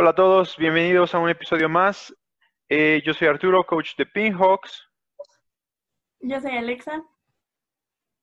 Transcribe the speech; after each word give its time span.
Hola 0.00 0.12
a 0.12 0.14
todos, 0.14 0.56
bienvenidos 0.56 1.14
a 1.14 1.18
un 1.18 1.28
episodio 1.28 1.68
más. 1.68 2.16
Eh, 2.70 3.02
yo 3.04 3.12
soy 3.12 3.28
Arturo, 3.28 3.62
coach 3.64 3.94
de 3.98 4.06
Pinhawks. 4.06 4.88
Yo 6.20 6.40
soy 6.40 6.56
Alexa. 6.56 7.04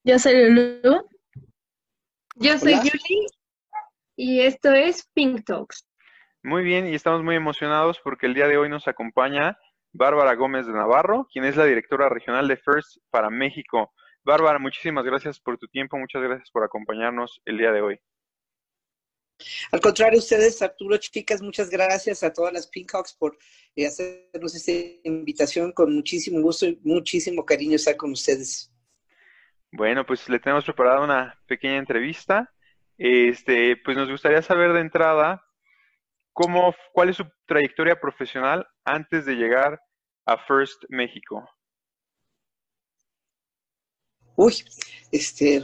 Yo 0.04 0.18
soy 0.18 0.50
Lulu. 0.50 1.08
Yo 2.38 2.58
soy 2.58 2.78
Julie. 2.78 3.28
Y 4.16 4.42
esto 4.42 4.74
es 4.74 5.08
Pink 5.14 5.46
Talks. 5.46 5.88
Muy 6.42 6.64
bien, 6.64 6.88
y 6.88 6.96
estamos 6.96 7.22
muy 7.22 7.36
emocionados 7.36 8.00
porque 8.04 8.26
el 8.26 8.34
día 8.34 8.48
de 8.48 8.58
hoy 8.58 8.70
nos 8.70 8.88
acompaña 8.88 9.60
Bárbara 9.94 10.34
Gómez 10.34 10.66
de 10.66 10.74
Navarro, 10.74 11.28
quien 11.32 11.46
es 11.46 11.58
la 11.58 11.66
directora 11.66 12.10
regional 12.10 12.48
de 12.48 12.58
First 12.58 12.98
para 13.12 13.30
México. 13.30 13.94
Bárbara, 14.24 14.58
muchísimas 14.58 15.06
gracias 15.06 15.40
por 15.40 15.60
tu 15.60 15.68
tiempo, 15.68 15.96
muchas 15.96 16.24
gracias 16.24 16.50
por 16.50 16.64
acompañarnos 16.64 17.40
el 17.46 17.60
día 17.60 17.72
de 17.72 17.82
hoy. 17.82 18.00
Al 19.72 19.80
contrario, 19.80 20.20
ustedes, 20.20 20.62
Arturo, 20.62 20.98
chicas, 20.98 21.42
muchas 21.42 21.70
gracias 21.70 22.24
a 22.24 22.34
todas 22.34 22.54
las 22.54 22.68
Pinkhawks 22.68 23.14
por 23.14 23.38
eh, 23.76 23.86
hacernos 23.86 24.56
esta 24.56 24.72
invitación 25.04 25.72
con 25.72 25.94
muchísimo 25.94 26.42
gusto 26.42 26.66
y 26.66 26.80
muchísimo 26.84 27.46
cariño 27.46 27.76
estar 27.76 27.96
con 27.96 28.12
ustedes. 28.12 28.72
Bueno, 29.72 30.06
pues 30.06 30.28
le 30.30 30.40
tenemos 30.40 30.66
preparada 30.66 31.02
una 31.02 31.40
pequeña 31.46 31.78
entrevista. 31.78 32.52
Este, 32.98 33.78
pues 33.78 33.96
nos 33.96 34.10
gustaría 34.10 34.42
saber 34.42 34.74
de 34.74 34.80
entrada 34.80 35.44
cómo, 36.34 36.74
cuál 36.94 37.10
es 37.10 37.18
su 37.18 37.26
trayectoria 37.46 38.00
profesional 38.00 38.68
antes 38.84 39.26
de 39.26 39.36
llegar 39.36 39.80
a 40.26 40.38
First 40.38 40.84
México. 40.90 41.48
Uy, 44.40 44.54
este, 45.12 45.64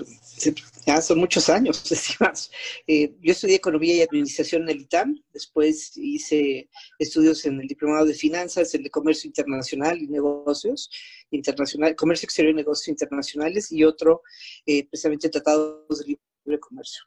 ya 0.85 0.99
son 0.99 1.19
muchos 1.19 1.47
años. 1.47 1.83
Eh, 2.87 3.13
yo 3.21 3.31
estudié 3.31 3.55
Economía 3.55 3.95
y 3.95 4.01
Administración 4.01 4.63
en 4.63 4.69
el 4.69 4.81
ITAM, 4.81 5.23
después 5.31 5.95
hice 5.95 6.69
estudios 6.99 7.45
en 7.45 7.61
el 7.61 7.67
Diplomado 7.67 8.05
de 8.05 8.15
Finanzas, 8.15 8.73
el 8.73 8.83
de 8.83 8.89
Comercio 8.89 9.27
Internacional 9.27 10.01
y 10.01 10.07
Negocios, 10.07 10.89
internacional, 11.29 11.95
Comercio 11.95 12.25
Exterior 12.25 12.51
y 12.51 12.57
Negocios 12.57 12.87
Internacionales, 12.89 13.71
y 13.71 13.83
otro, 13.83 14.23
eh, 14.65 14.87
precisamente, 14.87 15.29
Tratados 15.29 15.99
de 15.99 16.17
Libre 16.45 16.59
Comercio. 16.59 17.03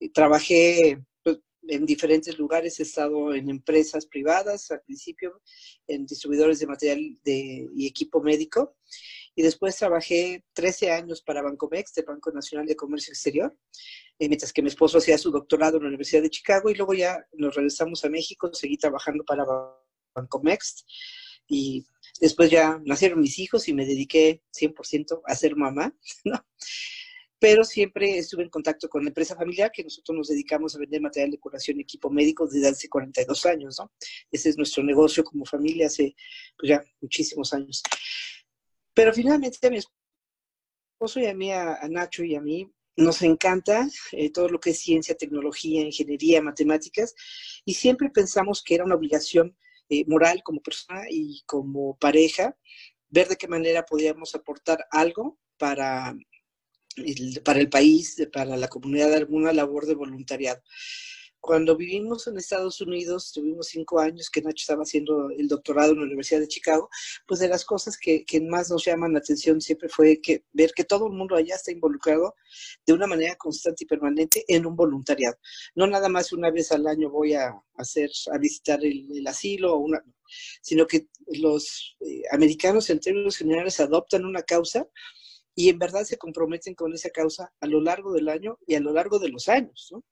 Eh, 0.00 0.08
trabajé 0.10 1.02
pues, 1.24 1.40
en 1.68 1.84
diferentes 1.84 2.38
lugares, 2.38 2.78
he 2.78 2.84
estado 2.84 3.34
en 3.34 3.50
empresas 3.50 4.06
privadas 4.06 4.70
al 4.70 4.82
principio, 4.82 5.42
en 5.88 6.06
distribuidores 6.06 6.60
de 6.60 6.66
material 6.66 7.18
de, 7.24 7.68
y 7.74 7.86
equipo 7.86 8.22
médico, 8.22 8.76
y 9.34 9.42
después 9.42 9.76
trabajé 9.76 10.44
13 10.52 10.90
años 10.90 11.22
para 11.22 11.42
Bancomex, 11.42 11.96
el 11.98 12.04
Banco 12.04 12.30
Nacional 12.32 12.66
de 12.66 12.76
Comercio 12.76 13.12
Exterior, 13.12 13.56
eh, 14.18 14.28
mientras 14.28 14.52
que 14.52 14.62
mi 14.62 14.68
esposo 14.68 14.98
hacía 14.98 15.16
su 15.18 15.30
doctorado 15.30 15.76
en 15.76 15.84
la 15.84 15.88
Universidad 15.88 16.22
de 16.22 16.30
Chicago 16.30 16.68
y 16.70 16.74
luego 16.74 16.94
ya 16.94 17.24
nos 17.32 17.54
regresamos 17.54 18.04
a 18.04 18.10
México, 18.10 18.52
seguí 18.52 18.76
trabajando 18.76 19.24
para 19.24 19.44
Bancomex 20.14 20.84
y 21.48 21.84
después 22.20 22.50
ya 22.50 22.80
nacieron 22.84 23.20
mis 23.20 23.38
hijos 23.38 23.68
y 23.68 23.72
me 23.72 23.86
dediqué 23.86 24.42
100% 24.52 25.22
a 25.24 25.34
ser 25.34 25.56
mamá, 25.56 25.94
¿no? 26.24 26.44
Pero 27.38 27.64
siempre 27.64 28.18
estuve 28.18 28.44
en 28.44 28.50
contacto 28.50 28.88
con 28.88 29.02
la 29.02 29.08
empresa 29.08 29.34
familiar, 29.34 29.72
que 29.72 29.82
nosotros 29.82 30.16
nos 30.16 30.28
dedicamos 30.28 30.76
a 30.76 30.78
vender 30.78 31.00
material 31.00 31.32
de 31.32 31.40
curación 31.40 31.78
y 31.78 31.82
equipo 31.82 32.08
médico 32.08 32.46
desde 32.46 32.68
hace 32.68 32.88
42 32.88 33.46
años, 33.46 33.76
¿no? 33.80 33.90
Ese 34.30 34.50
es 34.50 34.56
nuestro 34.56 34.84
negocio 34.84 35.24
como 35.24 35.44
familia 35.44 35.88
hace 35.88 36.14
pues 36.56 36.68
ya 36.70 36.84
muchísimos 37.00 37.52
años. 37.52 37.82
Pero 38.94 39.12
finalmente 39.12 39.66
a 39.66 39.70
mi 39.70 39.78
esposo 39.78 41.20
y 41.20 41.26
a 41.26 41.34
mí, 41.34 41.52
a, 41.52 41.78
Nacho 41.88 42.24
y 42.24 42.34
a 42.34 42.40
mí, 42.40 42.70
nos 42.96 43.22
encanta 43.22 43.88
eh, 44.12 44.30
todo 44.30 44.48
lo 44.48 44.60
que 44.60 44.70
es 44.70 44.80
ciencia, 44.80 45.16
tecnología, 45.16 45.80
ingeniería, 45.80 46.42
matemáticas, 46.42 47.14
y 47.64 47.74
siempre 47.74 48.10
pensamos 48.10 48.62
que 48.62 48.74
era 48.74 48.84
una 48.84 48.96
obligación 48.96 49.56
eh, 49.88 50.04
moral 50.06 50.42
como 50.44 50.60
persona 50.60 51.02
y 51.10 51.42
como 51.46 51.96
pareja 51.98 52.56
ver 53.08 53.28
de 53.28 53.36
qué 53.36 53.48
manera 53.48 53.84
podíamos 53.84 54.34
aportar 54.34 54.86
algo 54.90 55.38
para 55.58 56.14
para 57.44 57.60
el 57.60 57.68
país, 57.68 58.16
para 58.32 58.56
la 58.56 58.68
comunidad, 58.68 59.14
alguna 59.14 59.52
labor 59.52 59.86
de 59.86 59.94
voluntariado. 59.94 60.62
Cuando 61.42 61.76
vivimos 61.76 62.28
en 62.28 62.38
Estados 62.38 62.80
Unidos, 62.80 63.32
tuvimos 63.32 63.66
cinco 63.66 63.98
años 63.98 64.30
que 64.30 64.40
Nacho 64.40 64.62
estaba 64.62 64.84
haciendo 64.84 65.28
el 65.30 65.48
doctorado 65.48 65.90
en 65.90 65.98
la 65.98 66.04
Universidad 66.04 66.38
de 66.38 66.46
Chicago, 66.46 66.88
pues 67.26 67.40
de 67.40 67.48
las 67.48 67.64
cosas 67.64 67.98
que, 67.98 68.24
más 68.42 68.70
nos 68.70 68.84
llaman 68.84 69.12
la 69.12 69.18
atención 69.18 69.60
siempre 69.60 69.88
fue 69.88 70.20
que 70.20 70.44
ver 70.52 70.70
que 70.72 70.84
todo 70.84 71.08
el 71.08 71.14
mundo 71.14 71.34
allá 71.34 71.56
está 71.56 71.72
involucrado 71.72 72.36
de 72.86 72.92
una 72.92 73.08
manera 73.08 73.34
constante 73.34 73.82
y 73.82 73.88
permanente 73.88 74.44
en 74.46 74.66
un 74.66 74.76
voluntariado. 74.76 75.36
No 75.74 75.88
nada 75.88 76.08
más 76.08 76.32
una 76.32 76.48
vez 76.48 76.70
al 76.70 76.86
año 76.86 77.10
voy 77.10 77.34
a 77.34 77.52
hacer, 77.74 78.08
a 78.32 78.38
visitar 78.38 78.78
el, 78.84 79.26
asilo, 79.26 79.74
o 79.74 79.78
una, 79.78 80.00
sino 80.60 80.86
que 80.86 81.08
los 81.26 81.96
eh, 82.02 82.22
americanos 82.30 82.88
en 82.88 83.00
términos 83.00 83.36
generales 83.36 83.80
adoptan 83.80 84.24
una 84.24 84.44
causa 84.44 84.86
y 85.56 85.70
en 85.70 85.80
verdad 85.80 86.04
se 86.04 86.18
comprometen 86.18 86.76
con 86.76 86.94
esa 86.94 87.10
causa 87.10 87.52
a 87.58 87.66
lo 87.66 87.80
largo 87.80 88.12
del 88.12 88.28
año 88.28 88.60
y 88.64 88.76
a 88.76 88.80
lo 88.80 88.92
largo 88.92 89.18
de 89.18 89.30
los 89.30 89.48
años, 89.48 89.88
¿no? 89.90 90.04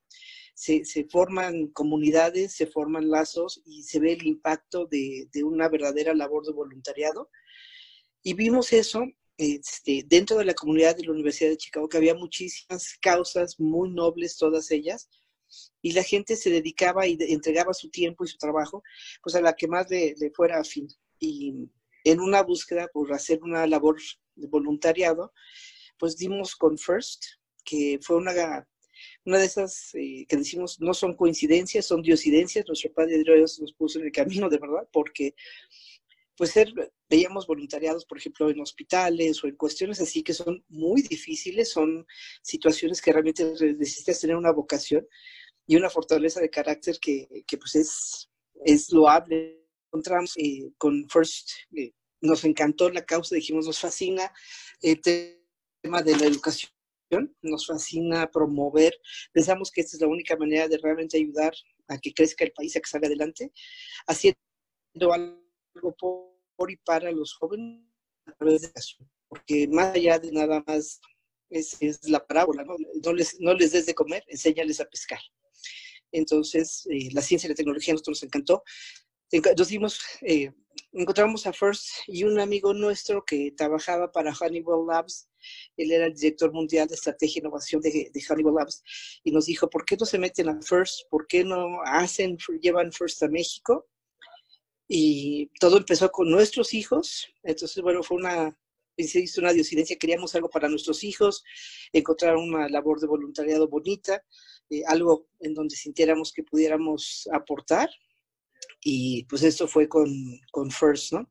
Se, 0.61 1.07
forman 1.11 1.69
comunidades, 1.69 2.53
se 2.53 2.67
forman 2.67 3.09
lazos 3.09 3.63
y 3.65 3.83
se 3.83 3.99
ve 3.99 4.13
el 4.13 4.27
impacto 4.27 4.87
de, 4.87 5.27
una 5.43 5.71
verdadera 5.71 6.15
labor 6.15 6.45
de 6.45 6.53
voluntariado. 6.53 7.31
Y 8.23 8.35
vimos 8.35 8.75
eso 8.75 9.07
este, 9.39 10.05
dentro 10.07 10.37
de 10.37 10.45
la 10.45 10.53
comunidad 10.53 10.97
de 10.97 11.05
la 11.05 11.13
Universidad 11.13 11.49
de 11.49 11.57
Chicago, 11.57 11.89
que 11.89 11.97
había 11.97 12.15
muchísimas 12.15 12.99
causas 13.01 13.59
muy 13.59 13.91
nobles, 13.91 14.37
todas 14.37 14.71
ellas, 14.71 15.09
y 15.81 15.93
la 15.93 16.03
gente 16.03 16.37
se 16.37 16.51
dedicaba 16.51 17.07
y 17.07 17.17
entregaba 17.19 17.73
su 17.73 17.89
tiempo 17.89 18.25
y 18.25 18.29
su 18.29 18.37
trabajo, 18.37 18.83
pues 19.23 19.35
a 19.37 19.41
la 19.41 19.55
que 19.55 19.67
más 19.67 19.89
le, 19.89 20.15
le 20.19 20.31
fuera 20.31 20.61
afín. 20.61 20.89
Y 21.19 21.71
en 22.05 22.21
una 22.21 22.43
búsqueda 22.43 22.87
por 22.93 23.11
hacer 23.15 23.43
una 23.43 23.67
labor 23.67 23.97
de 24.35 24.47
voluntariado, 24.47 25.33
pues 25.99 26.19
dimos 26.19 26.55
con 26.55 26.77
First, 26.77 27.25
que 27.65 27.99
fue 28.03 28.17
una 28.17 28.69
una 29.25 29.39
de 29.39 29.47
esas 29.47 29.95
eh, 29.95 30.27
que 30.29 30.37
decimos 30.37 30.81
no 30.81 30.95
son 30.95 31.15
coincidencias, 31.15 31.87
son 31.87 32.03
diosidencias. 32.03 32.65
Nuestro 32.67 32.93
Padre 32.93 33.23
Dios 33.23 33.61
nos 33.61 33.73
puso 33.75 33.99
en 33.99 34.07
el 34.07 34.13
camino 34.13 34.49
de 34.49 34.59
verdad, 34.59 34.89
porque 34.93 35.35
pues 36.37 36.53
ser, 36.53 36.73
veíamos 37.09 37.47
voluntariados, 37.47 38.07
por 38.07 38.17
ejemplo, 38.17 38.49
en 38.49 38.61
hospitales 38.61 39.45
o 39.45 39.47
en 39.47 39.57
cuestiones 39.57 40.01
así 40.01 40.23
que 40.23 40.33
son 40.33 40.65
muy 40.69 41.03
difíciles, 41.03 41.71
son 41.71 42.07
situaciones 42.43 43.03
que 43.03 43.13
realmente 43.13 43.45
necesitas 43.45 44.21
tener 44.21 44.37
una 44.37 44.51
vocación 44.51 45.07
y 45.67 45.77
una 45.77 45.91
fortaleza 45.91 46.41
de 46.41 46.49
carácter 46.49 46.99
que, 46.99 47.45
que 47.47 47.59
pues 47.59 47.75
es, 47.75 48.31
es 48.65 48.91
loable. 48.91 49.67
Encontramos 49.89 50.35
eh, 50.39 50.71
con 50.79 51.07
First, 51.11 51.51
eh, 51.77 51.93
nos 52.23 52.45
encantó 52.45 52.89
la 52.89 53.05
causa, 53.05 53.35
dijimos, 53.35 53.67
nos 53.67 53.79
fascina 53.79 54.33
el 54.81 55.01
tema 55.03 56.03
de 56.03 56.17
la 56.17 56.25
educación 56.25 56.73
nos 57.43 57.67
fascina 57.67 58.31
promover. 58.31 58.95
Pensamos 59.33 59.71
que 59.71 59.81
esta 59.81 59.97
es 59.97 60.01
la 60.01 60.09
única 60.09 60.37
manera 60.37 60.69
de 60.69 60.79
realmente 60.79 61.17
ayudar 61.17 61.53
a 61.89 61.99
que 61.99 62.13
crezca 62.13 62.45
el 62.45 62.53
país, 62.53 62.77
a 62.77 62.81
que 62.81 62.89
salga 62.89 63.09
adelante, 63.09 63.53
haciendo 64.07 64.39
algo 65.13 65.97
por 66.57 66.71
y 66.71 66.77
para 66.77 67.11
los 67.11 67.35
jóvenes 67.35 67.83
a 68.27 68.33
través 68.33 68.63
de 68.63 68.67
la 68.69 68.71
educación. 68.71 69.11
Porque 69.29 69.69
más 69.69 69.95
allá 69.95 70.19
de 70.19 70.33
nada 70.33 70.63
más 70.67 71.01
es, 71.49 72.09
la 72.09 72.25
parábola, 72.25 72.65
¿no? 72.65 72.77
No 73.03 73.13
les, 73.13 73.41
no 73.41 73.55
les 73.55 73.73
des 73.73 73.87
de 73.87 73.95
comer, 73.95 74.25
enséñales 74.29 74.81
a 74.81 74.85
pescar. 74.85 75.21
Entonces, 76.13 76.87
eh, 76.91 77.09
la 77.13 77.23
ciencia 77.23 77.47
y 77.47 77.51
la 77.51 77.55
tecnología 77.55 77.93
a 77.93 77.95
nosotros 77.95 78.19
nos 78.19 78.23
encantó. 78.25 78.63
Nos 79.57 79.69
dimos, 79.69 80.01
eh, 80.23 80.53
encontramos 80.93 81.47
a 81.47 81.53
First 81.53 81.89
y 82.07 82.25
un 82.25 82.41
amigo 82.41 82.75
nuestro 82.75 83.25
que 83.25 83.53
trabajaba 83.57 84.11
para 84.11 84.33
Honeywell 84.33 84.87
Labs 84.87 85.31
él 85.77 85.93
era 85.93 86.07
el 86.07 86.15
director 86.15 86.53
mundial 86.53 86.89
de 86.89 86.95
estrategia 86.95 87.41
e 87.41 87.43
innovación 87.43 87.81
de, 87.81 88.11
Honeywell 88.29 88.55
Labs, 88.55 88.83
y 89.25 89.31
nos 89.31 89.47
dijo, 89.47 89.69
¿por 89.69 89.85
qué 89.85 89.97
no 89.97 90.07
se 90.07 90.19
meten 90.19 90.49
a 90.49 90.61
First? 90.63 91.09
¿Por 91.11 91.27
qué 91.27 91.45
no 91.45 91.83
hacen, 91.85 92.37
llevan 92.61 92.93
First 92.93 93.23
a 93.23 93.29
México? 93.29 93.89
Y 94.89 95.51
todo 95.61 95.79
empezó 95.79 96.11
con 96.11 96.31
nuestros 96.31 96.75
hijos, 96.75 97.29
entonces, 97.43 97.83
bueno, 97.83 98.03
fue 98.03 98.17
una, 98.17 98.59
hizo 98.97 99.41
una 99.41 99.53
queríamos 99.99 100.35
algo 100.35 100.51
para 100.51 100.69
nuestros 100.69 101.05
hijos, 101.05 101.45
encontrar 101.93 102.37
una 102.37 102.69
labor 102.69 103.01
de 103.01 103.07
voluntariado 103.07 103.69
bonita, 103.69 104.23
eh, 104.69 104.83
algo 104.87 105.29
en 105.39 105.55
donde 105.55 105.77
sintiéramos 105.77 106.33
que 106.33 106.43
pudiéramos 106.43 107.29
aportar, 107.33 107.89
y 108.83 109.25
pues 109.25 109.43
esto 109.43 109.69
fue 109.69 109.89
con, 109.89 110.09
con 110.53 110.71
First, 110.71 111.13
¿no? 111.13 111.31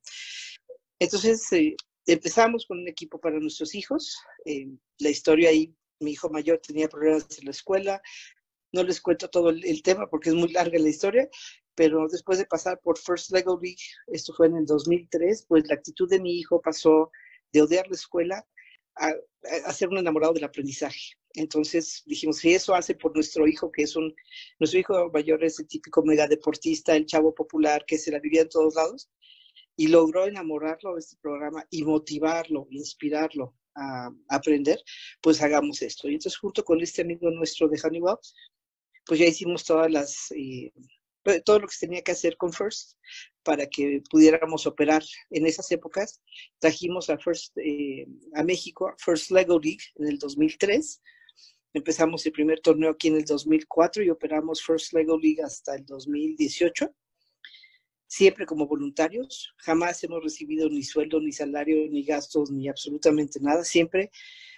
Entonces, 1.00 1.52
eh, 1.54 1.76
empezamos 2.06 2.66
con 2.66 2.80
un 2.80 2.88
equipo 2.88 3.20
para 3.20 3.40
nuestros 3.40 3.74
hijos. 3.74 4.18
Eh, 4.46 4.68
la 5.00 5.10
historia 5.10 5.50
ahí, 5.50 5.74
mi 6.00 6.12
hijo 6.12 6.30
mayor 6.30 6.60
tenía 6.60 6.90
problemas 6.90 7.26
en 7.40 7.46
la 7.46 7.52
escuela. 7.52 8.02
No 8.72 8.84
les 8.84 9.02
cuento 9.02 9.30
todo 9.30 9.50
el, 9.50 9.82
tema 9.82 10.08
porque 10.10 10.30
es 10.30 10.36
muy 10.36 10.52
larga 10.52 10.78
la 10.78 10.90
historia, 10.90 11.28
pero 11.74 12.08
después 12.08 12.38
de 12.38 12.46
pasar 12.46 12.80
por 12.82 13.00
First 13.00 13.32
Lego 13.32 13.60
League, 13.62 13.82
esto 14.08 14.34
fue 14.34 14.48
en 14.48 14.58
el 14.58 14.66
2003, 14.66 15.46
pues 15.48 15.68
la 15.68 15.76
actitud 15.76 16.08
de 16.08 16.20
mi 16.20 16.38
hijo 16.40 16.62
pasó 16.62 17.10
de 17.52 17.64
odiar 17.64 17.88
la 17.88 17.96
escuela 17.96 18.46
a 18.98 19.12
hacer 19.66 19.90
un 19.90 19.98
enamorado 19.98 20.34
del 20.34 20.44
aprendizaje. 20.44 21.14
Entonces 21.36 22.04
dijimos, 22.06 22.38
si 22.38 22.54
eso 22.54 22.74
hace 22.74 22.96
por 22.96 23.14
nuestro 23.14 23.48
hijo, 23.48 23.72
que 23.72 23.84
es 23.84 23.96
un, 23.96 24.14
nuestro 24.60 24.80
hijo 24.80 25.12
mayor 25.14 25.44
es 25.44 25.60
el 25.60 25.68
típico 25.68 26.04
mega 26.04 26.28
deportista, 26.28 26.96
el 26.96 27.06
chavo 27.06 27.34
popular 27.34 27.86
que 27.86 27.98
se 27.98 28.12
la 28.12 28.20
vivía 28.20 28.42
en 28.42 28.50
todos 28.50 28.76
lados, 28.76 29.10
y 29.76 29.88
logró 29.88 30.26
enamorarlo 30.26 30.96
de 30.96 31.00
este 31.00 31.16
programa 31.22 31.66
y 31.70 31.84
motivarlo, 31.84 32.68
inspirarlo 32.70 33.56
a, 33.76 34.10
aprender, 34.28 34.84
pues 35.22 35.42
hagamos 35.42 35.82
esto. 35.82 36.10
Y 36.10 36.16
entonces 36.16 36.38
junto 36.38 36.66
con 36.66 36.82
este 36.82 37.04
amigo 37.04 37.30
nuestro 37.32 37.70
de 37.70 37.80
Honeywell, 37.82 38.18
pues 39.06 39.20
ya 39.20 39.26
hicimos 39.26 39.64
todas 39.64 39.90
las, 39.90 40.32
eh, 40.32 40.74
todo 41.44 41.60
lo 41.60 41.68
que 41.68 41.74
se 41.74 41.88
tenía 41.88 42.02
que 42.02 42.12
hacer 42.12 42.38
con 42.38 42.54
First 42.54 42.98
para 43.44 43.68
que 43.68 44.02
pudiéramos 44.10 44.66
operar 44.68 45.04
en 45.30 45.46
esas 45.46 45.72
épocas. 45.72 46.22
Trajimos 46.60 47.10
a 47.10 47.18
First 47.18 47.58
eh, 47.58 48.06
a 48.36 48.44
México, 48.44 48.94
First 48.98 49.32
Lego 49.32 49.60
League 49.60 49.84
en 49.96 50.08
el 50.08 50.20
2003. 50.20 51.02
Empezamos 51.74 52.26
el 52.26 52.32
primer 52.32 52.60
torneo 52.62 52.92
aquí 52.92 53.10
en 53.10 53.18
el 53.18 53.26
2004 53.26 54.04
y 54.04 54.10
operamos 54.10 54.64
First 54.64 54.94
Lego 54.94 55.18
League 55.18 55.42
hasta 55.44 55.76
el 55.76 55.86
2018 55.86 56.94
siempre 58.10 58.46
como 58.46 58.68
voluntarios. 58.68 59.54
Jamás 59.58 60.04
hemos 60.04 60.24
recibido 60.24 60.68
ni 60.68 60.84
sueldo, 60.84 61.22
ni 61.22 61.32
salario, 61.32 61.88
ni 61.90 62.04
gastos, 62.04 62.52
ni 62.52 62.68
absolutamente 62.68 63.40
nada. 63.40 63.64
Siempre 63.64 64.12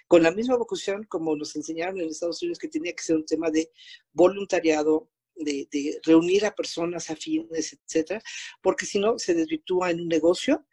con 0.08 0.22
la 0.22 0.32
misma 0.32 0.56
vocación 0.56 1.04
como 1.04 1.36
nos 1.36 1.54
enseñaron 1.54 2.00
en 2.00 2.08
Estados 2.08 2.42
Unidos 2.42 2.58
que 2.58 2.68
tenía 2.68 2.92
que 2.92 3.02
ser 3.02 3.16
un 3.16 3.26
tema 3.26 3.50
de 3.50 3.70
voluntariado, 4.12 5.10
de, 5.36 6.00
reunir 6.04 6.44
a 6.44 6.54
personas 6.54 7.10
afines, 7.10 7.72
etcétera, 7.72 8.22
porque 8.62 8.86
si 8.86 8.98
no 8.98 9.18
se 9.18 9.34
desvirtúa 9.34 9.90
en 9.90 10.00
un 10.00 10.08
negocio 10.08 10.66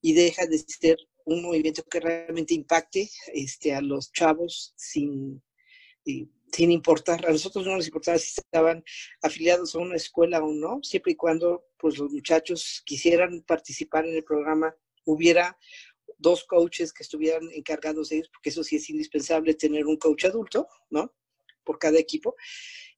y 0.00 0.12
deja 0.12 0.46
de 0.46 0.58
ser 0.58 0.98
un 1.24 1.42
movimiento 1.42 1.82
que 1.84 2.00
realmente 2.00 2.54
impacte 2.54 3.10
este, 3.34 3.74
a 3.74 3.80
los 3.80 4.12
chavos 4.12 4.72
sin, 4.76 5.42
eh, 6.06 6.26
sin 6.52 6.70
importar, 6.70 7.26
a 7.26 7.32
nosotros 7.32 7.66
no 7.66 7.76
nos 7.76 7.86
importaba 7.86 8.18
si 8.18 8.40
estaban 8.40 8.84
afiliados 9.22 9.74
a 9.74 9.78
una 9.78 9.96
escuela 9.96 10.42
o 10.42 10.52
no, 10.52 10.80
siempre 10.82 11.12
y 11.12 11.16
cuando 11.16 11.64
pues 11.78 11.98
los 11.98 12.12
muchachos 12.12 12.82
quisieran 12.84 13.42
participar 13.42 14.06
en 14.06 14.16
el 14.16 14.24
programa, 14.24 14.74
hubiera 15.04 15.58
dos 16.18 16.44
coaches 16.44 16.92
que 16.92 17.02
estuvieran 17.02 17.48
encargados 17.52 18.08
de 18.08 18.16
ellos, 18.16 18.30
porque 18.32 18.50
eso 18.50 18.64
sí 18.64 18.76
es 18.76 18.88
indispensable 18.90 19.54
tener 19.54 19.86
un 19.86 19.96
coach 19.96 20.24
adulto, 20.24 20.68
¿no? 20.90 21.14
Por 21.64 21.78
cada 21.78 21.98
equipo. 21.98 22.36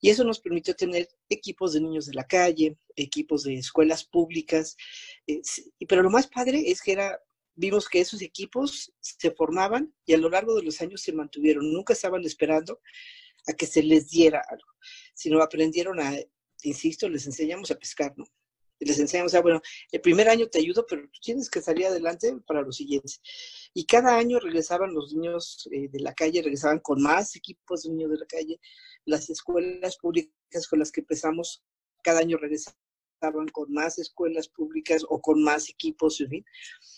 Y 0.00 0.10
eso 0.10 0.24
nos 0.24 0.40
permitió 0.40 0.74
tener 0.74 1.08
equipos 1.28 1.72
de 1.72 1.80
niños 1.80 2.06
de 2.06 2.14
la 2.14 2.26
calle, 2.26 2.76
equipos 2.96 3.44
de 3.44 3.54
escuelas 3.54 4.04
públicas. 4.04 4.76
Eh, 5.26 5.40
pero 5.88 6.02
lo 6.02 6.10
más 6.10 6.26
padre 6.26 6.62
es 6.70 6.82
que 6.82 6.92
era, 6.92 7.20
vimos 7.54 7.88
que 7.88 8.00
esos 8.00 8.22
equipos 8.22 8.92
se 9.00 9.30
formaban 9.32 9.92
y 10.06 10.14
a 10.14 10.18
lo 10.18 10.30
largo 10.30 10.54
de 10.54 10.62
los 10.62 10.80
años 10.80 11.02
se 11.02 11.12
mantuvieron. 11.12 11.72
Nunca 11.72 11.92
estaban 11.92 12.24
esperando 12.24 12.80
a 13.46 13.52
que 13.52 13.66
se 13.66 13.82
les 13.82 14.10
diera 14.10 14.42
algo, 14.48 14.68
sino 15.14 15.42
aprendieron 15.42 16.00
a, 16.00 16.14
insisto, 16.62 17.08
les 17.08 17.26
enseñamos 17.26 17.70
a 17.70 17.78
pescar, 17.78 18.14
¿no? 18.16 18.24
Les 18.80 18.98
enseñamos, 19.00 19.34
a, 19.34 19.40
bueno, 19.40 19.60
el 19.90 20.00
primer 20.00 20.28
año 20.28 20.46
te 20.46 20.60
ayudo, 20.60 20.86
pero 20.86 21.02
tú 21.02 21.18
tienes 21.20 21.50
que 21.50 21.60
salir 21.60 21.86
adelante 21.86 22.36
para 22.46 22.62
los 22.62 22.76
siguientes. 22.76 23.20
Y 23.74 23.84
cada 23.86 24.16
año 24.16 24.38
regresaban 24.38 24.94
los 24.94 25.12
niños 25.12 25.68
eh, 25.72 25.88
de 25.88 25.98
la 25.98 26.14
calle, 26.14 26.42
regresaban 26.42 26.78
con 26.78 27.02
más 27.02 27.34
equipos 27.34 27.82
de 27.82 27.90
niños 27.90 28.12
de 28.12 28.18
la 28.18 28.26
calle. 28.26 28.60
Las 29.08 29.30
escuelas 29.30 29.96
públicas 29.96 30.68
con 30.68 30.78
las 30.78 30.92
que 30.92 31.00
empezamos, 31.00 31.64
cada 32.02 32.20
año 32.20 32.36
regresaban 32.36 33.48
con 33.52 33.72
más 33.72 33.98
escuelas 33.98 34.48
públicas 34.48 35.04
o 35.08 35.20
con 35.20 35.42
más 35.42 35.68
equipos, 35.70 36.20
en 36.20 36.28
fin. 36.28 36.44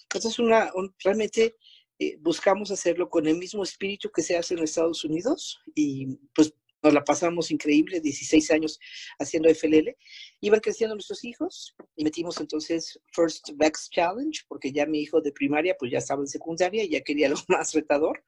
Entonces, 0.02 0.38
una, 0.38 0.70
realmente 1.02 1.56
eh, 1.98 2.16
buscamos 2.20 2.70
hacerlo 2.70 3.08
con 3.08 3.26
el 3.26 3.36
mismo 3.36 3.62
espíritu 3.62 4.10
que 4.10 4.22
se 4.22 4.36
hace 4.36 4.54
en 4.54 4.64
Estados 4.64 5.04
Unidos 5.04 5.60
y 5.74 6.16
pues 6.34 6.52
nos 6.82 6.94
la 6.94 7.04
pasamos 7.04 7.50
increíble, 7.50 8.00
16 8.00 8.50
años 8.52 8.80
haciendo 9.18 9.50
FLL. 9.50 9.94
Iban 10.40 10.60
creciendo 10.60 10.94
nuestros 10.94 11.24
hijos 11.24 11.74
y 11.96 12.04
metimos 12.04 12.40
entonces 12.40 12.98
First 13.12 13.50
Vex 13.54 13.90
Challenge, 13.90 14.44
porque 14.48 14.72
ya 14.72 14.86
mi 14.86 15.00
hijo 15.00 15.20
de 15.20 15.32
primaria 15.32 15.76
pues 15.78 15.92
ya 15.92 15.98
estaba 15.98 16.22
en 16.22 16.26
secundaria 16.26 16.84
y 16.84 16.90
ya 16.90 17.02
quería 17.02 17.28
lo 17.28 17.36
más 17.48 17.74
retador. 17.74 18.24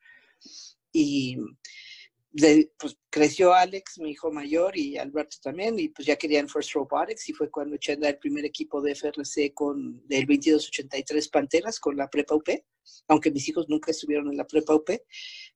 Y 0.93 1.39
pues 2.79 2.97
creció 3.11 3.53
Alex, 3.53 3.99
mi 3.99 4.11
hijo 4.11 4.31
mayor, 4.33 4.77
y 4.77 4.97
Alberto 4.97 5.37
también, 5.43 5.79
y 5.79 5.89
pues 5.89 6.07
ya 6.07 6.17
querían 6.17 6.49
First 6.49 6.73
Robotics, 6.73 7.29
y 7.29 7.33
fue 7.33 7.51
cuando 7.51 7.77
eché 7.77 7.93
el 7.93 8.19
primer 8.19 8.45
equipo 8.45 8.81
de 8.81 8.95
FRC 8.95 9.53
con 9.53 10.03
el 10.09 10.27
2283 10.27 11.29
Panteras, 11.29 11.79
con 11.79 11.97
la 11.97 12.09
prepa 12.09 12.35
UP, 12.35 12.49
aunque 13.09 13.31
mis 13.31 13.49
hijos 13.49 13.69
nunca 13.69 13.91
estuvieron 13.91 14.31
en 14.31 14.37
la 14.37 14.47
prepa 14.47 14.75
UP, 14.75 14.91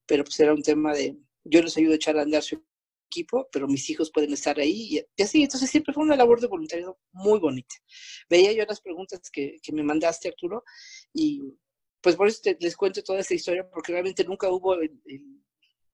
pero 0.04 0.24
pues 0.24 0.38
era 0.40 0.52
un 0.52 0.62
tema 0.62 0.94
de, 0.94 1.16
yo 1.44 1.62
les 1.62 1.76
ayudo 1.76 1.92
a 1.92 1.96
echar 1.96 2.18
a 2.18 2.22
andar 2.22 2.42
su 2.42 2.62
equipo, 3.10 3.48
pero 3.50 3.68
mis 3.68 3.88
hijos 3.88 4.10
pueden 4.12 4.32
estar 4.32 4.58
ahí, 4.58 4.98
y, 5.16 5.22
así, 5.22 5.42
entonces 5.42 5.70
siempre 5.70 5.94
fue 5.94 6.04
una 6.04 6.16
labor 6.16 6.40
de 6.40 6.48
voluntariado 6.48 6.98
muy 7.12 7.38
bonita. 7.38 7.74
Veía 8.28 8.52
yo 8.52 8.64
las 8.66 8.82
preguntas 8.82 9.30
que, 9.32 9.56
que 9.62 9.72
me 9.72 9.82
mandaste, 9.82 10.28
Arturo, 10.28 10.62
y 11.14 11.40
pues 12.02 12.16
por 12.16 12.28
eso 12.28 12.40
les 12.60 12.76
cuento 12.76 13.02
toda 13.02 13.20
esta 13.20 13.34
historia, 13.34 13.68
porque 13.68 13.92
realmente 13.92 14.24
nunca 14.24 14.50
hubo... 14.50 14.74
el, 14.74 15.00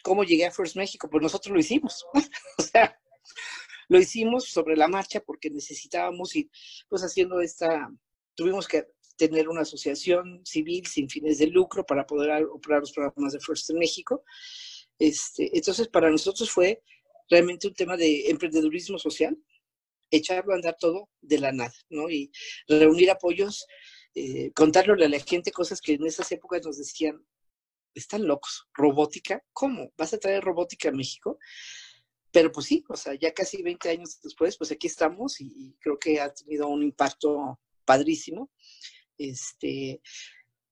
¿Cómo 0.02 0.25
llegué 0.25 0.46
a 0.46 0.50
First 0.50 0.76
México? 0.76 1.08
Pues 1.08 1.22
nosotros 1.22 1.52
lo 1.52 1.60
hicimos. 1.60 2.04
o 2.58 2.62
sea, 2.62 3.00
lo 3.88 3.99
hicimos 3.99 4.46
sobre 4.46 4.76
la 4.76 4.88
marcha 4.88 5.20
porque 5.20 5.50
necesitábamos 5.50 6.34
ir, 6.37 6.50
pues 6.88 7.02
haciendo 7.02 7.40
esta, 7.40 7.90
tuvimos 8.34 8.66
que 8.66 8.87
tener 9.16 9.49
una 9.49 9.62
asociación 9.62 10.40
civil 10.44 10.87
sin 10.87 11.08
fines 11.08 11.38
de 11.38 11.46
lucro 11.46 11.84
para 11.84 12.06
poder 12.06 12.44
operar 12.44 12.81
los 12.81 12.93
programas 12.93 13.32
de 13.32 13.40
First 13.40 13.70
en 13.70 13.78
México. 13.78 14.25
Este, 14.99 15.56
entonces, 15.56 15.88
para 15.88 16.10
nosotros 16.10 16.50
fue 16.50 16.82
realmente 17.28 17.69
un 17.69 17.75
tema 17.75 17.96
de 17.96 18.31
emprendedurismo 18.31 18.99
social, 18.99 19.37
echarlo 20.10 20.52
a 20.52 20.56
andar 20.56 20.76
todo 20.78 21.08
de 21.20 21.38
la 21.38 21.52
nada, 21.52 21.75
¿no? 21.88 22.10
Y 22.10 22.31
reunir 22.69 23.10
apoyos, 23.10 23.66
eh, 24.14 24.52
contarle 24.54 25.04
a 25.04 25.08
la 25.08 25.20
gente 25.20 25.52
cosas 25.52 25.81
que 25.81 25.94
en 25.94 26.06
esas 26.06 26.31
épocas 26.32 26.64
nos 26.64 26.78
decían, 26.78 27.25
están 27.94 28.26
locos. 28.26 28.68
¿Robótica? 28.74 29.42
¿Cómo? 29.52 29.92
¿Vas 29.96 30.14
a 30.14 30.18
traer 30.18 30.42
robótica 30.42 30.88
a 30.88 30.92
México? 30.92 31.38
Pero 32.30 32.50
pues 32.50 32.66
sí, 32.66 32.84
o 32.88 32.96
sea, 32.96 33.14
ya 33.14 33.32
casi 33.32 33.62
20 33.62 33.90
años 33.90 34.20
después, 34.22 34.56
pues 34.56 34.72
aquí 34.72 34.86
estamos 34.86 35.40
y, 35.40 35.76
creo 35.80 35.98
que 35.98 36.20
ha 36.20 36.32
tenido 36.32 36.68
un 36.68 36.82
impacto 36.82 37.60
padrísimo. 37.84 38.50
Este, 39.18 40.00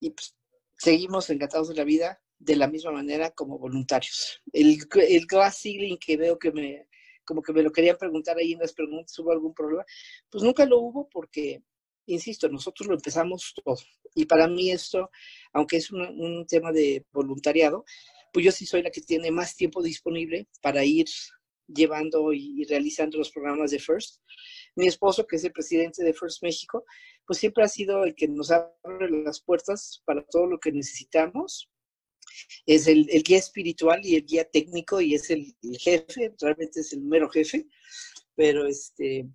y 0.01 0.11
pues 0.11 0.35
seguimos 0.79 1.29
encantados 1.31 1.69
de 1.69 1.75
la 1.75 1.85
vida 1.85 2.21
de 2.39 2.57
la 2.57 2.67
misma 2.67 2.93
manera 2.93 3.31
como 3.33 3.59
voluntarios. 3.59 4.41
El, 4.53 4.79
el 5.09 5.27
glass 5.27 5.61
ceiling 5.61 5.99
que 5.99 6.17
veo 6.17 6.39
que 6.39 6.51
me, 6.51 6.89
como 7.25 7.43
que 7.43 7.53
me 7.53 7.63
lo 7.63 7.71
querían 7.71 7.99
preguntar 7.99 8.39
ahí 8.39 8.55
en 8.55 8.61
las 8.61 8.73
preguntas, 8.73 9.17
¿hubo 9.19 9.31
algún 9.31 9.55
problema? 9.55 9.85
Pues 10.31 10.43
nunca 10.43 10.65
lo 10.65 10.81
hubo 10.81 11.09
porque 11.11 11.63
insisto, 12.07 12.49
nosotros 12.49 12.89
lo 12.89 12.95
empezamos 12.95 13.55
todo. 13.65 13.79
Y 14.15 14.25
para 14.27 14.49
mí 14.49 14.71
esto, 14.71 15.11
aunque 15.53 15.77
es 15.77 15.91
un, 15.91 16.47
tema 16.49 16.73
de 16.73 17.05
voluntariado, 17.13 17.85
pues 18.33 18.45
yo 18.45 18.53
sí 18.53 18.67
soy 18.67 18.83
la 18.83 18.91
que 18.91 19.01
tiene 19.01 19.31
más 19.31 19.57
tiempo 19.57 19.83
disponible 19.83 20.49
para 20.63 20.85
ir 20.85 21.07
llevando 21.67 22.33
y, 22.33 22.65
realizando 22.65 23.19
los 23.19 23.31
programas 23.31 23.71
de 23.71 23.79
First. 23.79 24.21
Mi 24.77 24.87
esposo, 24.87 25.27
que 25.27 25.37
es 25.37 25.45
el 25.45 25.53
presidente 25.53 26.03
de 26.03 26.15
First 26.15 26.43
México, 26.43 26.85
pues 27.27 27.39
siempre 27.39 27.65
ha 27.65 27.69
sido 27.69 28.05
el 28.05 28.15
que 28.15 28.29
nos 28.29 28.51
abre 28.51 29.11
las 29.25 29.41
puertas 29.41 30.03
para 30.05 30.25
todo 30.25 30.47
lo 30.47 30.59
que 30.59 30.73
necesitamos. 30.73 31.71
Es 32.67 32.87
el, 32.87 33.07
guía 33.25 33.39
espiritual 33.39 34.01
y 34.05 34.17
el 34.17 34.25
guía 34.25 34.45
técnico 34.45 35.01
y 35.01 35.15
es 35.15 35.31
el, 35.31 35.55
el, 35.63 35.79
jefe, 35.79 36.35
realmente 36.41 36.81
es 36.81 36.93
el 36.93 37.03
mero 37.03 37.29
jefe, 37.29 37.67
pero 38.35 38.67
este, 38.67 39.29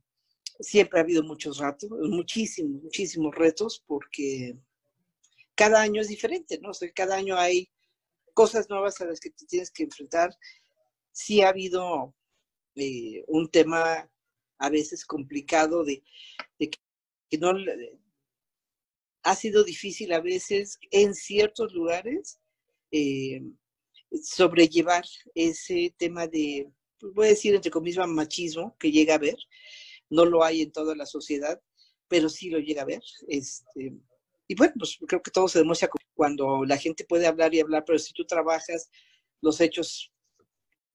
siempre 0.59 0.99
ha 0.99 1.03
habido 1.03 1.23
muchos 1.23 1.57
ratos, 1.57 1.89
muchísimos, 1.91 2.83
muchísimos 2.83 3.35
retos, 3.35 3.83
porque 3.85 4.55
cada 5.55 5.81
año 5.81 6.01
es 6.01 6.07
diferente, 6.07 6.59
¿no? 6.59 6.69
O 6.69 6.73
sea, 6.73 6.91
cada 6.93 7.15
año 7.15 7.37
hay 7.37 7.69
cosas 8.33 8.69
nuevas 8.69 8.99
a 9.01 9.05
las 9.05 9.19
que 9.19 9.31
te 9.31 9.45
tienes 9.45 9.71
que 9.71 9.83
enfrentar. 9.83 10.35
Sí 11.11 11.41
ha 11.41 11.49
habido 11.49 12.13
eh, 12.75 13.23
un 13.27 13.49
tema 13.49 14.09
a 14.57 14.69
veces 14.69 15.05
complicado 15.05 15.83
de, 15.83 16.03
que, 16.59 17.37
no 17.37 17.53
ha 19.23 19.35
sido 19.35 19.63
difícil 19.63 20.13
a 20.13 20.21
veces 20.21 20.77
en 20.91 21.13
ciertos 21.13 21.73
lugares 21.73 22.39
eh, 22.91 23.41
sobrellevar 24.23 25.03
ese 25.33 25.93
tema 25.97 26.27
de, 26.27 26.69
voy 27.01 27.27
a 27.27 27.29
decir 27.29 27.55
entre 27.55 27.71
comillas, 27.71 28.07
machismo 28.07 28.75
que 28.77 28.91
llega 28.91 29.13
a 29.13 29.17
haber 29.17 29.37
no 30.09 30.25
lo 30.25 30.43
hay 30.43 30.61
en 30.61 30.71
toda 30.71 30.95
la 30.95 31.05
sociedad, 31.05 31.61
pero 32.07 32.29
sí 32.29 32.49
lo 32.49 32.59
llega 32.59 32.83
a 32.83 32.85
ver. 32.85 33.01
Este, 33.27 33.93
y 34.47 34.55
bueno, 34.55 34.73
pues 34.77 34.97
creo 35.07 35.21
que 35.21 35.31
todo 35.31 35.47
se 35.47 35.59
demuestra 35.59 35.89
cuando 36.13 36.63
la 36.65 36.77
gente 36.77 37.05
puede 37.05 37.27
hablar 37.27 37.53
y 37.53 37.59
hablar, 37.59 37.83
pero 37.85 37.99
si 37.99 38.13
tú 38.13 38.25
trabajas, 38.25 38.89
los 39.41 39.59
hechos 39.61 40.11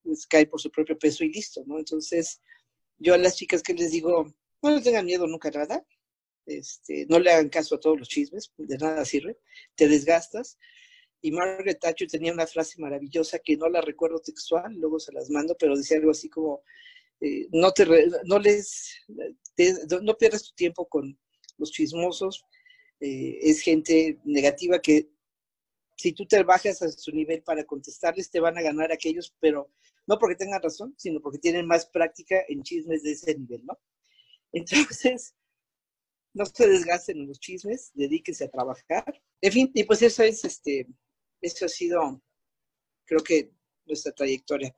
pues, 0.03 0.27
caen 0.27 0.49
por 0.49 0.61
su 0.61 0.71
propio 0.71 0.99
peso 0.99 1.25
y 1.25 1.33
listo, 1.33 1.63
¿no? 1.67 1.79
Entonces, 1.79 2.41
yo 2.99 3.15
a 3.15 3.19
las 3.19 3.37
chicas 3.37 3.63
que 3.63 3.75
les 3.75 3.91
digo, 3.93 4.33
no 4.63 4.71
le 4.71 4.83
tengan 4.83 5.07
miedo 5.07 5.27
nunca 5.27 5.51
nada, 5.51 5.85
este, 6.47 7.07
no 7.09 7.19
le 7.19 7.31
hagan 7.31 7.49
caso 7.49 7.75
a 7.75 7.81
todos 7.81 7.99
los 7.99 8.09
chismes, 8.09 8.53
de 8.57 8.79
nada 8.79 9.05
sirve, 9.05 9.39
te 9.75 9.89
desgastas 9.89 10.59
Y 11.23 11.33
Margaret 11.33 11.79
Thatcher 11.81 12.09
tenía 12.09 12.33
una 12.33 12.47
frase 12.47 12.81
maravillosa 12.81 13.39
que 13.39 13.57
no 13.57 13.69
la 13.69 13.81
recuerdo 13.81 14.21
textual, 14.21 14.75
luego 14.75 14.99
se 14.99 15.13
las 15.13 15.31
mando, 15.31 15.57
pero 15.59 15.77
decía 15.77 15.99
algo 15.99 16.11
así 16.11 16.29
como, 16.29 16.63
eh, 17.21 17.49
no, 17.53 17.73
te 17.73 17.87
no 18.25 18.39
les, 18.39 18.95
no 20.03 20.15
pierdas 20.17 20.45
tu 20.45 20.55
tiempo 20.55 20.89
con 20.89 21.19
los 21.59 21.71
chismosos, 21.71 22.45
eh, 23.01 23.39
es 23.43 23.61
gente 23.61 24.19
negativa 24.25 24.81
que 24.81 25.11
si 25.97 26.13
tú 26.13 26.27
te 26.27 26.43
bajas 26.43 26.81
a 26.83 26.91
su 26.91 27.13
nivel 27.13 27.43
para 27.43 27.65
contestarles, 27.65 28.31
te 28.31 28.41
van 28.41 28.57
a 28.57 28.63
ganar 28.63 28.91
aquellos, 28.91 29.35
pero 29.39 29.71
no 30.07 30.19
porque 30.19 30.37
tengan 30.37 30.63
razón, 30.63 30.95
sino 30.97 31.21
porque 31.21 31.39
tienen 31.39 31.67
más 31.67 31.87
práctica 31.87 32.43
en 32.49 32.63
chismes 32.63 33.03
de 33.03 33.13
ese 33.13 33.35
nivel, 33.39 33.65
¿no? 33.67 33.79
Entonces, 34.53 35.35
no 36.33 36.47
se 36.47 36.69
desgasten 36.69 37.19
en 37.19 37.29
los 37.29 37.39
chismes, 37.39 37.91
dedíquense 37.95 38.45
a 38.45 38.51
trabajar. 38.51 39.23
En 39.41 39.53
fin, 39.53 39.71
y 39.75 39.85
pues 39.85 40.01
eso 40.03 40.23
es, 40.23 40.45
este, 40.45 40.87
eso 41.41 41.67
ha 41.67 41.69
sido, 41.69 42.23
creo 43.05 43.23
que 43.23 43.53
nuestra 43.85 44.13
trayectoria. 44.13 44.75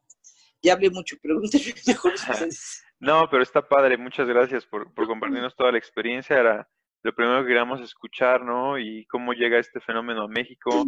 Ya 0.62 0.74
hablé 0.74 0.90
mucho, 0.90 1.16
pregúntenme 1.20 1.74
mejor 1.86 2.14
ustedes. 2.14 2.84
No, 3.00 3.28
pero 3.28 3.42
está 3.42 3.66
padre, 3.66 3.96
muchas 3.96 4.28
gracias 4.28 4.64
por, 4.64 4.94
por 4.94 5.06
compartirnos 5.06 5.56
toda 5.56 5.72
la 5.72 5.78
experiencia. 5.78 6.38
Era 6.38 6.68
lo 7.02 7.12
primero 7.14 7.40
que 7.40 7.48
queríamos 7.48 7.80
escuchar, 7.80 8.44
¿no? 8.44 8.78
Y 8.78 9.06
cómo 9.06 9.32
llega 9.32 9.58
este 9.58 9.80
fenómeno 9.80 10.22
a 10.22 10.28
México, 10.28 10.86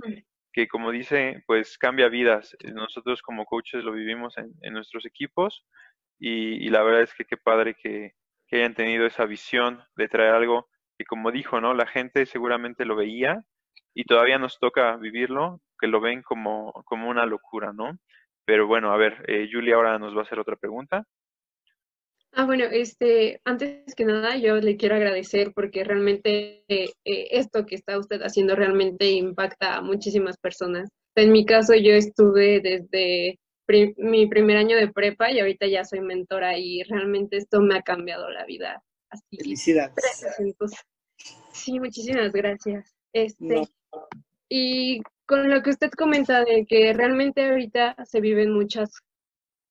que 0.53 0.69
como 0.69 0.93
dice, 0.93 1.43
pues 1.47 1.77
cambia 1.77 2.09
vidas. 2.09 2.57
Nosotros 2.73 3.21
como 3.21 3.45
coaches 3.45 3.83
lo 3.83 3.93
vivimos 3.93 4.39
en, 4.39 4.53
en 4.63 4.75
nuestros 4.75 5.05
equipos 5.07 5.67
y, 6.21 6.65
y, 6.65 6.69
la 6.69 6.85
verdad 6.85 7.03
es 7.03 7.13
que 7.15 7.25
qué 7.25 7.37
padre 7.37 7.75
que, 7.75 8.15
que 8.47 8.59
hayan 8.59 8.75
tenido 8.75 9.07
esa 9.07 9.25
visión 9.25 9.83
de 9.97 10.07
traer 10.07 10.35
algo 10.35 10.69
que 10.97 11.05
como 11.05 11.33
dijo, 11.33 11.61
¿no? 11.61 11.75
La 11.75 11.87
gente 11.87 12.27
seguramente 12.27 12.85
lo 12.85 12.95
veía 12.95 13.43
y 13.95 14.05
todavía 14.05 14.39
nos 14.39 14.59
toca 14.59 14.97
vivirlo, 14.97 15.61
que 15.79 15.89
lo 15.89 16.01
ven 16.01 16.23
como, 16.23 16.73
como 16.85 17.09
una 17.09 17.27
locura, 17.27 17.73
¿no? 17.73 17.99
Pero 18.45 18.67
bueno, 18.67 18.93
a 18.93 18.97
ver, 18.97 19.25
eh, 19.29 19.49
Julia 19.51 19.77
ahora 19.77 19.99
nos 19.99 20.15
va 20.15 20.21
a 20.21 20.25
hacer 20.25 20.39
otra 20.39 20.57
pregunta. 20.57 21.05
Ah, 22.33 22.47
bueno, 22.47 22.65
este, 22.65 23.41
antes 23.45 23.95
que 23.95 24.05
nada, 24.05 24.37
yo 24.37 24.57
le 24.57 24.77
quiero 24.77 24.97
agradecer 24.97 25.53
porque 25.55 25.85
realmente 25.85 26.65
eh, 26.69 26.93
esto 27.05 27.65
que 27.65 27.77
está 27.77 27.97
usted 27.97 28.21
haciendo 28.23 28.57
realmente 28.57 29.09
impacta 29.13 29.77
a 29.77 29.83
muchísimas 29.83 30.37
personas. 30.39 30.91
En 31.15 31.31
mi 31.31 31.47
caso, 31.47 31.75
yo 31.75 31.93
estuve 31.93 32.61
desde 32.61 33.39
mi 33.97 34.27
primer 34.27 34.57
año 34.57 34.77
de 34.77 34.93
prepa 34.93 35.31
y 35.31 35.39
ahorita 35.39 35.67
ya 35.69 35.85
soy 35.85 36.01
mentora 36.01 36.59
y 36.59 36.83
realmente 36.83 37.37
esto 37.37 37.61
me 37.61 37.77
ha 37.77 37.83
cambiado 37.83 38.29
la 38.31 38.45
vida. 38.45 38.83
Así, 39.09 39.37
Felicidades. 39.37 39.95
sí, 41.53 41.79
muchísimas 41.79 42.33
gracias. 42.33 42.95
Este, 43.13 43.69
Y 44.49 45.01
con 45.27 45.51
lo 45.51 45.63
que 45.63 45.71
usted 45.71 45.91
comenta 45.91 46.45
de 46.45 46.67
que 46.67 46.93
realmente 46.93 47.49
ahorita 47.49 47.97
se 48.05 48.21
viven 48.21 48.53
muchas 48.53 48.91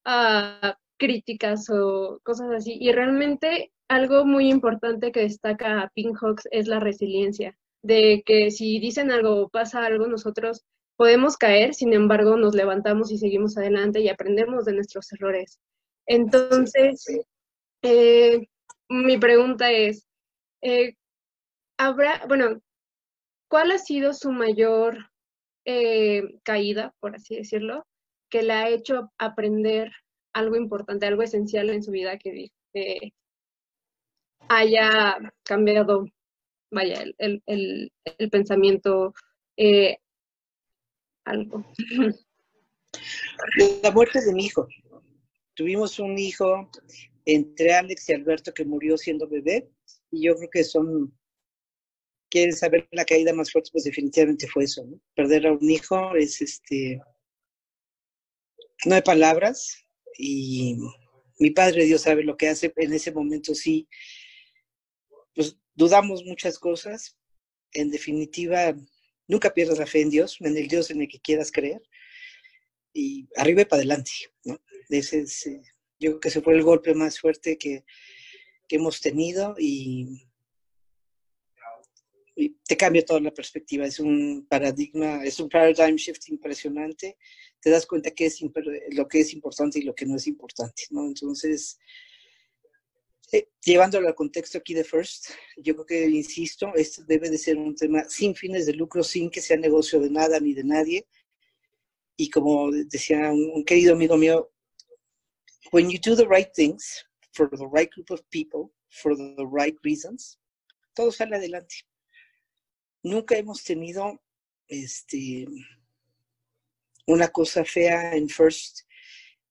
uh, 0.05 0.74
críticas 0.98 1.69
o 1.69 2.19
cosas 2.24 2.51
así. 2.51 2.77
Y 2.79 2.91
realmente 2.91 3.72
algo 3.88 4.25
muy 4.25 4.50
importante 4.50 5.12
que 5.12 5.22
destaca 5.22 5.81
a 5.81 5.89
Pink 5.89 6.17
Hawks 6.22 6.48
es 6.51 6.67
la 6.67 6.79
resiliencia, 6.79 7.57
de 7.81 8.24
que 8.25 8.51
si 8.51 8.79
dicen 8.79 9.12
algo 9.12 9.43
o 9.43 9.50
pasa 9.50 9.86
algo, 9.86 10.07
nosotros 10.07 10.63
podemos 10.95 11.38
caer, 11.38 11.74
sin 11.74 11.93
embargo 11.93 12.38
nos 12.38 12.55
levantamos 12.55 13.12
y 13.12 13.17
seguimos 13.17 13.57
adelante 13.57 14.00
y 14.00 14.10
aprendemos 14.10 14.65
de 14.65 14.74
nuestros 14.74 15.12
errores. 15.13 15.60
Entonces, 16.05 17.05
eh, 17.81 18.48
mi 18.89 19.17
pregunta 19.17 19.72
es, 19.72 20.07
eh, 20.62 20.95
¿habrá, 21.77 22.25
bueno, 22.27 22.62
cuál 23.50 23.72
ha 23.72 23.77
sido 23.77 24.13
su 24.13 24.31
mayor 24.31 24.98
eh, 25.65 26.24
caída, 26.43 26.93
por 27.00 27.15
así 27.15 27.36
decirlo, 27.36 27.86
que 28.29 28.43
le 28.43 28.53
ha 28.53 28.70
hecho 28.70 29.12
aprender 29.17 29.91
algo 30.34 30.55
importante, 30.55 31.05
algo 31.05 31.22
esencial 31.22 31.70
en 31.70 31.84
su 31.84 31.91
vida 31.91 32.17
que, 32.17 32.51
haya 34.50 35.17
cambiado, 35.43 36.05
vaya, 36.72 37.03
el 37.17 37.91
pensamiento, 38.32 39.13
eh, 39.58 39.98
algo. 41.25 41.65
La 43.82 43.91
muerte 43.91 44.24
de 44.24 44.34
mi 44.34 44.46
hijo. 44.46 44.67
Tuvimos 45.55 46.00
un 46.00 46.17
hijo 46.17 46.70
entre 47.25 47.74
Alex 47.74 48.10
y 48.10 48.13
Alberto 48.13 48.53
que 48.53 48.65
murió 48.65 48.98
siendo 48.98 49.27
bebé 49.27 49.70
y 50.12 50.25
yo 50.25 50.36
creo 50.36 50.50
que 50.50 50.63
son, 50.63 51.13
quieren 52.34 52.56
saber 52.56 52.88
la 52.92 53.06
caída 53.06 53.32
más 53.32 53.52
fuerte, 53.52 53.70
pues 53.72 53.84
definitivamente 53.84 54.48
fue 54.48 54.63
eso. 54.63 54.84
Perder 55.16 55.46
a 55.46 55.54
un 55.54 55.70
hijo 55.70 56.16
es 56.16 56.42
este, 56.42 57.00
no 58.86 58.96
hay 58.96 59.04
palabras, 59.04 59.86
y 60.18 60.78
mi 61.38 61.52
Padre 61.52 61.86
Dios 61.86 62.02
sabe 62.02 62.24
lo 62.24 62.36
que 62.36 62.48
hace. 62.48 62.74
En 62.78 62.92
ese 62.92 63.12
momento 63.12 63.54
sí, 63.54 63.88
pues 65.36 65.58
dudamos 65.75 66.24
muchas 66.25 66.58
cosas. 66.58 67.16
En 67.72 67.92
definitiva, 67.92 68.75
nunca 69.28 69.54
pierdas 69.54 69.78
la 69.78 69.86
fe 69.86 70.02
en 70.02 70.10
Dios, 70.10 70.38
en 70.40 70.58
el 70.58 70.68
Dios 70.68 70.90
en 70.90 71.02
el 71.02 71.08
que 71.08 71.20
quieras 71.20 71.52
creer. 71.52 71.84
Y 72.94 73.28
arriba 73.36 73.62
y 73.62 73.66
para 73.66 73.82
adelante, 73.82 74.12
¿no? 74.44 74.60
Ese 74.90 75.20
es, 75.20 75.46
eh, 75.46 75.62
yo 76.00 76.12
creo 76.12 76.20
que 76.20 76.30
ese 76.30 76.42
fue 76.42 76.56
el 76.56 76.63
golpe 76.63 76.96
más 76.96 77.20
fuerte 77.20 77.60
que, 77.60 77.84
hemos 78.70 79.02
tenido 79.02 79.56
y, 79.60 80.25
te 82.36 82.78
cambia 82.78 83.06
toda 83.06 83.20
la 83.20 83.32
perspectiva. 83.32 83.86
Es 83.86 84.00
un 84.00 84.46
paradigma, 84.50 85.24
es 85.24 85.40
un 85.40 85.50
paradigm 85.50 85.96
shift 85.96 86.30
impresionante 86.30 87.18
te 87.63 87.70
das 87.70 87.86
cuenta 87.86 88.12
que 88.12 88.25
es 88.25 88.40
lo 88.92 89.08
que 89.08 89.22
es 89.22 89.34
importante 89.34 89.80
y 89.80 89.84
lo 89.84 89.96
que 89.96 90.06
no 90.06 90.18
es 90.18 90.28
importante, 90.28 90.84
¿no? 90.90 91.08
Entonces, 91.08 91.80
eh, 93.32 93.48
llevándolo 93.63 94.10
al 94.10 94.16
contexto 94.16 94.58
aquí 94.58 94.74
de 94.74 94.84
First, 94.84 95.30
yo 95.56 95.74
creo 95.74 95.86
que, 95.86 96.10
insisto, 96.10 96.74
esto 96.75 97.04
debe 97.06 97.30
de 97.30 97.38
ser 97.38 97.58
un 97.58 97.74
tema 97.74 98.04
sin 98.10 98.36
fines 98.36 98.66
de 98.66 98.74
lucro, 98.74 99.02
sin 99.02 99.30
que 99.30 99.40
sea 99.40 99.56
negocio 99.56 100.02
de 100.02 100.10
nada 100.10 100.42
ni 100.42 100.54
de 100.54 100.66
nadie. 100.66 101.08
Y 102.18 102.30
como 102.30 102.70
decía 102.70 103.32
un, 103.32 103.50
un 103.54 103.63
querido 103.63 103.94
amigo 103.94 104.18
mío, 104.18 104.52
when 105.72 105.90
you 105.90 105.98
do 106.04 106.18
the 106.18 106.28
right 106.28 106.52
things 106.54 107.06
for 107.32 107.50
the 107.50 107.68
right 107.72 107.90
group 107.94 108.12
of 108.12 108.22
people, 108.30 108.74
for 108.90 109.16
the 109.16 109.48
right 109.50 109.78
reasons, 109.84 110.38
todo 110.94 111.13
sale 111.13 111.38
adelante. 111.38 111.86
Nunca 113.03 113.38
hemos 113.38 113.63
tenido 113.63 114.22
este, 114.67 115.45
una 117.05 117.27
cosa 117.27 117.65
fea 117.65 118.15
en 118.15 118.29
First 118.29 118.81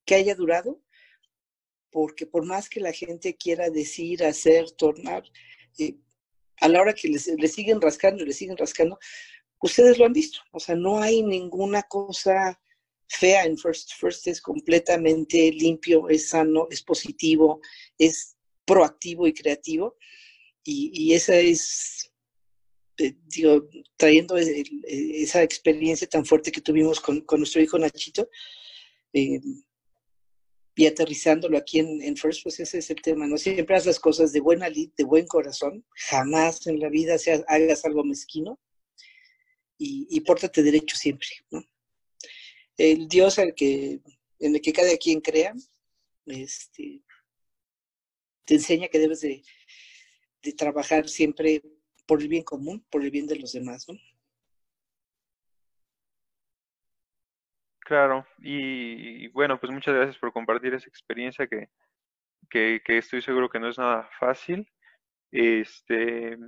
que 0.05 0.15
haya 0.15 0.35
durado, 0.35 0.83
porque 1.91 2.27
por 2.27 2.47
más 2.47 2.69
que 2.69 2.81
la 2.81 2.93
gente 2.93 3.37
quiera 3.37 3.69
decir, 3.69 4.25
hacer, 4.25 4.71
tornar, 4.73 5.23
eh, 5.79 5.97
a 6.61 6.69
la 6.69 6.81
hora 6.81 6.95
que 6.95 7.09
le 7.09 7.49
siguen 7.49 7.81
rascando, 7.81 8.25
le 8.25 8.33
siguen 8.33 8.57
rascando, 8.57 8.99
ustedes 9.61 9.99
lo 9.99 10.07
han 10.07 10.13
visto, 10.13 10.41
o 10.53 10.61
sea, 10.61 10.75
no 10.75 11.01
hay 11.01 11.23
ninguna 11.23 11.83
cosa 11.83 12.59
fea 13.09 13.45
en 13.45 13.59
First. 13.59 13.93
First 13.99 14.29
es 14.29 14.41
completamente 14.41 15.53
limpio, 15.53 16.09
es 16.09 16.31
sano, 16.31 16.69
es 16.71 16.83
positivo, 16.83 17.61
es 17.99 18.37
proactivo 18.65 19.27
y 19.27 19.35
creativo, 19.35 19.97
y, 20.65 20.91
y 20.95 21.15
esa 21.15 21.37
es 21.37 22.12
digo, 22.97 23.69
trayendo 23.97 24.37
esa 24.37 25.43
experiencia 25.43 26.07
tan 26.09 26.25
fuerte 26.25 26.53
que 26.53 26.61
tuvimos 26.61 27.01
con, 27.01 27.25
nuestro 27.39 27.61
hijo 27.61 27.79
Nachito 27.79 28.29
eh, 29.13 29.41
y 30.75 30.87
aterrizándolo 30.87 31.59
aquí 31.59 31.81
en, 31.81 32.17
First, 32.17 32.43
pues 32.43 32.61
ese 32.61 32.79
es 32.79 32.91
el 32.91 33.03
tema, 33.03 33.27
¿no? 33.27 33.37
Siempre 33.37 33.77
haz 33.77 33.87
las 33.87 34.01
cosas 34.01 34.33
de 34.33 34.41
buena 34.41 34.69
lid, 34.69 34.91
de 34.97 35.05
buen 35.05 35.27
corazón, 35.27 35.85
jamás 36.09 36.67
en 36.67 36.81
la 36.81 36.89
vida 36.89 37.17
hagas 37.49 37.85
algo 37.85 38.05
mezquino 38.05 38.59
y, 39.77 40.07
y 40.11 40.21
pórtate 40.21 40.63
derecho 40.63 40.97
siempre. 40.97 41.29
El 42.77 43.07
Dios 43.09 43.39
al 43.39 43.55
que, 43.55 44.01
en 44.39 44.55
el 44.55 44.61
que 44.63 44.73
cada 44.73 44.97
quien 44.97 45.21
crea, 45.21 45.55
este, 46.27 47.03
te 48.45 48.55
enseña 48.55 48.89
que 48.89 48.99
debes 48.99 49.21
de, 49.21 49.43
de 50.43 50.53
trabajar 50.53 51.09
siempre 51.09 51.63
por 52.07 52.21
el 52.21 52.29
bien 52.29 52.45
común, 52.45 52.85
por 52.91 53.03
el 53.03 53.11
bien 53.11 53.27
de 53.27 53.39
los 53.39 53.53
demás, 53.53 53.89
¿no? 53.89 53.95
Claro, 57.85 58.27
y, 58.39 59.29
bueno, 59.29 59.59
pues 59.59 59.73
muchas 59.73 59.95
gracias 59.95 60.17
por 60.19 60.33
compartir 60.33 60.73
esa 60.73 60.89
experiencia 60.89 61.47
que, 61.47 61.69
que, 62.49 62.81
estoy 62.87 63.23
seguro 63.23 63.51
que 63.51 63.61
no 63.61 63.69
es 63.69 63.79
nada 63.79 64.09
fácil. 64.19 64.67
Este, 65.31 66.39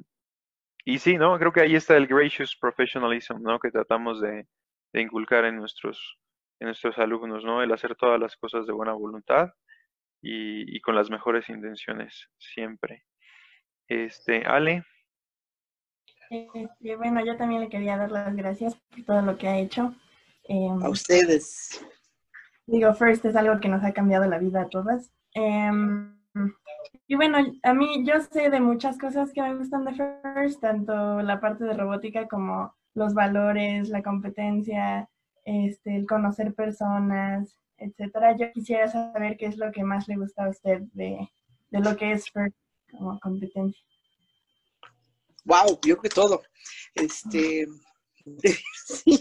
y 0.84 0.98
sí, 0.98 1.18
¿no? 1.18 1.38
Creo 1.38 1.52
que 1.52 1.60
ahí 1.60 1.74
está 1.74 1.96
el 1.96 2.06
gracious 2.06 2.56
professionalism, 2.56 3.42
¿no? 3.42 3.58
Que 3.58 3.70
tratamos 3.70 4.20
de, 4.20 4.46
de 4.92 5.00
inculcar 5.02 5.44
en 5.44 5.56
nuestros, 5.56 6.18
en 6.60 6.66
nuestros 6.68 6.98
alumnos, 6.98 7.44
¿no? 7.44 7.62
El 7.62 7.72
hacer 7.72 7.96
todas 7.96 8.20
las 8.20 8.36
cosas 8.36 8.66
de 8.66 8.72
buena 8.72 8.92
voluntad 8.92 9.52
y, 10.22 10.76
y 10.76 10.80
con 10.80 10.94
las 10.94 11.10
mejores 11.10 11.48
intenciones 11.48 12.28
siempre. 12.38 13.04
Este, 13.88 14.44
Ale. 14.46 14.84
Este, 16.34 16.96
bueno, 16.96 17.24
yo 17.24 17.36
también 17.36 17.60
le 17.60 17.68
quería 17.68 17.96
dar 17.96 18.10
las 18.10 18.34
gracias 18.34 18.74
por 18.74 19.04
todo 19.04 19.22
lo 19.22 19.38
que 19.38 19.46
ha 19.46 19.58
hecho. 19.58 19.94
Em, 20.44 20.82
A 20.82 20.88
ustedes. 20.88 21.84
Digo, 22.66 22.92
First 22.94 23.24
es 23.26 23.36
algo 23.36 23.60
que 23.60 23.68
nos 23.68 23.84
ha 23.84 23.92
cambiado 23.92 24.26
la 24.26 24.38
vida 24.38 24.62
a 24.62 24.68
todas. 24.68 25.12
Em, 25.34 26.16
y 27.06 27.14
bueno, 27.14 27.38
a 27.62 27.74
mí 27.74 28.04
yo 28.04 28.20
sé 28.20 28.50
de 28.50 28.60
muchas 28.60 28.98
cosas 28.98 29.32
que 29.32 29.42
me 29.42 29.54
gustan 29.54 29.84
de 29.84 29.92
First, 29.94 30.60
tanto 30.60 31.22
la 31.22 31.40
parte 31.40 31.64
de 31.64 31.74
robótica 31.74 32.26
como 32.26 32.74
los 32.94 33.14
valores, 33.14 33.88
la 33.88 34.02
competencia, 34.02 35.08
este, 35.44 35.96
el 35.96 36.06
conocer 36.06 36.54
personas, 36.54 37.60
etcétera. 37.78 38.36
Yo 38.36 38.50
quisiera 38.52 38.88
saber 38.88 39.36
qué 39.36 39.46
es 39.46 39.56
lo 39.56 39.70
que 39.70 39.84
más 39.84 40.08
le 40.08 40.16
gusta 40.16 40.46
a 40.46 40.48
usted 40.48 40.82
de, 40.94 41.28
de 41.70 41.80
lo 41.80 41.96
que 41.96 42.12
es 42.12 42.28
First 42.30 42.56
como 42.90 43.20
competencia. 43.20 43.93
Wow, 45.44 45.78
yo 45.86 45.96
creo 45.96 46.02
que 46.02 46.08
todo. 46.08 46.42
Este, 46.94 47.66
sí, 48.86 49.20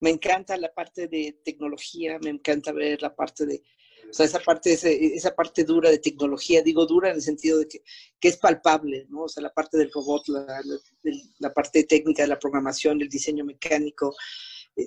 me 0.00 0.10
encanta 0.10 0.56
la 0.56 0.72
parte 0.72 1.08
de 1.08 1.40
tecnología, 1.44 2.18
me 2.22 2.30
encanta 2.30 2.72
ver 2.72 3.02
la 3.02 3.14
parte 3.14 3.46
de, 3.46 3.62
o 4.10 4.12
sea, 4.12 4.26
esa 4.26 4.40
parte, 4.40 4.72
esa 4.72 5.34
parte 5.34 5.64
dura 5.64 5.90
de 5.90 5.98
tecnología, 5.98 6.62
digo 6.62 6.86
dura 6.86 7.10
en 7.10 7.16
el 7.16 7.22
sentido 7.22 7.58
de 7.58 7.68
que, 7.68 7.82
que 8.20 8.28
es 8.28 8.36
palpable, 8.36 9.06
¿no? 9.08 9.22
O 9.22 9.28
sea, 9.28 9.42
la 9.42 9.52
parte 9.52 9.78
del 9.78 9.90
robot, 9.92 10.28
la, 10.28 10.44
la, 10.64 11.12
la 11.38 11.52
parte 11.52 11.84
técnica 11.84 12.22
de 12.22 12.28
la 12.28 12.38
programación, 12.38 13.00
el 13.00 13.08
diseño 13.08 13.44
mecánico, 13.44 14.14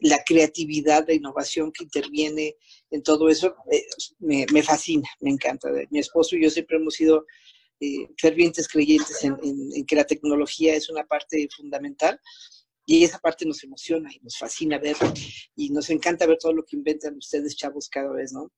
la 0.02 0.24
creatividad, 0.24 1.06
la 1.08 1.14
innovación 1.14 1.72
que 1.72 1.84
interviene 1.84 2.56
en 2.90 3.04
todo 3.04 3.30
eso, 3.30 3.56
eh, 3.72 3.86
me, 4.20 4.46
me, 4.52 4.64
fascina, 4.64 5.08
me 5.20 5.30
encanta. 5.30 5.70
Mi 5.90 6.00
esposo 6.00 6.36
y 6.36 6.44
yo 6.44 6.50
siempre 6.50 6.78
hemos 6.78 6.96
sido 6.96 7.26
eh, 7.80 8.08
fervientes 8.18 8.68
creyentes 8.68 9.24
en, 9.24 9.86
que 9.86 9.96
la 9.96 10.06
tecnología 10.06 10.76
es 10.76 10.90
una 10.90 11.06
parte 11.06 11.48
fundamental 11.56 12.20
y 12.86 13.04
esa 13.04 13.20
parte 13.20 13.46
nos 13.46 13.64
emociona 13.64 14.12
y 14.14 14.20
nos 14.20 14.38
fascina 14.38 14.78
ver 14.78 14.96
y 15.56 15.70
nos 15.72 15.90
encanta 15.90 16.28
ver 16.28 16.38
todo 16.38 16.54
lo 16.54 16.64
que 16.64 16.76
inventan 16.76 17.18
ustedes, 17.18 17.56
chavos, 17.56 17.90
cada 17.90 18.12
vez, 18.12 18.32
¿no? 18.32 18.52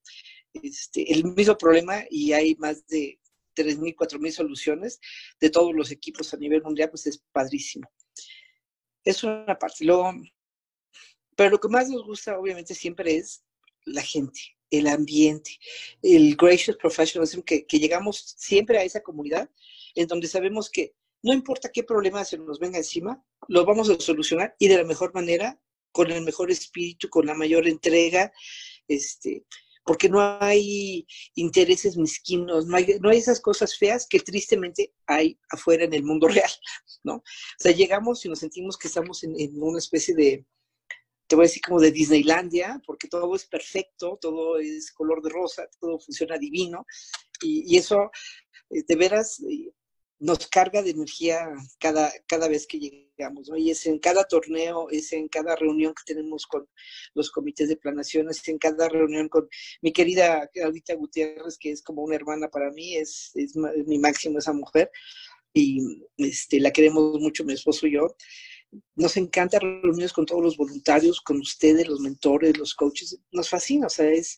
Este, 0.53 1.11
el 1.11 1.23
mismo 1.23 1.57
problema 1.57 2.03
y 2.09 2.33
hay 2.33 2.55
más 2.55 2.85
de 2.87 3.19
3.000, 3.55 3.95
4.000 3.95 4.31
soluciones 4.31 4.99
de 5.39 5.49
todos 5.49 5.73
los 5.73 5.91
equipos 5.91 6.33
a 6.33 6.37
nivel 6.37 6.61
mundial, 6.61 6.89
pues 6.89 7.07
es 7.07 7.23
padrísimo. 7.31 7.89
Es 9.03 9.23
una 9.23 9.57
parte. 9.57 9.85
Luego, 9.85 10.13
pero 11.35 11.51
lo 11.51 11.59
que 11.59 11.69
más 11.69 11.89
nos 11.89 12.03
gusta, 12.03 12.37
obviamente, 12.37 12.75
siempre 12.75 13.15
es 13.15 13.43
la 13.85 14.01
gente, 14.01 14.56
el 14.69 14.87
ambiente, 14.87 15.57
el 16.01 16.35
gracious 16.35 16.77
professionalism, 16.77 17.41
que, 17.41 17.65
llegamos 17.69 18.35
siempre 18.37 18.77
a 18.77 18.83
esa 18.83 19.01
comunidad 19.01 19.49
en 19.95 20.07
donde 20.07 20.27
sabemos 20.27 20.69
que 20.69 20.93
no 21.23 21.33
importa 21.33 21.71
qué 21.71 21.83
problema 21.83 22.23
se 22.23 22.37
nos 22.37 22.59
venga 22.59 22.77
encima, 22.77 23.23
lo 23.47 23.65
vamos 23.65 23.89
a 23.89 23.99
solucionar 23.99 24.55
y 24.59 24.67
de 24.67 24.77
la 24.77 24.83
mejor 24.83 25.13
manera, 25.13 25.59
con 25.91 26.11
el 26.11 26.23
mejor 26.23 26.51
espíritu, 26.51 27.09
con 27.09 27.25
la 27.25 27.33
mayor 27.33 27.67
entrega, 27.67 28.31
este, 28.87 29.45
porque 29.83 30.09
no 30.09 30.19
hay 30.39 31.07
intereses 31.33 31.97
mezquinos, 31.97 32.67
no 32.67 32.77
hay, 32.77 32.99
no 33.01 33.09
hay 33.09 33.17
esas 33.17 33.41
cosas 33.41 33.77
feas 33.77 34.05
que 34.07 34.19
tristemente 34.19 34.93
hay 35.07 35.39
afuera 35.49 35.85
en 35.85 35.93
el 35.93 36.03
mundo 36.03 36.27
real, 36.27 36.51
¿no? 37.03 37.15
O 37.15 37.23
sea, 37.57 37.71
llegamos 37.71 38.23
y 38.25 38.29
nos 38.29 38.39
sentimos 38.39 38.77
que 38.77 38.87
estamos 38.89 39.23
en 39.23 39.33
una 39.61 39.79
especie 39.79 40.13
de, 40.13 40.45
te 41.27 41.35
voy 41.35 41.43
a 41.43 41.47
decir 41.47 41.61
como 41.61 41.79
de 41.79 41.91
Disneylandia, 41.91 42.81
porque 42.85 43.07
todo 43.07 43.35
es 43.35 43.45
perfecto, 43.45 44.17
todo 44.19 44.57
es 44.59 44.91
color 44.91 45.21
de 45.21 45.29
rosa, 45.29 45.67
todo 45.79 45.99
funciona 45.99 46.37
divino, 46.37 46.85
y, 47.41 47.77
eso, 47.77 48.11
de 48.69 48.95
veras, 48.95 49.41
nos 50.19 50.47
carga 50.47 50.81
de 50.81 50.91
energía 50.91 51.47
cada, 51.79 52.11
cada 52.27 52.47
vez 52.47 52.65
que 52.65 52.79
llegamos, 52.79 53.49
¿no? 53.49 53.57
Y 53.57 53.69
es 53.71 53.85
en 53.85 53.99
cada 53.99 54.23
torneo, 54.23 54.89
es 54.89 55.13
en 55.13 55.27
cada 55.27 55.55
reunión 55.55 55.93
que 55.93 56.13
tenemos 56.13 56.47
con 56.47 56.67
los 57.13 57.29
comités 57.29 57.69
de 57.69 57.77
planación, 57.77 58.29
es 58.29 58.47
en 58.47 58.57
cada 58.57 58.89
reunión 58.89 59.29
con 59.29 59.47
mi 59.81 59.93
querida 59.93 60.49
Claudita 60.53 60.95
Gutiérrez, 60.95 61.57
que 61.59 61.71
es 61.71 61.83
como 61.83 62.01
una 62.03 62.15
hermana 62.15 62.49
para 62.49 62.71
mí, 62.71 62.95
es, 62.95 63.31
es 63.35 63.55
mi 63.55 63.99
máximo 63.99 64.39
esa 64.39 64.53
mujer, 64.53 64.89
y 65.53 66.03
este, 66.17 66.59
la 66.59 66.71
queremos 66.71 67.19
mucho 67.19 67.43
mi 67.43 67.53
esposo 67.53 67.87
y 67.87 67.93
yo. 67.93 68.15
Nos 68.95 69.17
encanta 69.17 69.59
reuniones 69.59 70.13
con 70.13 70.25
todos 70.25 70.43
los 70.43 70.57
voluntarios, 70.57 71.21
con 71.21 71.39
ustedes, 71.39 71.87
los 71.87 71.99
mentores, 71.99 72.57
los 72.57 72.73
coaches, 72.73 73.19
nos 73.31 73.49
fascina, 73.49 73.87
o 73.87 73.89
sea, 73.89 74.09
es 74.09 74.37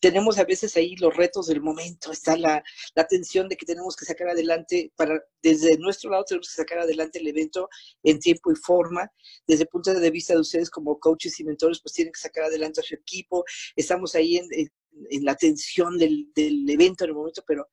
tenemos 0.00 0.38
a 0.38 0.44
veces 0.44 0.76
ahí 0.76 0.94
los 0.96 1.16
retos 1.16 1.46
del 1.46 1.62
momento, 1.62 2.12
está 2.12 2.36
la, 2.36 2.62
la, 2.94 3.06
tensión 3.06 3.48
de 3.48 3.56
que 3.56 3.66
tenemos 3.66 3.96
que 3.96 4.04
sacar 4.04 4.28
adelante, 4.28 4.92
para, 4.96 5.22
desde 5.42 5.78
nuestro 5.78 6.10
lado 6.10 6.24
tenemos 6.24 6.48
que 6.48 6.62
sacar 6.62 6.78
adelante 6.78 7.18
el 7.18 7.28
evento 7.28 7.68
en 8.02 8.18
tiempo 8.18 8.52
y 8.52 8.56
forma, 8.56 9.10
desde 9.46 9.62
el 9.62 9.68
punto 9.68 9.94
de 9.94 10.10
vista 10.10 10.34
de 10.34 10.40
ustedes 10.40 10.70
como 10.70 10.98
coaches 10.98 11.38
y 11.40 11.44
mentores, 11.44 11.80
pues 11.82 11.94
tienen 11.94 12.12
que 12.12 12.20
sacar 12.20 12.44
adelante 12.44 12.80
a 12.80 12.84
su 12.84 12.94
equipo, 12.94 13.44
estamos 13.74 14.14
ahí 14.14 14.36
en, 14.36 14.46
en, 14.52 14.70
en 15.10 15.24
la 15.24 15.34
tensión 15.34 15.98
del, 15.98 16.30
del, 16.34 16.68
evento 16.68 17.04
en 17.04 17.10
el 17.10 17.16
momento, 17.16 17.42
pero, 17.46 17.66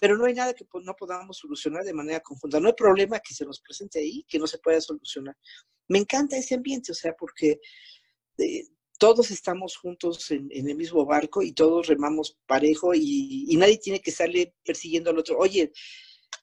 pero 0.00 0.16
no 0.16 0.24
hay 0.24 0.34
nada 0.34 0.54
que 0.54 0.66
no 0.82 0.94
podamos 0.96 1.38
solucionar 1.38 1.84
de 1.84 1.92
manera 1.92 2.20
conjunta, 2.20 2.58
no 2.58 2.68
hay 2.68 2.74
problema 2.74 3.20
que 3.20 3.34
se 3.34 3.44
nos 3.44 3.60
presente 3.60 3.98
ahí 3.98 4.24
que 4.28 4.38
no 4.38 4.46
se 4.46 4.58
pueda 4.58 4.80
solucionar. 4.80 5.36
Me 5.88 5.98
encanta 5.98 6.36
ese 6.36 6.54
ambiente, 6.54 6.92
o 6.92 6.94
sea, 6.94 7.14
porque... 7.14 7.60
Eh, 8.38 8.64
todos 8.98 9.30
estamos 9.30 9.78
juntos 9.78 10.30
en, 10.30 10.50
el 10.52 10.76
mismo 10.76 11.06
barco 11.06 11.40
y 11.40 11.52
todos 11.52 11.86
remamos 11.86 12.36
parejo 12.46 12.92
y, 12.94 13.46
y, 13.48 13.56
nadie 13.56 13.78
tiene 13.78 14.02
que 14.02 14.10
estarle 14.10 14.54
persiguiendo 14.62 15.08
al 15.08 15.16
otro. 15.16 15.38
Oye, 15.38 15.72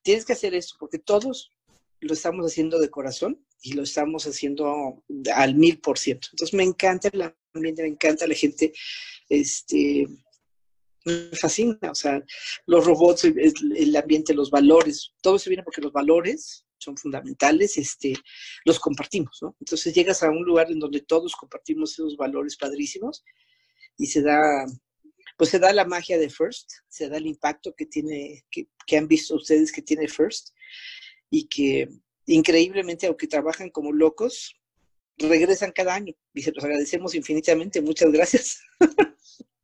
tienes 0.01 0.25
que 0.25 0.33
hacer 0.33 0.55
esto 0.55 0.75
porque 0.79 0.97
todos 0.97 1.51
lo 1.99 2.13
estamos 2.13 2.45
haciendo 2.45 2.79
de 2.79 2.89
corazón 2.89 3.45
y 3.61 3.73
lo 3.73 3.83
estamos 3.83 4.25
haciendo 4.25 5.03
al 5.33 5.55
mil 5.55 5.79
por 5.79 5.97
ciento. 5.97 6.29
Entonces 6.31 6.53
me 6.53 6.63
encanta 6.63 7.09
el 7.11 7.33
ambiente, 7.53 7.81
me 7.81 7.89
encanta 7.89 8.27
la 8.27 8.35
gente, 8.35 8.73
este, 9.29 10.07
me 11.07 11.35
fascina, 11.35 11.91
o 11.91 11.95
sea, 11.95 12.23
los 12.65 12.85
robots, 12.85 13.23
el, 13.23 13.95
ambiente, 13.95 14.33
los 14.33 14.51
valores, 14.51 15.13
todo 15.21 15.39
se 15.39 15.49
viene 15.49 15.63
porque 15.63 15.81
los 15.81 15.91
valores 15.91 16.65
son 16.77 16.97
fundamentales, 16.97 17.77
este, 17.77 18.13
los 18.65 18.79
compartimos, 18.79 19.39
¿no? 19.41 19.55
Entonces 19.59 19.93
llegas 19.95 20.21
a 20.23 20.29
un 20.29 20.43
lugar 20.43 20.71
en 20.71 20.79
donde 20.79 21.01
todos 21.01 21.35
compartimos 21.35 21.93
esos 21.93 22.17
valores 22.17 22.57
padrísimos 22.57 23.23
y 23.97 24.07
se 24.07 24.21
da, 24.21 24.65
pues 25.37 25.49
se 25.49 25.59
da 25.59 25.73
la 25.73 25.85
magia 25.85 26.17
de 26.17 26.29
First, 26.29 26.69
se 26.87 27.09
da 27.09 27.17
el 27.17 27.25
impacto 27.25 27.73
que 27.75 27.85
tiene, 27.85 28.45
que, 28.51 28.67
que 28.85 28.97
han 28.97 29.07
visto 29.07 29.35
ustedes 29.35 29.71
que 29.71 29.81
tiene 29.81 30.07
First 30.07 30.49
y 31.29 31.47
que 31.47 31.89
increíblemente, 32.25 33.07
aunque 33.07 33.27
trabajan 33.27 33.69
como 33.69 33.91
locos, 33.91 34.55
regresan 35.17 35.71
cada 35.71 35.95
año 35.95 36.13
y 36.33 36.41
se 36.43 36.51
los 36.51 36.63
agradecemos 36.63 37.15
infinitamente. 37.15 37.81
Muchas 37.81 38.11
gracias. 38.11 38.61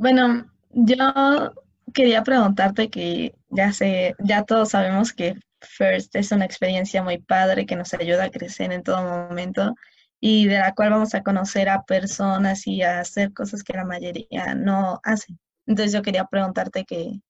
Bueno, 0.00 0.50
yo 0.70 1.52
quería 1.92 2.22
preguntarte 2.22 2.88
que 2.88 3.34
ya 3.50 3.70
sé, 3.74 4.14
ya 4.18 4.44
todos 4.44 4.70
sabemos 4.70 5.12
que 5.12 5.38
First 5.60 6.16
es 6.16 6.32
una 6.32 6.46
experiencia 6.46 7.02
muy 7.02 7.18
padre 7.18 7.66
que 7.66 7.76
nos 7.76 7.92
ayuda 7.92 8.24
a 8.24 8.30
crecer 8.30 8.72
en 8.72 8.82
todo 8.82 9.02
momento 9.02 9.74
y 10.18 10.46
de 10.46 10.56
la 10.56 10.74
cual 10.74 10.88
vamos 10.88 11.14
a 11.14 11.22
conocer 11.22 11.68
a 11.68 11.82
personas 11.82 12.66
y 12.66 12.80
a 12.80 13.00
hacer 13.00 13.34
cosas 13.34 13.62
que 13.62 13.74
la 13.74 13.84
mayoría 13.84 14.54
no 14.54 15.00
hacen. 15.04 15.38
Entonces 15.66 15.92
yo 15.92 16.00
quería 16.00 16.24
preguntarte 16.24 16.86
que 16.86 17.20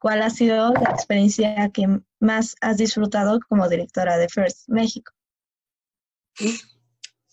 cuál 0.00 0.22
ha 0.22 0.30
sido 0.30 0.72
la 0.72 0.90
experiencia 0.90 1.70
que 1.72 1.86
más 2.18 2.56
has 2.60 2.78
disfrutado 2.78 3.38
como 3.48 3.68
directora 3.68 4.18
de 4.18 4.28
First 4.28 4.68
México. 4.68 5.12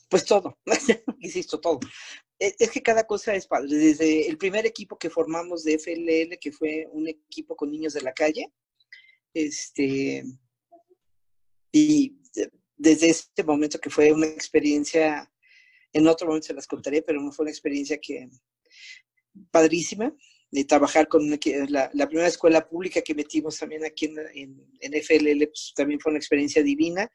Pues 0.07 0.23
todo, 0.23 0.55
insisto, 1.17 1.59
todo 1.59 1.79
es 2.59 2.71
que 2.71 2.81
cada 2.81 3.05
cosa 3.05 3.33
es 3.35 3.47
padre. 3.47 3.75
Desde 3.75 4.27
el 4.27 4.37
primer 4.37 4.65
equipo 4.65 4.97
que 4.97 5.09
formamos 5.09 5.63
de 5.63 5.79
FLL, 5.79 6.37
que 6.39 6.51
fue 6.51 6.87
un 6.91 7.07
equipo 7.07 7.55
con 7.55 7.71
niños 7.71 7.93
de 7.93 8.01
la 8.01 8.13
calle, 8.13 8.51
este, 9.33 10.23
y 11.71 12.17
desde 12.75 13.09
este 13.09 13.43
momento 13.43 13.79
que 13.79 13.89
fue 13.89 14.11
una 14.11 14.27
experiencia, 14.27 15.31
en 15.93 16.07
otro 16.07 16.27
momento 16.27 16.47
se 16.47 16.53
las 16.53 16.67
contaré, 16.67 17.01
pero 17.01 17.31
fue 17.31 17.43
una 17.43 17.51
experiencia 17.51 17.97
que 17.97 18.29
padrísima, 19.49 20.15
de 20.51 20.65
trabajar 20.65 21.07
con 21.07 21.27
la, 21.29 22.07
primera 22.07 22.27
escuela 22.27 22.67
pública 22.67 23.01
que 23.01 23.15
metimos 23.15 23.57
también 23.57 23.83
aquí 23.85 24.05
en, 24.05 24.19
en, 24.35 24.71
en 24.81 25.01
FLL, 25.01 25.47
pues 25.47 25.73
también 25.75 25.99
fue 25.99 26.11
una 26.11 26.19
experiencia 26.19 26.61
divina. 26.61 27.09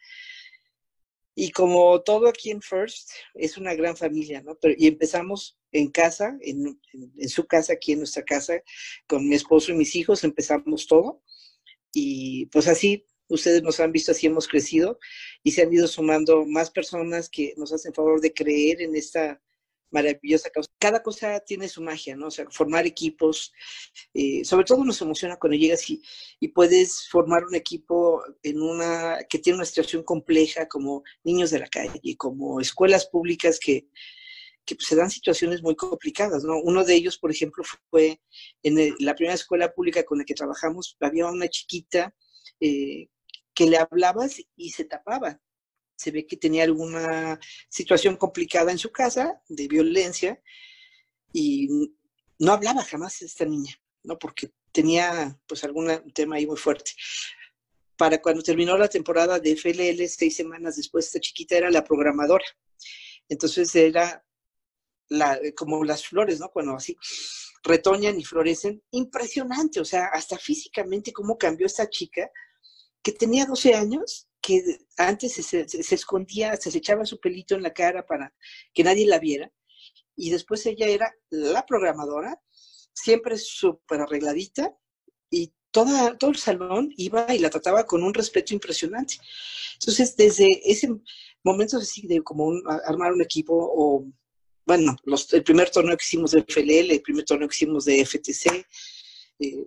Y 1.40 1.52
como 1.52 2.00
todo 2.02 2.26
aquí 2.26 2.50
en 2.50 2.60
First, 2.60 3.10
es 3.34 3.56
una 3.56 3.72
gran 3.72 3.96
familia, 3.96 4.42
¿no? 4.42 4.56
Pero, 4.60 4.74
y 4.76 4.88
empezamos 4.88 5.56
en 5.70 5.88
casa, 5.88 6.36
en, 6.40 6.66
en, 6.92 7.12
en, 7.16 7.28
su 7.28 7.46
casa, 7.46 7.74
aquí 7.74 7.92
en 7.92 7.98
nuestra 7.98 8.24
casa, 8.24 8.60
con 9.06 9.28
mi 9.28 9.36
esposo 9.36 9.70
y 9.70 9.76
mis 9.76 9.94
hijos, 9.94 10.24
empezamos 10.24 10.88
todo. 10.88 11.22
Y 11.92 12.46
pues 12.46 12.66
así, 12.66 13.06
ustedes 13.28 13.62
nos 13.62 13.78
han 13.78 13.92
visto, 13.92 14.10
así 14.10 14.26
hemos 14.26 14.48
crecido 14.48 14.98
y 15.44 15.52
se 15.52 15.62
han 15.62 15.72
ido 15.72 15.86
sumando 15.86 16.44
más 16.44 16.72
personas 16.72 17.28
que 17.28 17.54
nos 17.56 17.72
hacen 17.72 17.94
favor 17.94 18.20
de 18.20 18.34
creer 18.34 18.82
en 18.82 18.96
esta 18.96 19.40
maravillosa 19.90 20.50
causa. 20.50 20.70
Cada 20.78 21.02
cosa 21.02 21.40
tiene 21.40 21.68
su 21.68 21.82
magia, 21.82 22.16
¿no? 22.16 22.26
O 22.28 22.30
sea, 22.30 22.46
formar 22.50 22.86
equipos, 22.86 23.52
eh, 24.14 24.44
sobre 24.44 24.64
todo 24.64 24.84
nos 24.84 25.00
emociona 25.00 25.36
cuando 25.36 25.56
llegas 25.56 25.88
y, 25.90 26.02
y, 26.40 26.48
puedes 26.48 27.08
formar 27.08 27.44
un 27.44 27.54
equipo 27.54 28.22
en 28.42 28.60
una, 28.60 29.18
que 29.28 29.38
tiene 29.38 29.56
una 29.58 29.64
situación 29.64 30.02
compleja, 30.02 30.68
como 30.68 31.02
niños 31.24 31.50
de 31.50 31.60
la 31.60 31.68
calle, 31.68 32.00
como 32.16 32.60
escuelas 32.60 33.06
públicas 33.06 33.58
que, 33.58 33.88
que 34.64 34.76
se 34.78 34.96
dan 34.96 35.10
situaciones 35.10 35.62
muy 35.62 35.76
complicadas, 35.76 36.44
¿no? 36.44 36.60
Uno 36.60 36.84
de 36.84 36.94
ellos, 36.94 37.18
por 37.18 37.30
ejemplo, 37.30 37.64
fue 37.90 38.20
en 38.62 38.94
la 39.00 39.14
primera 39.14 39.34
escuela 39.34 39.72
pública 39.72 40.04
con 40.04 40.18
la 40.18 40.24
que 40.24 40.34
trabajamos, 40.34 40.96
había 41.00 41.26
una 41.26 41.48
chiquita 41.48 42.14
eh, 42.60 43.08
que 43.54 43.66
le 43.66 43.78
hablabas 43.78 44.40
y 44.56 44.70
se 44.70 44.84
tapaba 44.84 45.40
se 45.98 46.12
ve 46.12 46.26
que 46.26 46.36
tenía 46.36 46.62
alguna 46.62 47.40
situación 47.68 48.16
complicada 48.16 48.70
en 48.70 48.78
su 48.78 48.92
casa 48.92 49.42
de 49.48 49.66
violencia 49.66 50.40
y 51.32 51.68
no 52.38 52.52
hablaba 52.52 52.84
jamás 52.84 53.20
esta 53.20 53.44
niña, 53.44 53.74
¿no? 54.04 54.16
Porque 54.16 54.52
tenía 54.70 55.36
pues 55.48 55.64
algún 55.64 55.88
tema 56.14 56.36
ahí 56.36 56.46
muy 56.46 56.56
fuerte. 56.56 56.92
Para 57.96 58.22
cuando 58.22 58.44
terminó 58.44 58.78
la 58.78 58.86
temporada 58.86 59.40
de 59.40 59.56
FLL, 59.56 60.06
seis 60.08 60.36
semanas 60.36 60.76
después, 60.76 61.06
esta 61.06 61.18
chiquita 61.18 61.56
era 61.56 61.68
la 61.68 61.82
programadora. 61.82 62.44
Entonces 63.28 63.74
era 63.74 64.24
la, 65.08 65.36
como 65.56 65.82
las 65.82 66.06
flores, 66.06 66.38
¿no? 66.38 66.48
Cuando 66.48 66.76
así 66.76 66.96
retoñan 67.64 68.20
y 68.20 68.24
florecen, 68.24 68.80
impresionante, 68.92 69.80
o 69.80 69.84
sea, 69.84 70.06
hasta 70.12 70.38
físicamente 70.38 71.12
cómo 71.12 71.36
cambió 71.36 71.66
esta 71.66 71.90
chica 71.90 72.30
que 73.02 73.10
tenía 73.10 73.46
12 73.46 73.74
años 73.74 74.27
que 74.40 74.78
antes 74.96 75.34
se, 75.34 75.66
escondía, 75.94 76.56
se, 76.56 76.76
echaba 76.76 77.04
su 77.04 77.20
pelito 77.20 77.54
en 77.54 77.62
la 77.62 77.72
cara 77.72 78.06
para 78.06 78.34
que 78.72 78.84
nadie 78.84 79.06
la 79.06 79.18
viera, 79.18 79.52
y 80.16 80.30
después 80.30 80.64
ella 80.66 80.86
era 80.86 81.12
la 81.30 81.64
programadora, 81.66 82.40
siempre 82.92 83.38
súper 83.38 84.00
arregladita, 84.00 84.76
y 85.30 85.52
toda, 85.70 86.16
todo 86.18 86.30
el 86.30 86.36
salón 86.36 86.92
iba 86.96 87.32
y 87.34 87.38
la 87.38 87.50
trataba 87.50 87.84
con 87.84 88.02
un 88.02 88.14
respeto 88.14 88.54
impresionante. 88.54 89.16
Entonces, 89.74 90.16
desde 90.16 90.48
ese 90.64 90.88
momento 91.44 91.76
así 91.76 92.06
de 92.06 92.22
como 92.22 92.52
armar 92.84 93.12
un 93.12 93.22
equipo, 93.22 93.54
o 93.54 94.06
bueno, 94.66 94.96
los, 95.04 95.32
el 95.32 95.44
primer 95.44 95.70
torneo 95.70 95.96
que 95.96 96.04
hicimos 96.04 96.32
de 96.32 96.44
FLL, 96.46 96.90
el 96.90 97.02
primer 97.02 97.24
torneo 97.24 97.48
que 97.48 97.54
hicimos 97.54 97.84
de 97.84 98.04
FTC, 98.04 98.66
eh, 99.40 99.64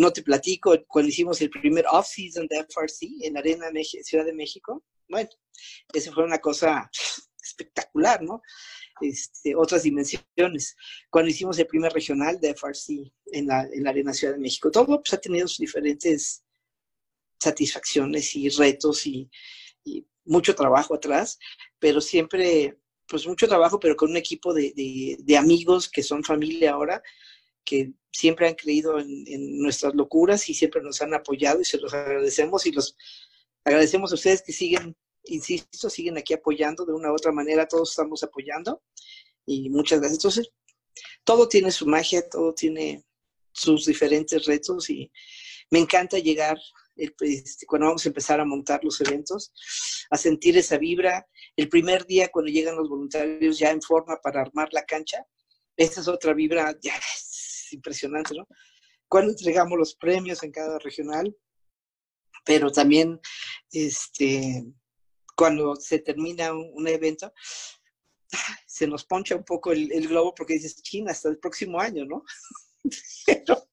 no 0.00 0.12
te 0.12 0.22
platico, 0.22 0.74
cuando 0.88 1.10
hicimos 1.10 1.40
el 1.40 1.50
primer 1.50 1.84
off-season 1.90 2.46
de 2.48 2.64
FRC 2.68 3.06
en 3.22 3.36
Arena 3.36 3.66
Ciudad 4.02 4.24
de 4.24 4.32
México, 4.32 4.82
bueno, 5.08 5.28
eso 5.92 6.12
fue 6.12 6.24
una 6.24 6.38
cosa 6.38 6.90
espectacular, 7.42 8.22
¿no? 8.22 8.42
Este, 9.00 9.54
otras 9.54 9.82
dimensiones. 9.82 10.76
Cuando 11.10 11.30
hicimos 11.30 11.58
el 11.58 11.66
primer 11.66 11.92
regional 11.92 12.40
de 12.40 12.54
FRC 12.54 13.12
en 13.32 13.46
la, 13.46 13.62
en 13.62 13.84
la 13.84 13.90
Arena 13.90 14.12
Ciudad 14.12 14.34
de 14.34 14.40
México, 14.40 14.70
todo 14.70 14.86
pues, 14.86 15.12
ha 15.12 15.18
tenido 15.18 15.48
sus 15.48 15.58
diferentes 15.58 16.44
satisfacciones 17.38 18.34
y 18.36 18.48
retos 18.50 19.06
y, 19.06 19.30
mucho 20.26 20.54
trabajo 20.54 20.94
atrás, 20.94 21.38
pero 21.78 22.00
siempre, 22.00 22.78
pues 23.08 23.26
mucho 23.26 23.48
trabajo, 23.48 23.80
pero 23.80 23.96
con 23.96 24.10
un 24.10 24.16
equipo 24.18 24.52
de, 24.54 25.16
de 25.18 25.36
amigos 25.36 25.88
que 25.88 26.02
son 26.02 26.22
familia 26.22 26.72
ahora, 26.72 27.02
que 27.64 27.92
siempre 28.12 28.48
han 28.48 28.54
creído 28.54 28.98
en, 28.98 29.58
nuestras 29.58 29.94
locuras 29.94 30.48
y 30.48 30.54
siempre 30.54 30.82
nos 30.82 31.00
han 31.00 31.14
apoyado 31.14 31.60
y 31.60 31.64
se 31.64 31.78
los 31.78 31.94
agradecemos 31.94 32.66
y 32.66 32.72
los 32.72 32.96
agradecemos 33.64 34.10
a 34.10 34.14
ustedes 34.14 34.42
que 34.42 34.52
siguen, 34.52 34.96
insisto, 35.24 35.88
siguen 35.90 36.18
aquí 36.18 36.34
apoyando 36.34 36.84
de 36.84 36.92
una 36.92 37.10
u 37.10 37.14
otra 37.14 37.32
manera, 37.32 37.68
todos 37.68 37.90
estamos 37.90 38.22
apoyando 38.22 38.82
y 39.46 39.70
muchas 39.70 40.00
gracias. 40.00 40.18
Entonces, 40.18 40.50
todo 41.24 41.48
tiene 41.48 41.70
su 41.70 41.86
magia, 41.86 42.28
todo 42.28 42.54
tiene 42.54 43.04
sus 43.52 43.86
diferentes 43.86 44.44
retos 44.46 44.90
y 44.90 45.10
me 45.70 45.78
encanta 45.78 46.18
llegar 46.18 46.58
este, 46.96 47.66
cuando 47.66 47.86
vamos 47.86 48.04
a 48.04 48.08
empezar 48.08 48.40
a 48.40 48.44
montar 48.44 48.80
los 48.82 49.00
eventos, 49.00 49.52
a 50.10 50.16
sentir 50.16 50.58
esa 50.58 50.76
vibra. 50.76 51.26
El 51.56 51.68
primer 51.68 52.06
día 52.06 52.28
cuando 52.28 52.50
llegan 52.50 52.76
los 52.76 52.88
voluntarios 52.88 53.58
ya 53.58 53.70
en 53.70 53.80
forma 53.80 54.20
para 54.22 54.42
armar 54.42 54.68
la 54.72 54.84
cancha, 54.84 55.24
esa 55.76 56.00
es 56.00 56.08
otra 56.08 56.34
vibra, 56.34 56.76
ya 56.82 56.94
impresionante, 57.72 58.34
¿no? 58.34 58.46
Cuando 59.08 59.32
entregamos 59.32 59.78
los 59.78 59.94
premios 59.96 60.42
en 60.42 60.52
cada 60.52 60.78
regional, 60.78 61.36
pero 62.44 62.70
también 62.70 63.20
este, 63.72 64.64
cuando 65.36 65.74
se 65.76 65.98
termina 65.98 66.52
un, 66.52 66.86
evento, 66.86 67.32
se 68.66 68.86
nos 68.86 69.04
poncha 69.04 69.36
un 69.36 69.44
poco 69.44 69.72
el, 69.72 70.08
globo 70.08 70.34
porque 70.34 70.54
dices, 70.54 70.82
China, 70.82 71.12
hasta 71.12 71.28
el 71.28 71.38
próximo 71.38 71.80
año, 71.80 72.04
¿no? 72.04 72.24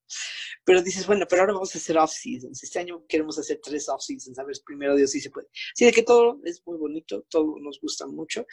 pero, 0.66 0.82
dices, 0.82 1.06
bueno, 1.06 1.26
pero 1.30 1.42
ahora 1.42 1.54
vamos 1.54 1.76
a 1.76 1.78
hacer 1.78 1.98
off-seasons. 1.98 2.64
Este 2.64 2.80
año 2.80 3.06
queremos 3.08 3.38
hacer 3.38 3.60
tres 3.62 3.88
off-seasons, 3.90 4.40
a 4.40 4.44
ver, 4.44 4.56
primero 4.66 4.96
Dios 4.96 5.12
sí 5.12 5.22
se 5.22 5.30
puede. 5.30 5.48
Sí, 5.76 5.86
de 5.86 5.92
que 5.92 6.04
todo 6.04 6.40
es 6.46 6.62
muy 6.66 6.78
bonito, 6.78 7.26
todo 7.30 7.56
nos 7.60 7.80
gusta 7.82 8.08
mucho. 8.08 8.46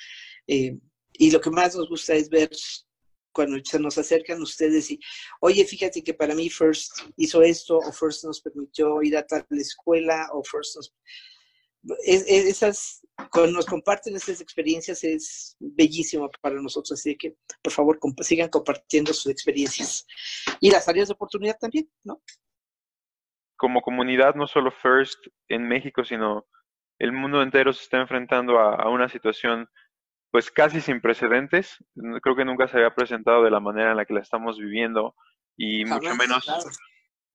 Eh, 0.46 0.78
y 1.12 1.30
lo 1.30 1.40
que 1.40 1.50
más 1.50 1.76
nos 1.76 1.88
gusta 1.88 2.14
es 2.14 2.28
ver 2.28 2.50
cuando 3.34 3.58
se 3.62 3.78
nos 3.78 3.98
acercan 3.98 4.40
ustedes 4.40 4.90
y, 4.90 5.00
oye, 5.40 5.64
fíjate 5.64 6.02
que 6.02 6.14
para 6.14 6.34
mí 6.34 6.48
First 6.48 6.92
hizo 7.16 7.42
esto, 7.42 7.78
o 7.78 7.92
First 7.92 8.24
nos 8.24 8.40
permitió 8.40 9.02
ir 9.02 9.16
a 9.16 9.26
tal 9.26 9.44
escuela, 9.50 10.28
o 10.32 10.42
First 10.42 10.76
nos... 10.76 10.94
esas, 12.06 13.06
cuando 13.30 13.52
nos 13.52 13.66
comparten 13.66 14.16
esas 14.16 14.40
experiencias 14.40 15.04
es 15.04 15.56
bellísimo 15.58 16.30
para 16.40 16.54
nosotros, 16.62 16.92
así 16.92 17.16
que 17.16 17.36
por 17.60 17.72
favor 17.72 17.98
sigan 18.22 18.48
compartiendo 18.48 19.12
sus 19.12 19.30
experiencias 19.30 20.06
y 20.60 20.70
las 20.70 20.88
áreas 20.88 21.08
de 21.08 21.14
oportunidad 21.14 21.58
también, 21.58 21.90
¿no? 22.04 22.22
Como 23.56 23.82
comunidad, 23.82 24.34
no 24.34 24.46
solo 24.46 24.70
First 24.70 25.26
en 25.48 25.66
México, 25.68 26.04
sino 26.04 26.46
el 26.98 27.12
mundo 27.12 27.42
entero 27.42 27.72
se 27.72 27.82
está 27.82 28.00
enfrentando 28.00 28.58
a 28.58 28.88
una 28.88 29.08
situación 29.08 29.68
pues 30.34 30.50
casi 30.50 30.80
sin 30.80 31.00
precedentes. 31.00 31.76
Creo 32.20 32.34
que 32.34 32.44
nunca 32.44 32.66
se 32.66 32.76
había 32.76 32.92
presentado 32.92 33.44
de 33.44 33.52
la 33.52 33.60
manera 33.60 33.92
en 33.92 33.96
la 33.96 34.04
que 34.04 34.14
la 34.14 34.20
estamos 34.20 34.58
viviendo 34.58 35.14
y 35.56 35.84
mucho 35.84 36.12
menos 36.16 36.44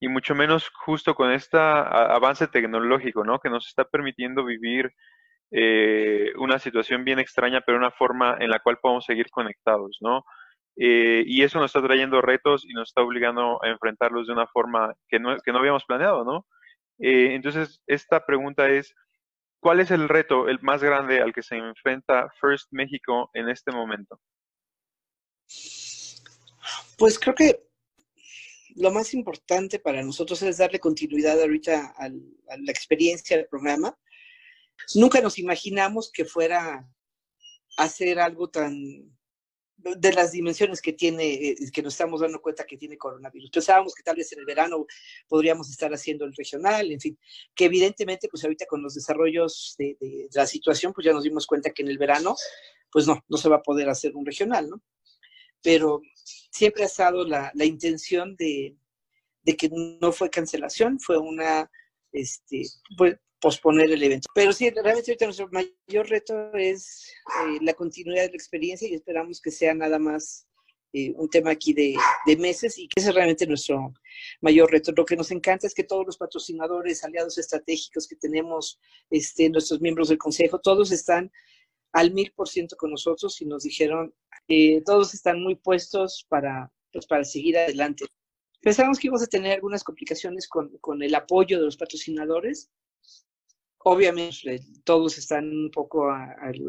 y 0.01 0.09
mucho 0.09 0.35
menos 0.35 0.69
justo 0.83 1.15
con 1.15 1.31
este 1.31 1.57
avance 1.57 2.49
tecnológico, 2.49 3.23
¿no? 3.23 3.39
Que 3.39 3.49
nos 3.49 3.67
está 3.69 3.85
permitiendo 3.85 4.43
vivir 4.43 4.91
eh, 5.49 6.33
una 6.39 6.59
situación 6.59 7.05
bien 7.05 7.19
extraña, 7.19 7.61
pero 7.61 7.77
una 7.77 7.91
forma 7.91 8.35
en 8.37 8.49
la 8.49 8.59
cual 8.59 8.79
podemos 8.81 9.05
seguir 9.05 9.29
conectados, 9.29 9.99
¿no? 10.01 10.25
Eh, 10.75 11.23
y 11.25 11.43
eso 11.43 11.57
nos 11.59 11.73
está 11.73 11.81
trayendo 11.81 12.19
retos 12.19 12.65
y 12.65 12.73
nos 12.73 12.89
está 12.89 13.01
obligando 13.01 13.63
a 13.63 13.69
enfrentarlos 13.69 14.27
de 14.27 14.33
una 14.33 14.47
forma 14.47 14.93
que 15.07 15.21
no, 15.21 15.37
que 15.37 15.53
no 15.53 15.59
habíamos 15.59 15.85
planeado, 15.85 16.25
¿no? 16.25 16.45
Eh, 16.99 17.33
entonces, 17.33 17.81
esta 17.87 18.25
pregunta 18.25 18.67
es, 18.67 18.93
¿Cuál 19.59 19.81
es 19.81 19.91
el 19.91 20.07
reto, 20.07 20.47
el 20.47 20.59
más 20.61 20.81
grande 20.81 21.21
al 21.21 21.33
que 21.33 21.43
se 21.43 21.55
enfrenta 21.55 22.29
First 22.39 22.67
México 22.71 23.29
en 23.33 23.49
este 23.49 23.71
momento? 23.71 24.19
Pues 26.97 27.19
creo 27.19 27.35
que 27.35 27.69
lo 28.75 28.91
más 28.91 29.13
importante 29.13 29.79
para 29.79 30.01
nosotros 30.03 30.41
es 30.43 30.57
darle 30.57 30.79
continuidad 30.79 31.41
ahorita 31.41 31.93
a 31.97 32.09
la 32.09 32.71
experiencia 32.71 33.35
del 33.35 33.47
programa. 33.47 33.97
Nunca 34.95 35.19
nos 35.19 35.37
imaginamos 35.39 36.11
que 36.11 36.23
fuera 36.23 36.89
hacer 37.77 38.19
algo 38.19 38.49
tan 38.49 39.18
de 39.81 40.13
las 40.13 40.31
dimensiones 40.31 40.81
que 40.81 40.93
tiene, 40.93 41.33
eh, 41.33 41.55
que 41.73 41.81
nos 41.81 41.93
estamos 41.93 42.21
dando 42.21 42.41
cuenta 42.41 42.65
que 42.65 42.77
tiene 42.77 42.97
coronavirus. 42.97 43.49
Pensábamos 43.49 43.95
que 43.95 44.03
tal 44.03 44.17
vez 44.17 44.31
en 44.33 44.39
el 44.39 44.45
verano 44.45 44.85
podríamos 45.27 45.69
estar 45.69 45.91
haciendo 45.93 46.25
el 46.25 46.35
regional, 46.35 46.91
en 46.91 46.99
fin, 46.99 47.17
que 47.55 47.65
evidentemente, 47.65 48.27
pues 48.29 48.43
ahorita 48.43 48.65
con 48.65 48.81
los 48.81 48.95
desarrollos 48.95 49.75
de, 49.77 49.97
la 50.33 50.45
situación, 50.45 50.93
pues 50.93 51.05
ya 51.05 51.13
nos 51.13 51.23
dimos 51.23 51.47
cuenta 51.47 51.71
que 51.71 51.81
en 51.81 51.89
el 51.89 51.97
verano, 51.97 52.35
pues 52.91 53.07
no, 53.07 53.23
no 53.27 53.37
se 53.37 53.49
va 53.49 53.57
a 53.57 53.63
poder 53.63 53.89
hacer 53.89 54.15
un 54.15 54.25
regional, 54.25 54.69
¿no? 54.69 54.81
Pero 55.61 56.01
siempre 56.51 56.83
ha 56.83 56.87
estado 56.87 57.25
la, 57.25 57.51
la 57.53 57.65
intención 57.65 58.35
de, 58.35 58.75
de 59.43 59.55
que 59.55 59.69
no 60.01 60.11
fue 60.11 60.29
cancelación, 60.29 60.99
fue 60.99 61.17
una, 61.17 61.69
este, 62.11 62.63
pues, 62.97 63.17
posponer 63.39 63.91
el 63.91 64.03
evento. 64.03 64.27
Pero 64.33 64.53
sí, 64.53 64.69
realmente 64.69 65.11
ahorita 65.11 65.25
nuestro 65.25 65.49
mayor 65.51 66.09
reto 66.09 66.53
es 66.53 67.11
eh, 67.45 67.59
la 67.61 67.73
continuidad 67.73 68.23
de 68.23 68.29
la 68.29 68.35
experiencia 68.35 68.87
y 68.87 68.93
esperamos 68.93 69.41
que 69.41 69.51
sea 69.51 69.73
nada 69.73 69.99
más 69.99 70.47
eh, 70.91 71.13
un 71.15 71.29
tema 71.29 71.51
aquí 71.51 71.73
de, 71.73 71.95
meses 72.37 72.79
y 72.79 72.87
que 72.87 72.99
ese 72.99 73.09
es 73.09 73.15
realmente 73.15 73.45
nuestro 73.45 73.93
mayor 74.41 74.71
reto. 74.71 74.91
Lo 74.95 75.05
que 75.05 75.15
nos 75.15 75.29
encanta 75.29 75.67
es 75.67 75.75
que 75.75 75.83
todos 75.83 76.05
los 76.05 76.17
patrocinadores, 76.17 77.03
aliados 77.03 77.37
estratégicos 77.37 78.07
que 78.07 78.15
tenemos, 78.15 78.79
este, 79.11 79.49
nuestros 79.49 79.81
miembros 79.81 80.09
del 80.09 80.17
consejo, 80.17 80.59
todos 80.59 80.91
están 80.91 81.31
al 81.93 82.11
mil 82.11 82.31
por 82.31 82.49
ciento 82.49 82.75
con 82.75 82.89
nosotros 82.89 83.39
y 83.41 83.45
nos 83.45 83.63
dijeron, 83.63 84.13
eh, 84.47 84.81
todos 84.83 85.13
están 85.13 85.41
muy 85.41 85.55
puestos 85.55 86.25
para, 86.27 86.71
pues, 86.91 87.05
para 87.05 87.23
seguir 87.23 87.57
adelante. 87.57 88.05
Pensábamos 88.61 88.97
que 88.97 89.07
íbamos 89.07 89.23
a 89.23 89.27
tener 89.27 89.53
algunas 89.53 89.83
complicaciones 89.83 90.47
con, 90.47 90.75
con 90.79 91.03
el 91.03 91.13
apoyo 91.13 91.59
de 91.59 91.65
los 91.65 91.77
patrocinadores, 91.77 92.71
obviamente 93.83 94.61
todos 94.83 95.17
están 95.17 95.49
un 95.49 95.71
poco 95.71 96.09
al, 96.11 96.59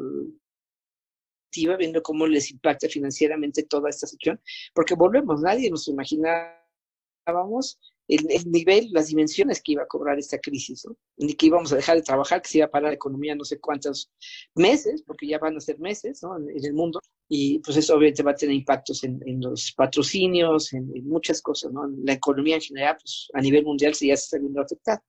viendo 1.79 2.03
cómo 2.03 2.27
les 2.27 2.51
impacta 2.51 2.89
financieramente 2.89 3.65
toda 3.65 3.91
esta 3.91 4.07
situación, 4.07 4.41
porque 4.75 4.95
volvemos, 4.95 5.41
nadie 5.41 5.71
nos 5.71 5.89
imaginábamos 5.89 7.79
el, 8.11 8.51
nivel, 8.51 8.89
las 8.93 9.09
dimensiones 9.09 9.63
que 9.63 9.73
iba 9.73 9.83
a 9.83 9.87
cobrar 9.87 10.19
esta 10.19 10.39
crisis, 10.39 10.85
¿no? 10.85 10.97
Ni 11.17 11.35
que 11.35 11.47
íbamos 11.47 11.73
a 11.73 11.77
dejar 11.77 11.97
de 11.97 12.03
trabajar, 12.03 12.43
que 12.43 12.49
se 12.49 12.59
iba 12.59 12.67
a 12.67 12.71
parar 12.71 12.91
la 12.91 12.95
economía 12.95 13.35
no 13.35 13.45
sé 13.45 13.61
cuántos 13.61 14.11
meses, 14.55 15.03
porque 15.07 15.29
ya 15.29 15.39
van 15.39 15.57
a 15.57 15.61
ser 15.61 15.79
meses, 15.79 16.21
¿no? 16.23 16.37
En, 16.37 16.65
el 16.65 16.73
mundo. 16.73 17.01
Y 17.29 17.61
pues 17.61 17.77
eso 17.77 17.95
obviamente 17.95 18.25
va 18.25 18.33
a 18.33 18.35
tener 18.35 18.57
impactos 18.57 19.05
en, 19.05 19.21
los 19.41 19.73
patrocinios, 19.73 20.73
en, 20.73 20.91
muchas 21.07 21.41
cosas, 21.41 21.73
¿no? 21.73 21.89
La 22.05 22.15
economía 22.15 22.57
en 22.57 22.63
general, 22.63 22.97
pues 23.01 23.29
a 23.33 23.41
nivel 23.41 23.65
mundial 23.65 23.95
se 23.95 24.09
ya 24.09 24.17
se 24.17 24.25
está 24.25 24.39
viendo 24.39 24.61
afectada. 24.61 25.03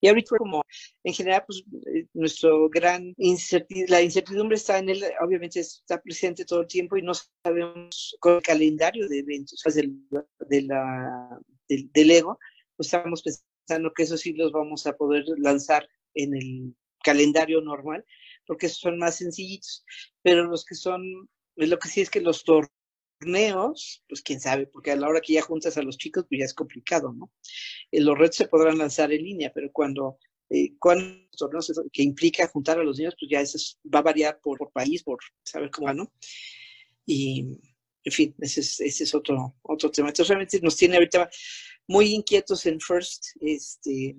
Y 0.00 0.08
ahorita 0.08 0.36
como 0.38 0.64
en 1.04 1.12
general, 1.12 1.44
pues 1.46 1.62
eh, 1.94 2.06
nuestro 2.14 2.68
gran 2.70 3.14
incertidumbre, 3.18 3.90
la 3.90 4.02
incertidumbre 4.02 4.56
está 4.56 4.78
en 4.78 4.88
él, 4.88 5.04
obviamente 5.20 5.60
está 5.60 6.00
presente 6.00 6.44
todo 6.44 6.62
el 6.62 6.66
tiempo 6.66 6.96
y 6.96 7.02
no 7.02 7.12
sabemos 7.14 8.16
con 8.18 8.36
el 8.36 8.42
calendario 8.42 9.08
de 9.08 9.18
eventos 9.18 9.62
de, 9.74 9.92
de 10.48 10.62
la 10.62 11.38
del, 11.76 12.10
ego, 12.10 12.38
pues 12.76 12.88
estamos 12.88 13.22
pensando 13.22 13.92
que 13.94 14.02
esos 14.02 14.20
sí 14.20 14.32
los 14.32 14.52
vamos 14.52 14.86
a 14.86 14.96
poder 14.96 15.24
lanzar 15.38 15.88
en 16.14 16.34
el 16.34 16.74
calendario 17.02 17.60
normal, 17.60 18.04
porque 18.46 18.68
son 18.68 18.98
más 18.98 19.16
sencillitos, 19.16 19.84
pero 20.22 20.44
los 20.44 20.64
que 20.64 20.74
son, 20.74 21.28
lo 21.56 21.78
que 21.78 21.88
sí 21.88 22.00
es 22.00 22.10
que 22.10 22.20
los 22.20 22.44
torneos, 22.44 24.04
pues 24.08 24.22
quién 24.22 24.40
sabe, 24.40 24.66
porque 24.66 24.90
a 24.90 24.96
la 24.96 25.08
hora 25.08 25.20
que 25.20 25.34
ya 25.34 25.42
juntas 25.42 25.76
a 25.76 25.82
los 25.82 25.98
chicos, 25.98 26.26
pues 26.28 26.40
ya 26.40 26.44
es 26.44 26.54
complicado, 26.54 27.12
¿no? 27.12 27.30
Eh, 27.90 28.00
los 28.00 28.18
retos 28.18 28.36
se 28.36 28.48
podrán 28.48 28.78
lanzar 28.78 29.12
en 29.12 29.24
línea, 29.24 29.52
pero 29.54 29.70
cuando, 29.72 30.18
eh, 30.50 30.74
cuando 30.78 31.04
torneos 31.36 31.72
que 31.92 32.02
implica 32.02 32.48
juntar 32.48 32.78
a 32.78 32.84
los 32.84 32.98
niños, 32.98 33.14
pues 33.18 33.30
ya 33.30 33.40
eso 33.40 33.58
va 33.92 34.00
a 34.00 34.02
variar 34.02 34.40
por, 34.42 34.58
por 34.58 34.72
país, 34.72 35.02
por 35.02 35.18
saber 35.42 35.70
cómo 35.70 35.92
¿no? 35.94 36.12
Y, 37.06 37.58
en 38.04 38.12
fin, 38.12 38.34
ese 38.38 38.60
es, 38.60 38.80
ese 38.80 39.04
es 39.04 39.14
otro, 39.14 39.54
otro 39.62 39.90
tema. 39.90 40.08
Entonces, 40.08 40.28
realmente 40.28 40.60
nos 40.62 40.76
tiene 40.76 40.96
ahorita 40.96 41.28
muy 41.86 42.14
inquietos 42.14 42.64
en 42.66 42.80
First, 42.80 43.26
este, 43.40 44.16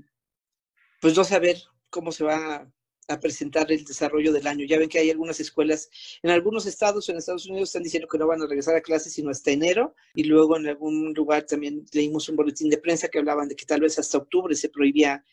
pues 1.00 1.16
no 1.16 1.24
saber 1.24 1.58
cómo 1.90 2.12
se 2.12 2.24
va 2.24 2.72
a 3.08 3.20
presentar 3.20 3.72
el 3.72 3.84
desarrollo 3.84 4.32
del 4.32 4.48
año. 4.48 4.66
Ya 4.66 4.78
ven 4.78 4.90
que 4.90 5.00
hay 5.00 5.10
algunas 5.10 5.40
escuelas, 5.40 5.90
en 6.22 6.30
algunos 6.30 6.66
estados 6.66 7.10
en 7.10 7.18
Estados 7.18 7.46
Unidos 7.48 7.70
están 7.70 7.84
diciendo 7.84 8.08
que 8.08 8.18
no 8.18 8.28
van 8.28 8.42
a 8.42 8.48
regresar 8.48 8.76
a 8.76 8.82
clases 8.82 9.14
sino 9.14 9.30
hasta 9.30 9.52
enero, 9.52 9.96
y 10.14 10.24
luego 10.24 10.58
en 10.58 10.68
algún 10.68 11.14
lugar 11.14 11.46
también 11.46 11.86
leímos 11.92 12.30
un 12.30 12.36
boletín 12.36 12.70
de 12.70 12.78
prensa 12.78 13.08
que 13.08 13.20
hablaban 13.20 13.48
de 13.48 13.56
que 13.56 13.66
tal 13.66 13.82
vez 13.82 13.98
hasta 14.00 14.18
octubre 14.18 14.56
se 14.56 14.70
prohibía 14.70 15.24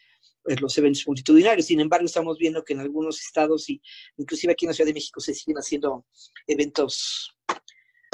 eh, 0.47 0.57
los 0.61 0.77
eventos 0.79 1.07
multitudinarios. 1.07 1.67
Sin 1.67 1.81
embargo, 1.81 2.07
estamos 2.07 2.39
viendo 2.39 2.65
que 2.65 2.73
en 2.73 2.81
algunos 2.81 3.21
estados 3.21 3.69
y 3.69 3.81
inclusive 4.17 4.53
aquí 4.53 4.65
en 4.65 4.71
la 4.71 4.75
Ciudad 4.75 4.89
de 4.89 4.95
México 4.95 5.21
se 5.21 5.35
siguen 5.35 5.57
haciendo 5.57 6.07
eventos 6.47 7.35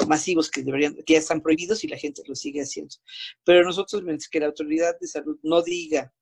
masivos 0.07 0.49
que 0.49 0.63
deberían, 0.63 0.95
que 1.05 1.13
ya 1.13 1.19
están 1.19 1.41
prohibidos 1.41 1.83
y 1.83 1.87
la 1.87 1.97
gente 1.97 2.21
lo 2.27 2.35
sigue 2.35 2.61
haciendo. 2.61 2.95
Pero 3.43 3.63
nosotros, 3.63 4.03
mientras 4.03 4.29
que 4.29 4.39
la 4.39 4.47
autoridad 4.47 4.97
de 4.99 5.07
salud 5.07 5.39
no 5.43 5.61
diga 5.61 6.13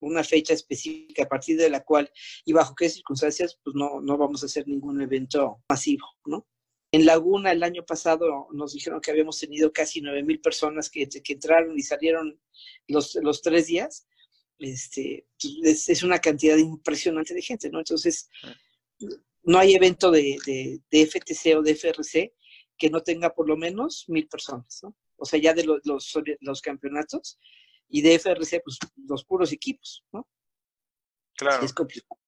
una 0.00 0.22
fecha 0.22 0.54
específica 0.54 1.24
a 1.24 1.28
partir 1.28 1.56
de 1.56 1.70
la 1.70 1.82
cual 1.82 2.10
y 2.44 2.52
bajo 2.52 2.74
qué 2.74 2.88
circunstancias, 2.88 3.58
pues 3.62 3.74
no, 3.74 4.00
no 4.00 4.16
vamos 4.16 4.42
a 4.42 4.46
hacer 4.46 4.68
ningún 4.68 5.00
evento 5.00 5.62
masivo, 5.68 6.06
¿no? 6.26 6.46
En 6.92 7.04
Laguna 7.04 7.52
el 7.52 7.62
año 7.62 7.84
pasado 7.84 8.48
nos 8.52 8.72
dijeron 8.72 9.00
que 9.00 9.10
habíamos 9.10 9.38
tenido 9.38 9.72
casi 9.72 10.00
nueve 10.00 10.22
mil 10.22 10.40
personas 10.40 10.88
que, 10.88 11.08
que, 11.08 11.32
entraron 11.32 11.76
y 11.76 11.82
salieron 11.82 12.40
los, 12.86 13.16
los 13.16 13.42
tres 13.42 13.66
días. 13.66 14.06
Este, 14.58 15.26
es, 15.62 15.88
es, 15.88 16.02
una 16.02 16.20
cantidad 16.20 16.56
impresionante 16.56 17.34
de 17.34 17.42
gente, 17.42 17.68
¿no? 17.70 17.80
Entonces, 17.80 18.30
no 19.42 19.58
hay 19.58 19.74
evento 19.74 20.10
de, 20.10 20.38
de, 20.46 20.80
de 20.90 21.06
FTC 21.06 21.58
o 21.58 21.62
de 21.62 21.74
FRC 21.74 22.32
que 22.78 22.90
no 22.90 23.02
tenga 23.02 23.30
por 23.34 23.48
lo 23.48 23.56
menos 23.56 24.04
mil 24.08 24.28
personas, 24.28 24.80
¿no? 24.82 24.94
O 25.16 25.24
sea, 25.24 25.40
ya 25.40 25.54
de 25.54 25.64
los, 25.64 25.80
los, 26.40 26.60
campeonatos 26.60 27.38
y 27.88 28.02
de 28.02 28.18
FRC, 28.18 28.60
pues 28.62 28.78
los 29.08 29.24
puros 29.24 29.52
equipos, 29.52 30.04
¿no? 30.12 30.26
Claro. 31.36 31.64
es 31.64 31.72
complicado. 31.72 32.20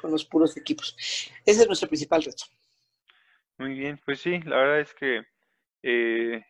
Con 0.00 0.10
los 0.10 0.24
puros 0.24 0.56
equipos. 0.56 0.96
Ese 1.44 1.62
es 1.62 1.66
nuestro 1.66 1.88
principal 1.88 2.22
reto. 2.22 2.44
Muy 3.58 3.74
bien, 3.74 4.00
pues 4.04 4.20
sí, 4.20 4.40
la 4.40 4.56
verdad 4.56 4.80
es 4.80 4.94
que 4.94 5.22
eh, 5.82 6.44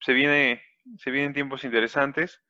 se 0.00 0.12
viene, 0.12 0.62
se 0.98 1.10
vienen 1.10 1.32
tiempos 1.32 1.64
interesantes, 1.64 2.40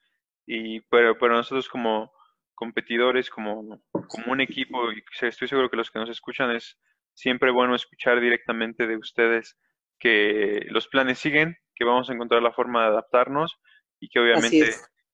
y 0.47 0.81
pero, 0.81 1.17
pero 1.19 1.35
nosotros 1.37 1.69
como 1.69 2.13
competidores, 2.55 3.31
como, 3.31 3.81
como 3.93 4.33
un 4.33 4.41
equipo, 4.41 4.93
y 4.93 5.03
estoy 5.21 5.47
seguro 5.47 5.71
que 5.71 5.77
los 5.77 5.91
que 5.91 6.01
nos 6.01 6.11
escuchan 6.11 6.51
es 6.51 6.79
siempre 7.15 7.51
bueno 7.51 7.75
escuchar 7.75 8.21
directamente 8.21 8.87
de 8.87 8.97
ustedes 8.97 9.57
que 9.99 10.67
los 10.69 10.89
planes 10.89 11.19
siguen, 11.19 11.57
que 11.75 11.85
vamos 11.85 12.11
a 12.11 12.13
encontrar 12.13 12.43
la 12.43 12.53
forma 12.53 12.83
de 12.83 12.89
adaptarnos 12.89 13.59
y 14.01 14.09
que 14.09 14.21
obviamente 14.21 14.71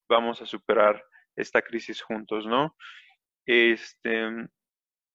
vamos 0.08 0.40
a 0.42 0.46
superar 0.46 1.02
esta 1.36 1.62
crisis 1.62 2.02
juntos, 2.02 2.46
¿no? 2.46 2.76
Este, 3.46 4.28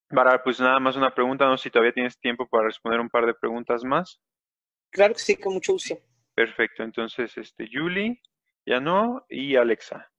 para, 0.10 0.44
pues 0.44 0.60
nada 0.60 0.80
más 0.80 0.96
una 0.96 1.14
pregunta, 1.14 1.46
no 1.46 1.58
sé 1.58 1.64
si 1.64 1.72
todavía 1.72 1.94
tienes 1.94 2.20
tiempo 2.20 2.48
para 2.48 2.66
responder 2.66 3.00
un 3.00 3.10
par 3.10 3.26
de 3.26 3.34
preguntas 3.34 3.84
más. 3.84 4.22
Claro 4.92 5.14
que 5.14 5.20
sí, 5.20 5.36
con 5.38 5.54
mucho 5.54 5.74
gusto. 5.74 5.98
Perfecto, 6.34 6.84
entonces, 6.84 7.38
este, 7.38 7.68
Julie, 7.72 8.22
ya 8.66 8.80
no, 8.80 9.26
y 9.30 9.56
Alexa. 9.56 10.10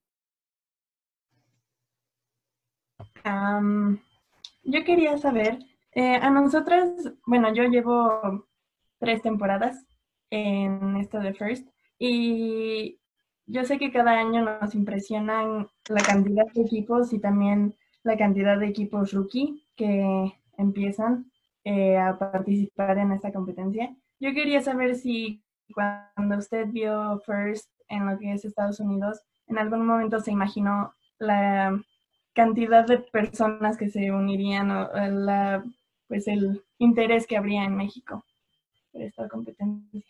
yo 4.63 4.85
quería 4.85 5.19
saber, 5.19 5.59
eh, 5.93 6.17
a 6.17 6.31
nosotras, 6.31 7.13
bueno, 7.27 7.53
yo 7.55 7.65
llevo 7.65 8.50
tres 9.01 9.23
temporadas 9.23 9.85
en 10.31 10.97
esto 10.97 11.19
de 11.19 11.35
First 11.35 11.69
y 11.99 13.01
yo 13.47 13.65
sé 13.65 13.79
que 13.79 13.91
cada 13.91 14.13
año 14.13 14.45
nos 14.45 14.75
impresionan 14.77 15.69
la 15.89 16.03
cantidad 16.03 16.47
de 16.55 16.63
equipos 16.63 17.13
y 17.13 17.19
también 17.19 17.75
la 18.05 18.17
cantidad 18.17 18.59
de 18.59 18.69
equipos 18.69 19.13
rookie 19.13 19.67
que 19.75 20.33
empiezan 20.57 21.31
eh, 21.65 21.99
a 21.99 22.17
participar 22.17 22.99
en 22.99 23.13
esta 23.13 23.33
competencia. 23.33 23.95
Yo 24.21 24.33
quería 24.35 24.61
saber 24.61 24.95
si 24.95 25.43
cuando 25.75 26.37
usted 26.39 26.69
vio 26.69 27.21
First 27.27 27.71
en 27.89 28.07
lo 28.07 28.19
que 28.19 28.33
es 28.33 28.45
Estados 28.45 28.79
Unidos, 28.79 29.21
en 29.49 29.59
algún 29.59 29.85
momento 29.85 30.21
se 30.21 30.31
imaginó 30.31 30.95
la 31.19 31.83
cantidad 32.35 32.87
de 32.87 32.99
personas 32.99 33.77
que 33.77 33.89
se 33.89 34.13
unirían 34.13 34.71
o 34.71 34.89
la, 34.95 35.65
pues 36.07 36.29
el 36.29 36.63
interés 36.79 37.27
que 37.27 37.37
habría 37.37 37.65
en 37.65 37.77
México 37.77 38.25
esta 38.93 39.29
competencia? 39.29 40.03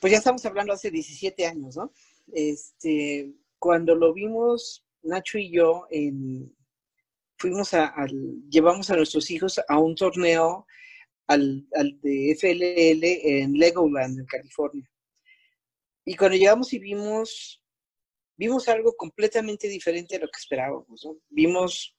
Pues 0.00 0.12
ya 0.12 0.18
estamos 0.18 0.44
hablando 0.46 0.72
hace 0.72 0.90
17 0.90 1.46
años, 1.46 1.76
¿no? 1.76 1.92
Este, 2.32 3.32
cuando 3.58 3.94
lo 3.94 4.12
vimos, 4.12 4.86
Nacho 5.02 5.38
y 5.38 5.50
yo, 5.50 5.86
fuimos 7.36 7.74
a, 7.74 7.94
llevamos 8.48 8.90
a 8.90 8.96
nuestros 8.96 9.30
hijos 9.30 9.60
a 9.66 9.78
un 9.78 9.94
torneo 9.94 10.66
al, 11.26 11.66
al, 11.74 12.00
de 12.00 12.36
FLL 12.38 13.04
en 13.04 13.52
Legoland, 13.54 14.18
en 14.20 14.26
California. 14.26 14.90
Y 16.04 16.16
cuando 16.16 16.36
llegamos 16.36 16.72
y 16.72 16.78
vimos, 16.78 17.62
vimos 18.36 18.68
algo 18.68 18.94
completamente 18.96 19.68
diferente 19.68 20.16
a 20.16 20.20
lo 20.20 20.26
que 20.26 20.38
esperábamos, 20.38 21.04
¿no? 21.04 21.18
Vimos 21.28 21.94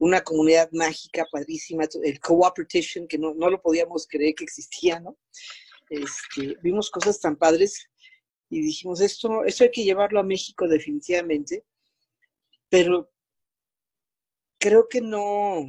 una 0.00 0.22
comunidad 0.22 0.70
mágica, 0.72 1.26
padrísima, 1.30 1.84
el 2.02 2.20
cooperation, 2.20 3.06
que 3.06 3.18
no, 3.18 3.34
no 3.34 3.50
lo 3.50 3.60
podíamos 3.60 4.06
creer 4.08 4.34
que 4.34 4.44
existía, 4.44 4.98
¿no? 4.98 5.18
Este, 5.90 6.56
vimos 6.62 6.90
cosas 6.90 7.20
tan 7.20 7.36
padres 7.36 7.86
y 8.48 8.62
dijimos, 8.62 9.02
esto, 9.02 9.44
esto 9.44 9.64
hay 9.64 9.70
que 9.70 9.84
llevarlo 9.84 10.18
a 10.18 10.24
México 10.24 10.66
definitivamente, 10.66 11.66
pero 12.70 13.12
creo 14.58 14.88
que 14.88 15.02
no, 15.02 15.66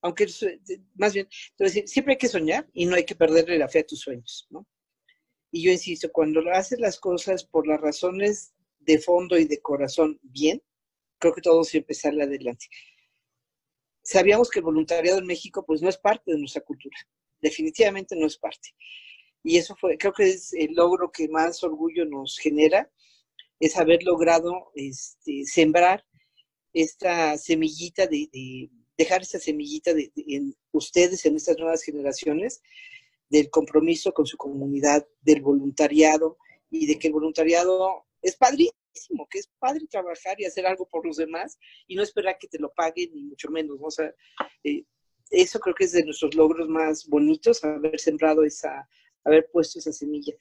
aunque 0.00 0.28
más 0.94 1.14
bien, 1.14 1.28
siempre 1.86 2.12
hay 2.12 2.18
que 2.18 2.28
soñar 2.28 2.70
y 2.72 2.86
no 2.86 2.94
hay 2.94 3.04
que 3.04 3.16
perderle 3.16 3.58
la 3.58 3.68
fe 3.68 3.80
a 3.80 3.86
tus 3.86 4.00
sueños, 4.00 4.46
¿no? 4.50 4.64
Y 5.50 5.64
yo 5.64 5.72
insisto, 5.72 6.12
cuando 6.12 6.40
haces 6.52 6.78
las 6.78 7.00
cosas 7.00 7.44
por 7.44 7.66
las 7.66 7.80
razones 7.80 8.54
de 8.78 9.00
fondo 9.00 9.36
y 9.36 9.46
de 9.46 9.60
corazón 9.60 10.20
bien, 10.22 10.62
creo 11.22 11.34
que 11.34 11.40
todo 11.40 11.62
siempre 11.62 11.94
sale 11.94 12.24
adelante. 12.24 12.66
Sabíamos 14.02 14.50
que 14.50 14.58
el 14.58 14.64
voluntariado 14.64 15.20
en 15.20 15.26
México 15.26 15.64
pues 15.64 15.80
no 15.80 15.88
es 15.88 15.96
parte 15.96 16.32
de 16.32 16.38
nuestra 16.38 16.62
cultura, 16.62 16.96
definitivamente 17.40 18.16
no 18.16 18.26
es 18.26 18.36
parte. 18.36 18.70
Y 19.44 19.56
eso 19.56 19.76
fue, 19.76 19.96
creo 19.96 20.12
que 20.12 20.24
es 20.24 20.52
el 20.52 20.74
logro 20.74 21.12
que 21.12 21.28
más 21.28 21.62
orgullo 21.62 22.04
nos 22.04 22.38
genera, 22.38 22.90
es 23.60 23.76
haber 23.76 24.02
logrado 24.02 24.72
este, 24.74 25.44
sembrar 25.44 26.04
esta 26.72 27.38
semillita 27.38 28.08
de, 28.08 28.68
dejar 28.98 29.22
esa 29.22 29.38
semillita 29.38 29.94
de, 29.94 30.10
en 30.16 30.56
ustedes, 30.72 31.24
en 31.26 31.36
estas 31.36 31.56
nuevas 31.58 31.82
generaciones, 31.82 32.60
del 33.28 33.48
compromiso 33.50 34.12
con 34.12 34.26
su 34.26 34.36
comunidad, 34.36 35.06
del 35.20 35.40
voluntariado 35.40 36.38
y 36.70 36.86
de 36.86 36.98
que 36.98 37.06
el 37.08 37.12
voluntariado 37.12 38.06
es 38.20 38.36
padrísimo 38.36 38.81
que 39.30 39.38
es 39.38 39.50
padre 39.58 39.86
trabajar 39.90 40.40
y 40.40 40.44
hacer 40.44 40.66
algo 40.66 40.88
por 40.88 41.06
los 41.06 41.16
demás 41.16 41.58
y 41.86 41.96
no 41.96 42.02
esperar 42.02 42.36
que 42.38 42.48
te 42.48 42.58
lo 42.58 42.72
paguen, 42.72 43.14
ni 43.14 43.24
mucho 43.24 43.50
menos, 43.50 43.78
O 43.80 43.90
sea, 43.90 44.14
eh, 44.64 44.84
eso 45.30 45.58
creo 45.60 45.74
que 45.74 45.84
es 45.84 45.92
de 45.92 46.04
nuestros 46.04 46.34
logros 46.34 46.68
más 46.68 47.06
bonitos, 47.06 47.64
haber 47.64 47.98
sembrado 47.98 48.44
esa, 48.44 48.88
haber 49.24 49.48
puesto 49.50 49.78
esa 49.78 49.92
semilla. 49.92 50.34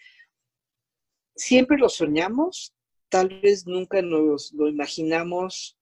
Siempre 1.35 1.77
lo 1.77 1.87
soñamos, 1.87 2.75
tal 3.09 3.41
vez 3.41 3.65
nunca 3.65 4.01
nos 4.01 4.51
lo 4.53 4.67
imaginamos, 4.67 5.79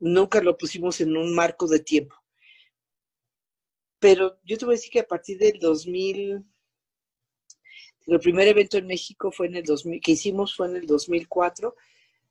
nunca 0.00 0.40
lo 0.40 0.56
pusimos 0.56 1.00
en 1.00 1.16
un 1.16 1.34
marco 1.34 1.66
de 1.68 1.80
tiempo. 1.80 2.16
Pero 4.00 4.38
yo 4.44 4.56
te 4.58 4.64
voy 4.64 4.74
a 4.74 4.76
decir 4.76 4.90
que 4.90 5.00
a 5.00 5.06
partir 5.06 5.38
del 5.38 5.58
2000, 5.58 6.44
el 8.14 8.20
primer 8.20 8.48
evento 8.48 8.78
en 8.78 8.86
México 8.86 9.30
fue 9.30 9.48
en 9.48 9.56
el 9.56 9.64
2000, 9.64 10.00
que 10.00 10.12
hicimos 10.12 10.56
fue 10.56 10.68
en 10.68 10.76
el 10.76 10.86
2004. 10.86 11.74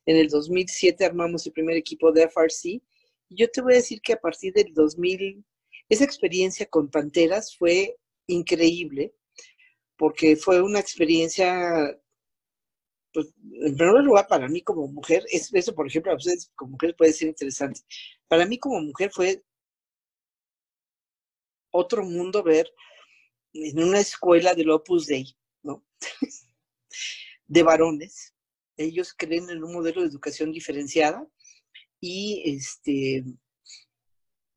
En 0.06 0.16
el 0.16 0.28
2007 0.28 1.04
armamos 1.04 1.46
el 1.46 1.52
primer 1.52 1.76
equipo 1.76 2.10
de 2.10 2.24
FRC. 2.24 2.82
Yo 3.30 3.48
te 3.50 3.60
voy 3.60 3.74
a 3.74 3.76
decir 3.76 4.00
que 4.00 4.14
a 4.14 4.20
partir 4.20 4.52
del 4.52 4.72
2000, 4.74 5.44
esa 5.88 6.04
experiencia 6.04 6.66
con 6.66 6.90
Panteras 6.90 7.56
fue 7.56 7.96
increíble, 8.26 9.14
porque 9.96 10.36
fue 10.36 10.60
una 10.62 10.80
experiencia, 10.80 11.96
pues, 13.12 13.28
en 13.62 13.76
primer 13.76 14.02
lugar, 14.02 14.26
para 14.26 14.48
mí 14.48 14.62
como 14.62 14.88
mujer, 14.88 15.24
eso, 15.30 15.74
por 15.74 15.86
ejemplo, 15.86 16.12
a 16.12 16.16
ustedes 16.16 16.50
como 16.56 16.72
mujer 16.72 16.96
puede 16.96 17.12
ser 17.12 17.28
interesante. 17.28 17.80
Para 18.26 18.46
mí 18.46 18.58
como 18.58 18.80
mujer 18.80 19.10
fue 19.12 19.44
otro 21.70 22.04
mundo 22.04 22.42
ver 22.42 22.68
en 23.52 23.82
una 23.82 24.00
escuela 24.00 24.54
del 24.54 24.70
Opus 24.70 25.06
Dei 25.06 25.37
de 27.46 27.62
varones. 27.62 28.34
Ellos 28.76 29.14
creen 29.16 29.50
en 29.50 29.64
un 29.64 29.72
modelo 29.72 30.02
de 30.02 30.08
educación 30.08 30.52
diferenciada 30.52 31.26
y 32.00 32.42
este, 32.46 33.24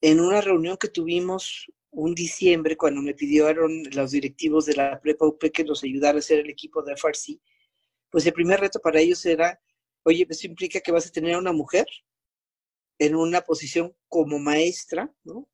en 0.01 0.19
una 0.19 0.41
reunión 0.41 0.77
que 0.77 0.87
tuvimos 0.87 1.71
un 1.91 2.15
diciembre, 2.15 2.77
cuando 2.77 3.01
me 3.01 3.13
pidieron 3.13 3.83
los 3.91 4.11
directivos 4.11 4.65
de 4.65 4.75
la 4.75 4.99
prepa 5.01 5.25
UP 5.25 5.43
que 5.51 5.63
los 5.63 5.83
ayudara 5.83 6.17
a 6.17 6.19
hacer 6.19 6.39
el 6.39 6.49
equipo 6.49 6.81
de 6.81 6.93
FRC, 6.93 7.39
pues 8.09 8.25
el 8.25 8.33
primer 8.33 8.59
reto 8.59 8.79
para 8.79 8.99
ellos 8.99 9.25
era, 9.25 9.59
oye, 10.03 10.25
eso 10.29 10.47
implica 10.47 10.79
que 10.79 10.91
vas 10.91 11.07
a 11.07 11.11
tener 11.11 11.35
a 11.35 11.39
una 11.39 11.51
mujer 11.51 11.85
en 12.97 13.15
una 13.15 13.41
posición 13.41 13.95
como 14.07 14.39
maestra, 14.39 15.13
¿no? 15.23 15.49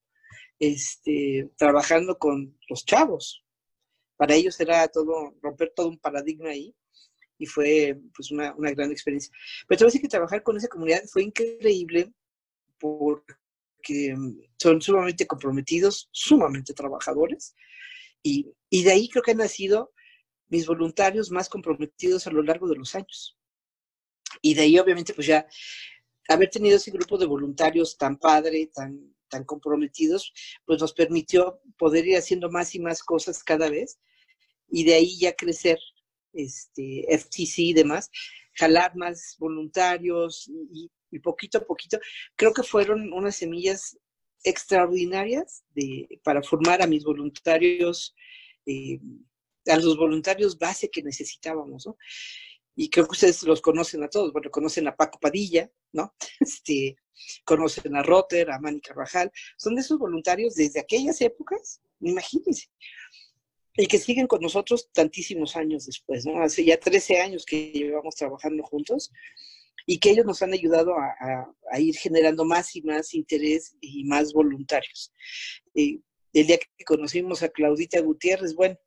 Este, 0.59 1.49
trabajando 1.55 2.17
con 2.17 2.57
los 2.69 2.85
chavos, 2.85 3.45
para 4.17 4.35
ellos 4.35 4.59
era 4.59 4.87
todo, 4.87 5.35
romper 5.41 5.71
todo 5.75 5.87
un 5.87 5.99
paradigma 5.99 6.49
ahí 6.49 6.75
y 7.37 7.45
fue 7.45 7.99
pues 8.15 8.31
una, 8.31 8.53
gran 8.57 8.91
experiencia. 8.91 9.31
Pero 9.67 9.79
te 9.79 9.85
voy 9.85 10.01
que 10.01 10.07
trabajar 10.07 10.43
con 10.43 10.57
esa 10.57 10.67
comunidad 10.67 11.03
fue 11.05 11.23
increíble 11.23 12.11
porque 12.79 14.15
son 14.57 14.81
sumamente 14.81 15.25
comprometidos, 15.25 16.09
sumamente 16.11 16.73
trabajadores 16.73 17.55
y, 18.23 18.51
y 18.69 18.83
de 18.83 18.91
ahí 18.91 19.09
creo 19.09 19.23
que 19.23 19.31
han 19.31 19.37
nacido 19.37 19.93
mis 20.49 20.65
voluntarios 20.65 21.31
más 21.31 21.47
comprometidos 21.47 22.25
a 22.27 22.31
lo 22.31 22.41
largo 22.41 22.67
de 22.67 22.75
los 22.75 22.95
años. 22.95 23.37
Y 24.41 24.55
de 24.55 24.61
ahí 24.61 24.79
obviamente 24.79 25.13
pues 25.13 25.27
ya 25.27 25.47
haber 26.27 26.49
tenido 26.49 26.77
ese 26.77 26.91
grupo 26.91 27.17
de 27.17 27.25
voluntarios 27.25 27.97
tan 27.97 28.17
padre, 28.17 28.69
tan, 28.73 29.15
tan 29.29 29.43
comprometidos, 29.45 30.33
pues 30.65 30.81
nos 30.81 30.93
permitió 30.93 31.61
poder 31.77 32.07
ir 32.07 32.17
haciendo 32.17 32.49
más 32.49 32.75
y 32.75 32.79
más 32.79 33.03
cosas 33.03 33.43
cada 33.43 33.69
vez 33.69 33.99
y 34.69 34.83
de 34.83 34.95
ahí 34.95 35.17
ya 35.17 35.33
crecer 35.33 35.79
este, 36.33 37.05
FTC 37.09 37.59
y 37.59 37.73
demás, 37.73 38.09
jalar 38.53 38.95
más 38.95 39.35
voluntarios 39.39 40.49
y, 40.71 40.89
poquito 41.23 41.57
a 41.57 41.65
poquito. 41.65 41.99
Creo 42.35 42.53
que 42.53 42.61
fueron 42.61 43.11
unas 43.11 43.37
semillas 43.37 43.97
extraordinarias 44.43 45.63
de, 45.73 46.19
para 46.23 46.43
formar 46.43 46.81
a 46.81 46.87
mis 46.87 47.03
voluntarios, 47.03 48.15
eh, 48.67 48.99
a 49.65 49.77
los 49.77 49.97
voluntarios 49.97 50.59
base 50.59 50.89
que 50.89 51.01
necesitábamos, 51.01 51.87
¿no? 51.87 51.97
Y 52.75 52.89
creo 52.91 53.05
que 53.05 53.13
ustedes 53.13 53.41
los 53.43 53.61
conocen 53.61 54.03
a 54.03 54.09
todos, 54.09 54.31
bueno, 54.31 54.51
conocen 54.51 54.87
a 54.87 54.95
Paco 54.95 55.19
Padilla, 55.19 55.71
¿no? 55.91 56.13
Este, 56.39 56.97
conocen 57.43 57.95
a 57.95 58.03
Rotter, 58.03 58.51
a 58.51 58.59
Manny 58.59 58.79
Carvajal, 58.79 59.31
son 59.57 59.73
de 59.73 59.81
esos 59.81 59.97
voluntarios 59.97 60.53
desde 60.53 60.79
aquellas 60.79 61.19
épocas, 61.21 61.81
imagínense 61.99 62.69
y 63.77 63.85
que 63.85 63.99
siguen 63.99 64.25
con 64.25 64.41
nosotros 64.41 64.89
tantísimos 64.91 65.55
años 65.55 65.85
después, 65.85 66.25
¿no? 66.25 66.41
Hace 66.41 66.65
ya 66.65 66.79
13 66.79 67.21
años 67.21 67.45
que 67.45 67.71
llevamos 67.71 68.15
trabajando 68.15 68.63
juntos 68.63 69.11
y 69.85 69.99
que 69.99 70.09
ellos 70.09 70.25
nos 70.25 70.41
han 70.41 70.51
ayudado 70.51 70.95
a, 70.97 71.79
ir 71.79 71.95
generando 71.95 72.43
más 72.43 72.75
y 72.75 72.81
más 72.81 73.13
interés 73.13 73.75
y 73.79 74.03
más 74.05 74.33
voluntarios. 74.33 75.13
el 75.73 76.01
día 76.33 76.57
que 76.57 76.83
conocimos 76.85 77.43
a 77.43 77.49
Claudita 77.49 78.01
Gutiérrez, 78.01 78.55
bueno, 78.55 78.77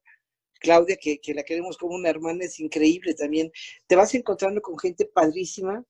Claudia, 0.60 0.96
que, 0.96 1.18
que, 1.20 1.32
la 1.32 1.42
queremos 1.42 1.78
como 1.78 1.94
una 1.94 2.10
hermana, 2.10 2.44
es 2.44 2.60
increíble 2.60 3.14
también. 3.14 3.50
Te 3.86 3.96
vas 3.96 4.14
encontrando 4.14 4.60
con 4.60 4.78
gente 4.78 5.06
padrísima, 5.06 5.82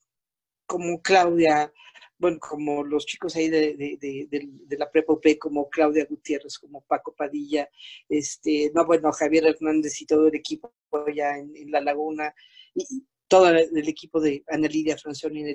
como 0.67 1.03
Claudia, 1.03 1.73
bueno, 2.21 2.39
como 2.39 2.85
los 2.85 3.07
chicos 3.07 3.35
ahí 3.35 3.49
de, 3.49 4.77
la 4.79 4.91
Prepa 4.91 5.15
UP, 5.15 5.25
como 5.39 5.71
Claudia 5.71 6.07
Gutiérrez, 6.09 6.59
como 6.59 6.83
Paco 6.83 7.15
Padilla, 7.15 7.69
este, 8.11 8.71
no, 8.75 8.85
bueno, 8.85 9.11
Javier 9.11 9.47
Hernández 9.47 10.01
y 10.03 10.07
todo 10.07 10.29
el 10.29 10.35
equipo 10.35 10.73
allá 11.07 11.39
en, 11.39 11.71
La 11.71 11.81
Laguna, 11.81 12.35
y, 12.75 13.05
todo 13.27 13.49
el 13.49 13.89
equipo 13.89 14.21
de 14.21 14.43
Ana 14.49 14.67
Lidia, 14.67 14.99
Francione 14.99 15.41
y 15.41 15.55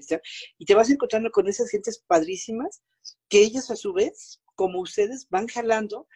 y 0.60 0.66
te 0.66 0.74
vas 0.74 0.90
encontrando 0.90 1.30
con 1.30 1.48
esas 1.50 1.70
gentes 1.70 2.02
padrísimas 2.08 2.82
que 3.28 3.42
ellas 3.42 3.70
a 3.70 3.76
su 3.76 3.92
vez, 3.92 4.42
como 4.56 4.80
ustedes, 4.80 5.28
van 5.30 5.48
jalando 5.48 6.08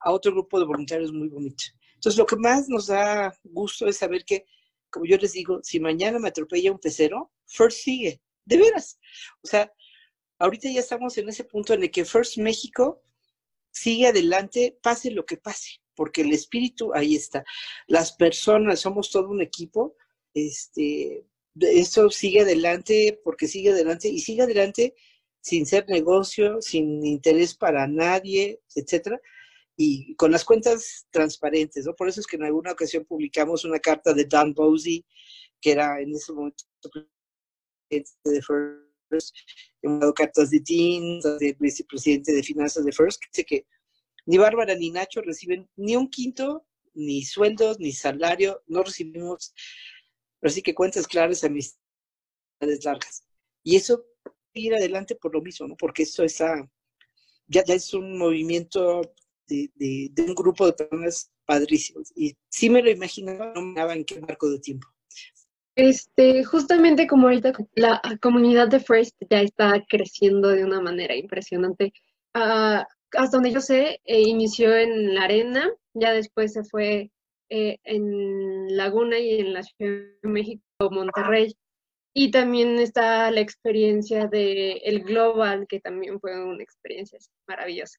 a 0.00 0.12
otro 0.12 0.32
grupo 0.32 0.60
de 0.60 0.66
voluntarios 0.66 1.12
muy 1.12 1.28
bonito. 1.28 1.64
Entonces, 1.94 2.18
lo 2.18 2.26
que 2.26 2.36
más 2.36 2.68
nos 2.68 2.88
da 2.88 3.34
gusto 3.44 3.88
es 3.88 3.96
saber 3.96 4.24
que, 4.26 4.44
como 4.90 5.06
yo 5.06 5.16
les 5.16 5.32
digo, 5.32 5.60
si 5.62 5.80
mañana 5.80 6.18
me 6.18 6.28
atropella 6.28 6.70
un 6.70 6.78
pecero, 6.78 7.32
First 7.46 7.78
sigue, 7.78 8.20
de 8.44 8.58
veras. 8.58 8.98
O 9.42 9.46
sea, 9.46 9.72
ahorita 10.38 10.70
ya 10.70 10.80
estamos 10.80 11.16
en 11.18 11.28
ese 11.28 11.44
punto 11.44 11.74
en 11.74 11.82
el 11.82 11.90
que 11.90 12.04
First 12.04 12.38
México 12.38 13.02
sigue 13.70 14.06
adelante, 14.06 14.78
pase 14.82 15.10
lo 15.10 15.26
que 15.26 15.36
pase, 15.36 15.80
porque 15.94 16.22
el 16.22 16.32
espíritu 16.32 16.92
ahí 16.94 17.14
está. 17.14 17.44
Las 17.86 18.12
personas, 18.12 18.80
somos 18.80 19.10
todo 19.10 19.28
un 19.28 19.42
equipo, 19.42 19.96
este, 20.34 21.26
esto 21.60 22.10
sigue 22.10 22.40
adelante 22.42 23.20
porque 23.24 23.48
sigue 23.48 23.70
adelante 23.70 24.08
y 24.08 24.20
sigue 24.20 24.42
adelante 24.42 24.94
sin 25.40 25.66
ser 25.66 25.88
negocio, 25.88 26.60
sin 26.60 27.04
interés 27.04 27.54
para 27.54 27.86
nadie, 27.86 28.60
etcétera, 28.74 29.20
y 29.76 30.14
con 30.16 30.32
las 30.32 30.44
cuentas 30.44 31.06
transparentes, 31.10 31.84
¿no? 31.84 31.94
Por 31.94 32.08
eso 32.08 32.20
es 32.20 32.26
que 32.26 32.36
en 32.36 32.44
alguna 32.44 32.72
ocasión 32.72 33.04
publicamos 33.04 33.64
una 33.64 33.78
carta 33.78 34.12
de 34.12 34.24
Dan 34.24 34.54
Bosey, 34.54 35.04
que 35.60 35.72
era 35.72 36.00
en 36.00 36.12
ese 36.14 36.32
momento 36.32 36.64
de 37.90 38.42
First 38.42 38.85
he 39.10 39.88
dado 39.88 40.14
cartas 40.14 40.50
de 40.50 40.60
de 40.60 41.56
vicepresidente 41.58 42.32
de 42.32 42.42
finanzas 42.42 42.84
de 42.84 42.92
First, 42.92 43.20
que 43.20 43.28
dice 43.32 43.44
que 43.44 43.66
ni 44.26 44.38
Bárbara 44.38 44.74
ni 44.74 44.90
Nacho 44.90 45.20
reciben 45.22 45.68
ni 45.76 45.96
un 45.96 46.08
quinto, 46.08 46.66
ni 46.94 47.22
sueldos, 47.22 47.78
ni 47.78 47.92
salario, 47.92 48.62
no 48.66 48.82
recibimos, 48.82 49.54
pero 50.40 50.52
sí 50.52 50.62
que 50.62 50.74
cuentas 50.74 51.06
claras, 51.06 51.44
amistades 51.44 52.84
largas. 52.84 53.24
Y 53.62 53.76
eso 53.76 54.04
ir 54.54 54.74
adelante 54.74 55.14
por 55.14 55.34
lo 55.34 55.42
mismo, 55.42 55.68
¿no? 55.68 55.76
Porque 55.76 56.02
eso 56.02 56.24
está, 56.24 56.68
ya, 57.46 57.62
es 57.66 57.94
un 57.94 58.18
movimiento 58.18 59.02
de, 59.46 59.70
de, 59.74 60.22
un 60.22 60.34
grupo 60.34 60.66
de 60.66 60.72
personas 60.72 61.30
padrísimos. 61.44 62.12
Y 62.16 62.36
sí 62.48 62.70
me 62.70 62.82
lo 62.82 62.90
imaginaba, 62.90 63.52
no 63.54 63.62
me 63.62 63.74
daba 63.78 63.94
en 63.94 64.04
qué 64.04 64.20
marco 64.20 64.48
de 64.48 64.58
tiempo. 64.58 64.88
Este, 65.76 66.42
justamente 66.42 67.06
como 67.06 67.26
ahorita 67.26 67.52
la 67.74 68.00
comunidad 68.22 68.68
de 68.68 68.80
First 68.80 69.14
ya 69.28 69.42
está 69.42 69.84
creciendo 69.86 70.48
de 70.48 70.64
una 70.64 70.80
manera 70.80 71.14
impresionante. 71.14 71.92
Ah, 72.32 72.86
hasta 73.12 73.36
donde 73.36 73.52
yo 73.52 73.60
sé, 73.60 74.00
eh, 74.04 74.20
inició 74.22 74.74
en 74.74 75.14
la 75.14 75.24
arena, 75.24 75.70
ya 75.94 76.12
después 76.12 76.54
se 76.54 76.64
fue 76.64 77.10
eh, 77.50 77.78
en 77.84 78.74
Laguna 78.74 79.18
y 79.18 79.40
en 79.40 79.52
la 79.52 79.62
Ciudad 79.62 80.02
de 80.22 80.28
México, 80.28 80.62
Monterrey. 80.90 81.54
Y 82.14 82.30
también 82.30 82.78
está 82.78 83.30
la 83.30 83.40
experiencia 83.40 84.26
de 84.26 84.80
Global, 85.04 85.66
que 85.68 85.80
también 85.80 86.18
fue 86.18 86.42
una 86.42 86.62
experiencia 86.62 87.18
maravillosa. 87.46 87.98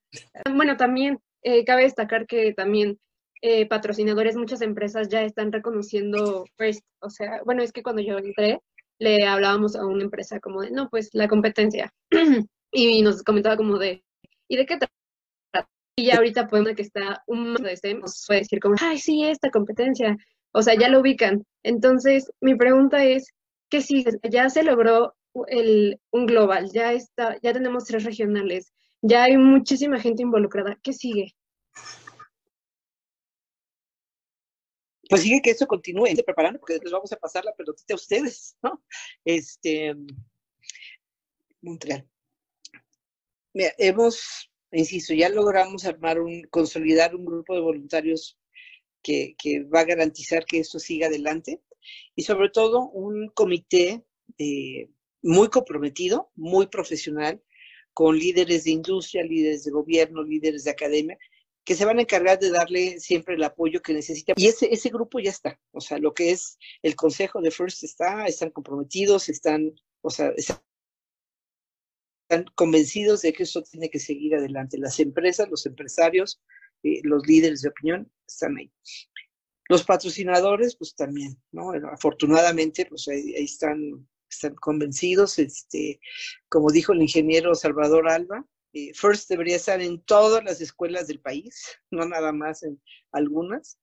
Bueno, 0.51 0.75
también 0.75 1.19
eh, 1.43 1.63
cabe 1.63 1.84
destacar 1.84 2.25
que 2.25 2.53
también 2.55 2.97
eh, 3.41 3.67
patrocinadores, 3.67 4.35
muchas 4.35 4.61
empresas 4.61 5.09
ya 5.09 5.21
están 5.21 5.51
reconociendo, 5.51 6.45
pues, 6.57 6.81
o 6.99 7.09
sea, 7.09 7.41
bueno, 7.45 7.61
es 7.61 7.71
que 7.71 7.83
cuando 7.83 8.01
yo 8.01 8.17
entré, 8.17 8.59
le 8.99 9.27
hablábamos 9.27 9.75
a 9.75 9.85
una 9.85 10.03
empresa 10.03 10.39
como 10.39 10.61
de, 10.61 10.71
no, 10.71 10.89
pues 10.89 11.09
la 11.13 11.27
competencia. 11.27 11.93
y 12.71 13.01
nos 13.01 13.23
comentaba 13.23 13.57
como 13.57 13.77
de, 13.77 14.03
¿y 14.47 14.57
de 14.57 14.65
qué 14.65 14.77
trata? 14.77 15.69
Y 15.95 16.05
ya 16.05 16.17
ahorita 16.17 16.47
podemos 16.47 16.75
que 16.75 16.81
está 16.83 17.23
un 17.27 17.55
de 17.55 17.73
este, 17.73 17.93
nos 17.93 18.23
puede 18.27 18.41
decir 18.41 18.59
como, 18.59 18.75
ay, 18.81 18.99
sí, 18.99 19.23
esta 19.23 19.49
competencia. 19.49 20.17
O 20.51 20.61
sea, 20.61 20.75
ya 20.75 20.89
lo 20.89 21.01
ubican. 21.01 21.43
Entonces, 21.63 22.31
mi 22.41 22.55
pregunta 22.55 23.03
es, 23.03 23.33
¿qué 23.69 23.81
sigue? 23.81 24.11
Ya 24.29 24.49
se 24.49 24.63
logró 24.63 25.15
el, 25.47 25.99
un 26.11 26.25
global, 26.25 26.69
ya 26.71 26.93
está, 26.93 27.38
ya 27.41 27.53
tenemos 27.53 27.85
tres 27.85 28.03
regionales. 28.03 28.73
ya 29.01 29.23
hay 29.23 29.38
muchísima 29.38 29.99
gente 29.99 30.23
involucrada. 30.23 30.77
¿Qué 30.81 30.93
sigue? 30.93 31.35
Pues 35.10 35.22
sigue 35.22 35.41
que 35.41 35.51
esto 35.51 35.68
continúe, 35.68 36.08
preparando, 36.26 36.60
porque 36.60 36.74
después 36.74 36.91
vamos 36.91 37.12
a 37.12 37.18
pasar 37.18 37.45
la 37.45 37.53
pelotita 37.53 37.93
a 37.93 37.95
ustedes, 37.95 38.58
¿no? 38.62 38.84
Este, 39.24 39.95
Montreal. 41.62 42.08
Mira, 43.53 43.74
hemos, 43.78 44.51
insisto, 44.72 45.14
ya 45.14 45.30
logramos 45.30 45.86
armar 45.86 46.20
un, 46.20 46.43
consolidar 46.49 47.16
un 47.16 47.26
grupo 47.26 47.55
de 47.55 47.62
voluntarios 47.62 48.38
que, 49.01 49.36
que 49.38 49.64
va 49.64 49.82
a 49.82 49.86
garantizar 49.86 50.45
que 50.45 50.60
esto 50.60 50.80
siga 50.80 51.08
adelante 51.08 51.62
y 52.16 52.24
sobre 52.24 52.49
todo 52.49 52.89
un 52.89 53.30
comité 53.30 54.03
eh, 54.38 54.89
muy 55.22 55.49
comprometido, 55.49 56.32
muy 56.36 56.68
profesional, 56.68 57.41
con 57.93 58.18
líderes 58.18 58.66
de 58.66 58.72
industria, 58.72 59.24
líderes 59.24 59.64
de 59.64 59.72
gobierno, 59.72 60.24
líderes 60.24 60.64
de 60.66 60.72
academia, 60.72 61.18
que 61.68 61.76
se 61.76 61.84
van 61.84 61.99
a 61.99 62.03
encargar 62.03 62.39
de 62.39 62.49
darle 62.49 62.97
siempre 63.01 63.36
el 63.36 63.43
apoyo 63.43 63.82
que 63.82 63.91
necesita. 63.91 64.32
Y 64.38 64.47
ese, 64.47 64.74
ese 64.74 64.88
grupo 64.88 65.20
ya 65.20 65.32
está, 65.32 65.59
o 65.74 65.82
sea, 65.82 65.97
lo 65.97 66.13
que 66.13 66.32
es 66.32 66.57
el 66.82 66.95
consejo 66.95 67.41
de 67.41 67.51
First 67.51 67.84
está, 67.84 68.26
están 68.26 68.51
comprometidos, 68.51 69.28
están, 69.28 69.74
o 69.99 70.09
sea, 70.09 70.32
están 70.38 70.63
convencidos 72.55 73.22
de 73.22 73.34
que 73.34 73.43
eso 73.43 73.63
tiene 73.63 73.89
que 73.89 73.99
seguir 73.99 74.36
adelante. 74.36 74.78
Las 74.78 75.01
empresas, 75.01 75.49
los 75.49 75.65
empresarios, 75.65 76.41
eh, 76.84 77.01
los 77.03 77.28
líderes 77.28 77.63
de 77.63 77.70
opinión 77.70 78.09
están 78.26 78.55
ahí. 78.55 78.72
Los 79.68 79.84
patrocinadores, 79.84 80.78
pues 80.78 80.95
también, 80.95 81.38
¿no? 81.51 81.74
Afortunadamente, 81.91 82.86
pues 82.86 83.09
ahí, 83.09 83.34
están, 83.36 84.07
están 84.30 84.55
convencidos. 84.55 85.38
Este, 85.38 85.99
como 86.47 86.72
dijo 86.72 86.93
el 86.93 87.01
ingeniero 87.01 87.55
Salvador 87.55 88.07
Alba, 88.07 88.47
eh, 88.78 88.93
First 88.93 89.30
debería 89.30 89.55
estar 89.55 89.82
en 89.82 89.99
todas 90.01 90.43
las 90.43 90.61
escuelas 90.61 91.07
del 91.07 91.19
país, 91.19 91.65
no 91.89 92.05
nada 92.05 92.32
más 92.32 92.61
en 92.63 92.80
algunas. 93.11 93.80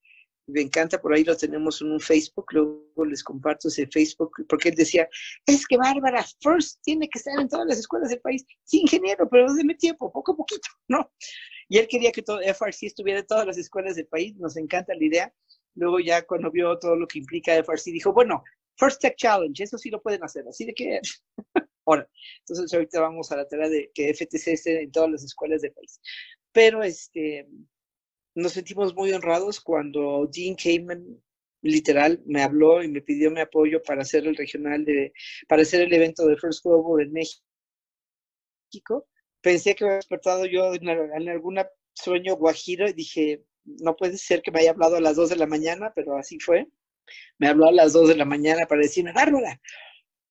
Me 0.47 0.61
encanta, 0.61 1.01
por 1.01 1.15
ahí 1.15 1.25
lo 1.25 1.37
tenemos 1.37 1.81
en 1.81 1.91
un 1.91 2.01
Facebook, 2.01 2.47
luego 2.53 3.05
les 3.07 3.25
comparto 3.25 3.69
ese 3.69 3.87
Facebook, 3.87 4.31
porque 4.49 4.69
él 4.69 4.75
decía, 4.75 5.09
es 5.47 5.67
que 5.67 5.79
Bárbara, 5.79 6.25
First 6.41 6.81
tiene 6.83 7.09
que 7.09 7.19
estar 7.19 7.41
en 7.41 7.49
todas 7.49 7.67
las 7.67 7.79
escuelas 7.79 8.11
del 8.11 8.21
país. 8.21 8.45
Sí, 8.63 8.83
ingeniero, 8.83 9.29
pero 9.29 9.53
déme 9.55 9.75
tiempo, 9.75 10.13
poco 10.13 10.33
a 10.33 10.37
poquito, 10.37 10.69
¿no? 10.87 11.11
Y 11.69 11.79
él 11.79 11.89
quería 11.89 12.13
que 12.13 12.23
todo 12.23 12.41
FRC 12.41 12.87
estuviera 12.87 13.21
en 13.21 13.27
todas 13.27 13.47
las 13.47 13.57
escuelas 13.57 13.97
del 13.97 14.07
país, 14.07 14.37
nos 14.37 14.57
encanta 14.57 14.95
la 14.95 15.05
idea. 15.05 15.35
Luego 15.75 15.99
ya 15.99 16.23
cuando 16.27 16.51
vio 16.51 16.79
todo 16.79 16.95
lo 16.95 17.07
que 17.07 17.19
implica 17.19 17.55
FRC, 17.55 17.91
dijo, 17.91 18.13
bueno, 18.13 18.45
First 18.77 19.01
Tech 19.01 19.17
Challenge, 19.17 19.63
eso 19.63 19.79
sí 19.79 19.89
lo 19.89 20.03
pueden 20.03 20.23
hacer, 20.23 20.47
así 20.47 20.67
de 20.67 20.75
que 20.75 21.01
Ahora, 21.87 22.09
entonces 22.41 22.73
ahorita 22.73 23.01
vamos 23.01 23.31
a 23.31 23.37
la 23.37 23.47
tarea 23.47 23.69
de 23.69 23.91
que 23.95 24.13
FTC 24.13 24.49
esté 24.49 24.83
en 24.83 24.93
todas 24.93 25.11
las 25.11 25.25
escuelas 25.25 25.63
del 25.63 25.73
país. 25.73 26.01
Pero 26.53 26.83
este, 26.83 27.47
nos 28.35 28.53
sentimos 28.53 28.95
muy 28.95 29.13
honrados 29.13 29.61
cuando 29.61 30.29
Dean 30.33 30.57
Kamen 30.57 31.23
literal 31.63 32.23
me 32.27 32.43
habló 32.43 32.83
y 32.83 32.89
me 32.89 33.01
pidió 33.01 33.31
mi 33.31 33.41
apoyo 33.41 33.83
para 33.83 34.03
hacer 34.03 34.27
el 34.27 34.37
regional 34.37 34.85
de, 34.85 35.13
para 35.49 35.63
hacer 35.63 35.81
el 35.81 35.93
evento 35.93 36.27
de 36.27 36.37
First 36.37 36.65
Global 36.65 37.03
en 37.03 37.13
México. 37.13 37.43
Pensé 39.41 39.75
que 39.75 39.85
había 39.85 39.97
despertado 39.97 40.47
yo 40.47 40.75
en, 40.75 40.89
en 40.89 41.29
algún 41.29 41.59
sueño 41.95 42.37
guajiro 42.37 42.89
y 42.89 42.93
dije, 42.93 43.45
no 43.65 43.97
puede 43.97 44.19
ser 44.19 44.43
que 44.43 44.51
me 44.51 44.61
haya 44.61 44.71
hablado 44.71 44.97
a 44.97 45.01
las 45.01 45.17
2 45.17 45.31
de 45.31 45.37
la 45.37 45.47
mañana, 45.47 45.93
pero 45.95 46.17
así 46.17 46.39
fue. 46.39 46.69
Me 47.39 47.49
habló 47.49 47.67
a 47.67 47.73
las 47.73 47.93
2 47.93 48.09
de 48.09 48.17
la 48.17 48.25
mañana 48.25 48.67
para 48.67 48.83
decirme, 48.83 49.13
Bárbara, 49.13 49.61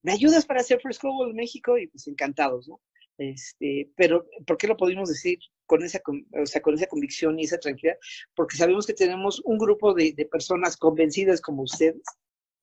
¿me 0.03 0.11
ayudas 0.11 0.45
para 0.45 0.59
hacer 0.59 0.79
First 0.81 1.01
Global 1.01 1.31
en 1.31 1.35
México? 1.35 1.77
Y 1.77 1.87
pues 1.87 2.07
encantados, 2.07 2.67
¿no? 2.67 2.79
Este, 3.17 3.91
pero 3.95 4.27
¿por 4.45 4.57
qué 4.57 4.67
lo 4.67 4.75
pudimos 4.75 5.09
decir 5.09 5.37
con 5.65 5.83
esa, 5.83 6.01
o 6.07 6.45
sea, 6.45 6.61
con 6.61 6.73
esa 6.73 6.87
convicción 6.87 7.39
y 7.39 7.45
esa 7.45 7.57
tranquilidad? 7.57 7.97
Porque 8.35 8.57
sabemos 8.57 8.85
que 8.85 8.93
tenemos 8.93 9.41
un 9.45 9.57
grupo 9.57 9.93
de, 9.93 10.13
personas 10.31 10.77
convencidas 10.77 11.41
como 11.41 11.63
ustedes 11.63 12.03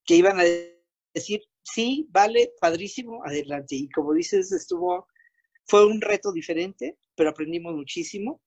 que 0.05 0.17
iban 0.17 0.41
a 0.41 0.45
decir, 1.15 1.43
sí, 1.63 2.09
vale, 2.11 2.53
padrísimo, 2.61 3.25
adelante. 3.25 3.77
Y 3.77 3.89
como 3.91 4.13
dices, 4.13 4.53
estuvo, 4.53 5.07
fue 5.67 5.87
un 5.87 6.01
reto 6.01 6.33
diferente, 6.33 6.97
pero 7.15 7.31
aprendimos 7.31 7.75
muchísimo. 7.75 8.41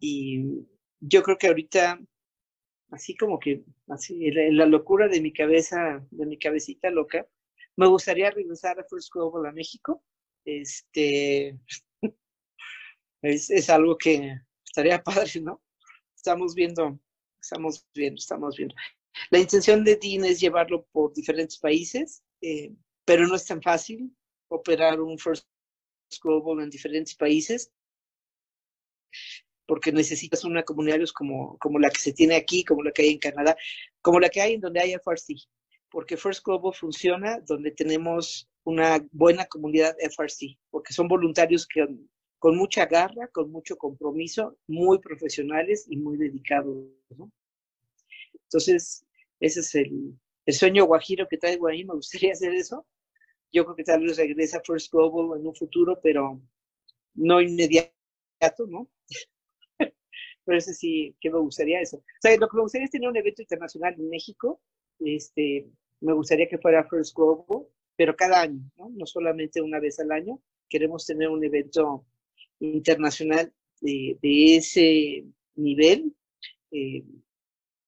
Y 0.00 0.66
yo 1.00 1.22
creo 1.22 1.36
que 1.36 1.48
ahorita, 1.48 2.00
así 2.90 3.16
como 3.16 3.38
que, 3.38 3.64
así, 3.88 4.30
la 4.30 4.66
locura 4.66 5.08
de 5.08 5.20
mi 5.20 5.32
cabeza, 5.32 6.06
de 6.10 6.26
mi 6.26 6.38
cabecita 6.38 6.90
loca, 6.90 7.26
me 7.80 7.86
gustaría 7.86 8.30
regresar 8.30 8.78
a 8.78 8.84
First 8.84 9.10
Global 9.10 9.46
a 9.46 9.52
México. 9.52 10.04
Este, 10.44 11.58
es, 13.22 13.70
algo 13.70 13.96
que 13.96 14.36
estaría 14.62 15.02
padre, 15.02 15.40
¿no? 15.40 15.62
Estamos 16.14 16.54
viendo, 16.54 17.00
estamos 17.40 17.86
viendo, 17.94 18.18
estamos 18.18 18.56
viendo. 18.58 18.74
La 19.30 19.38
intención 19.38 19.82
de 19.82 19.96
Dean 19.96 20.26
es 20.26 20.40
llevarlo 20.40 20.86
por 20.92 21.14
diferentes 21.14 21.58
países, 21.58 22.22
eh, 22.42 22.74
pero 23.06 23.26
no 23.26 23.34
es 23.34 23.46
tan 23.46 23.62
fácil 23.62 24.14
operar 24.48 25.00
un 25.00 25.18
First 25.18 25.48
Global 26.22 26.62
en 26.62 26.68
diferentes 26.68 27.14
países 27.14 27.72
porque 29.66 29.90
necesitas 29.90 30.44
una 30.44 30.64
comunidad 30.64 30.98
como, 31.14 31.56
como 31.58 31.78
la 31.78 31.88
que 31.88 32.00
se 32.00 32.12
tiene 32.12 32.34
aquí, 32.34 32.62
como 32.62 32.82
la 32.82 32.92
que 32.92 33.02
hay 33.02 33.12
en 33.12 33.18
Canadá, 33.18 33.56
como 34.02 34.20
la 34.20 34.28
que 34.28 34.42
hay 34.42 34.54
en 34.54 34.60
donde 34.60 34.80
hay 34.80 34.94
FRC 34.94 35.48
porque 35.90 36.16
First 36.16 36.44
Global 36.44 36.72
funciona 36.74 37.40
donde 37.40 37.72
tenemos 37.72 38.48
una 38.64 39.04
buena 39.12 39.46
comunidad 39.46 39.96
FRC, 39.98 40.58
porque 40.70 40.92
son 40.92 41.08
voluntarios 41.08 41.66
que 41.66 41.86
con 42.38 42.56
mucha 42.56 42.86
garra, 42.86 43.28
con 43.28 43.50
mucho 43.50 43.76
compromiso, 43.76 44.56
muy 44.66 44.98
profesionales 44.98 45.86
y 45.88 45.96
muy 45.96 46.16
dedicados. 46.16 46.76
Entonces, 48.32 49.04
ese 49.40 49.60
es 49.60 49.74
el, 49.74 50.18
sueño 50.48 50.86
guajiro 50.86 51.28
que 51.28 51.36
traigo 51.36 51.68
ahí, 51.68 51.84
me 51.84 51.94
gustaría 51.94 52.32
hacer 52.32 52.54
eso. 52.54 52.86
Yo 53.52 53.64
creo 53.64 53.76
que 53.76 53.84
tal 53.84 54.02
vez 54.02 54.16
regresa 54.16 54.62
First 54.64 54.92
Global 54.92 55.38
en 55.38 55.46
un 55.46 55.54
futuro, 55.54 55.98
pero 56.02 56.40
no 57.14 57.40
inmediato, 57.40 57.92
¿no? 58.68 58.88
pero 60.44 60.58
ese 60.58 60.72
sí, 60.72 61.14
que 61.20 61.30
me 61.30 61.38
gustaría 61.40 61.80
eso. 61.80 61.98
O 61.98 62.20
sea, 62.20 62.36
lo 62.36 62.48
que 62.48 62.56
me 62.56 62.62
gustaría 62.62 62.86
es 62.86 62.90
tener 62.90 63.08
un 63.08 63.16
evento 63.16 63.42
internacional 63.42 63.94
en 63.94 64.08
México, 64.08 64.62
este, 65.00 65.68
me 66.00 66.12
gustaría 66.12 66.48
que 66.48 66.58
fuera 66.58 66.88
First 66.88 67.14
Global, 67.14 67.66
pero 67.96 68.16
cada 68.16 68.42
año, 68.42 68.60
¿no? 68.76 68.90
no 68.90 69.06
solamente 69.06 69.60
una 69.60 69.78
vez 69.78 70.00
al 70.00 70.10
año. 70.12 70.40
Queremos 70.68 71.06
tener 71.06 71.28
un 71.28 71.44
evento 71.44 72.06
internacional 72.60 73.52
de, 73.80 74.18
ese 74.22 75.24
nivel, 75.56 76.14
eh, 76.70 77.02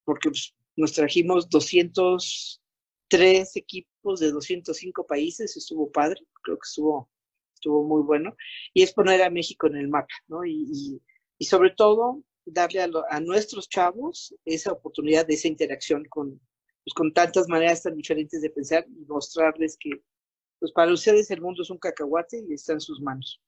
porque 0.04 0.30
pues, 0.30 0.54
nos 0.76 0.92
trajimos 0.92 1.48
203 1.48 3.56
equipos 3.56 4.20
de 4.20 4.32
205 4.32 5.06
países, 5.06 5.56
estuvo 5.56 5.90
padre, 5.90 6.20
creo 6.42 6.56
que 6.56 6.66
estuvo, 6.66 7.08
estuvo 7.54 7.84
muy 7.84 8.02
bueno, 8.02 8.36
y 8.74 8.82
es 8.82 8.92
poner 8.92 9.22
a 9.22 9.30
México 9.30 9.68
en 9.68 9.76
el 9.76 9.88
mapa, 9.88 10.12
¿no? 10.28 10.44
Y, 10.44 11.00
y, 11.38 11.44
sobre 11.44 11.70
todo 11.70 12.22
darle 12.44 12.82
a, 12.82 12.90
a, 13.10 13.20
nuestros 13.20 13.68
chavos 13.68 14.34
esa 14.44 14.72
oportunidad 14.72 15.26
de 15.26 15.34
esa 15.34 15.48
interacción 15.48 16.04
con, 16.08 16.40
pues, 16.84 16.94
con 16.94 17.12
tantas 17.12 17.48
maneras 17.48 17.82
tan 17.82 17.94
diferentes 17.94 18.42
de 18.42 18.50
pensar 18.50 18.86
y 18.88 19.04
mostrarles 19.06 19.76
que 19.78 20.02
pues 20.58 20.70
para 20.72 20.92
ustedes 20.92 21.30
el 21.32 21.40
mundo 21.40 21.62
es 21.62 21.70
un 21.70 21.78
cacahuate 21.78 22.44
y 22.48 22.54
está 22.54 22.72
en 22.74 22.80
sus 22.80 23.00
manos. 23.00 23.42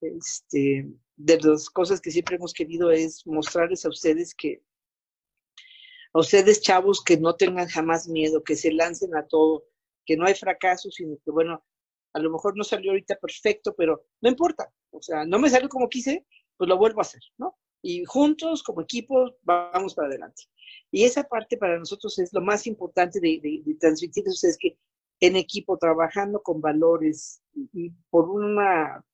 Este, 0.00 0.86
de 1.16 1.40
las 1.40 1.68
cosas 1.68 2.00
que 2.00 2.12
siempre 2.12 2.36
hemos 2.36 2.52
querido 2.52 2.90
es 2.90 3.26
mostrarles 3.26 3.84
a 3.84 3.88
ustedes 3.88 4.34
que 4.34 4.62
a 6.12 6.18
ustedes 6.20 6.60
chavos 6.60 7.02
que 7.04 7.16
no 7.18 7.34
tengan 7.34 7.68
jamás 7.68 8.08
miedo, 8.08 8.42
que 8.42 8.56
se 8.56 8.72
lancen 8.72 9.14
a 9.14 9.26
todo, 9.26 9.64
que 10.06 10.16
no 10.16 10.26
hay 10.26 10.34
fracaso, 10.34 10.90
sino 10.90 11.16
que 11.24 11.30
bueno, 11.30 11.64
a 12.12 12.18
lo 12.18 12.30
mejor 12.30 12.56
no 12.56 12.64
salió 12.64 12.92
ahorita 12.92 13.16
perfecto, 13.16 13.74
pero 13.76 14.06
no 14.20 14.28
importa, 14.28 14.72
o 14.90 15.02
sea, 15.02 15.24
no 15.24 15.38
me 15.38 15.50
salió 15.50 15.68
como 15.68 15.88
quise, 15.88 16.26
pues 16.56 16.68
lo 16.68 16.78
vuelvo 16.78 17.00
a 17.00 17.02
hacer, 17.02 17.22
¿no? 17.38 17.58
Y 17.82 18.04
juntos, 18.04 18.62
como 18.62 18.82
equipo, 18.82 19.34
vamos 19.42 19.94
para 19.94 20.08
adelante. 20.08 20.42
Y 20.90 21.04
esa 21.04 21.24
parte 21.24 21.56
para 21.56 21.78
nosotros 21.78 22.18
es 22.18 22.32
lo 22.32 22.40
más 22.40 22.66
importante 22.66 23.20
de, 23.20 23.40
de, 23.42 23.74
transmitir 23.76 24.26
a 24.26 24.30
ustedes 24.30 24.58
que 24.58 24.76
en 25.20 25.36
equipo, 25.36 25.78
trabajando 25.78 26.42
con 26.42 26.60
valores 26.60 27.42
y, 27.54 27.90
por, 28.10 28.28
una, 28.28 29.04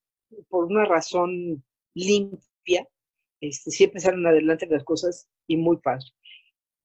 por 0.49 0.65
una 0.65 0.85
razón 0.85 1.65
limpia, 1.95 2.89
este, 3.41 3.71
siempre 3.71 4.01
salen 4.01 4.27
adelante 4.27 4.67
las 4.67 4.85
cosas 4.85 5.29
y 5.47 5.57
muy 5.57 5.77
padre. 5.79 6.07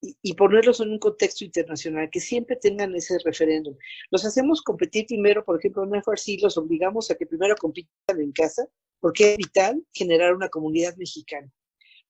Y, 0.01 0.17
y, 0.23 0.33
ponerlos 0.33 0.81
en 0.81 0.89
un 0.89 0.99
contexto 0.99 1.45
internacional, 1.45 2.09
que 2.09 2.19
siempre 2.19 2.55
tengan 2.55 2.95
ese 2.95 3.19
referéndum. 3.23 3.75
Los 4.09 4.25
hacemos 4.25 4.63
competir 4.63 5.05
primero, 5.05 5.45
por 5.45 5.59
ejemplo, 5.59 5.83
en 5.83 6.01
FRC 6.01 6.39
los 6.41 6.57
obligamos 6.57 7.11
a 7.11 7.15
que 7.15 7.27
primero 7.27 7.55
compitan 7.55 8.19
en 8.19 8.31
casa, 8.31 8.67
porque 8.99 9.33
es 9.33 9.37
vital 9.37 9.83
generar 9.93 10.33
una 10.33 10.49
comunidad 10.49 10.95
mexicana 10.97 11.51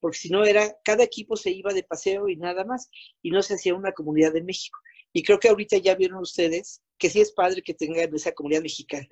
porque 0.02 0.18
si 0.18 0.30
no 0.30 0.44
era, 0.44 0.76
cada 0.84 1.04
equipo 1.04 1.38
se 1.38 1.52
iba 1.52 1.74
de 1.74 1.84
paseo 1.84 2.28
y 2.28 2.36
nada 2.36 2.66
más, 2.66 2.90
y 3.22 3.30
no 3.30 3.42
se 3.42 3.54
hacía 3.54 3.76
una 3.76 3.94
comunidad 3.94 4.34
de 4.34 4.44
México. 4.44 4.78
Y 5.14 5.24
creo 5.24 5.40
que 5.40 5.50
ahorita 5.50 5.78
ya 5.78 5.96
vieron 5.96 6.20
ustedes 6.20 6.82
que 6.98 7.10
sí 7.10 7.22
es 7.22 7.32
padre 7.32 7.62
que 7.62 7.74
tengan 7.74 8.14
esa 8.14 8.34
comunidad 8.34 8.64
mexicana. 8.64 9.08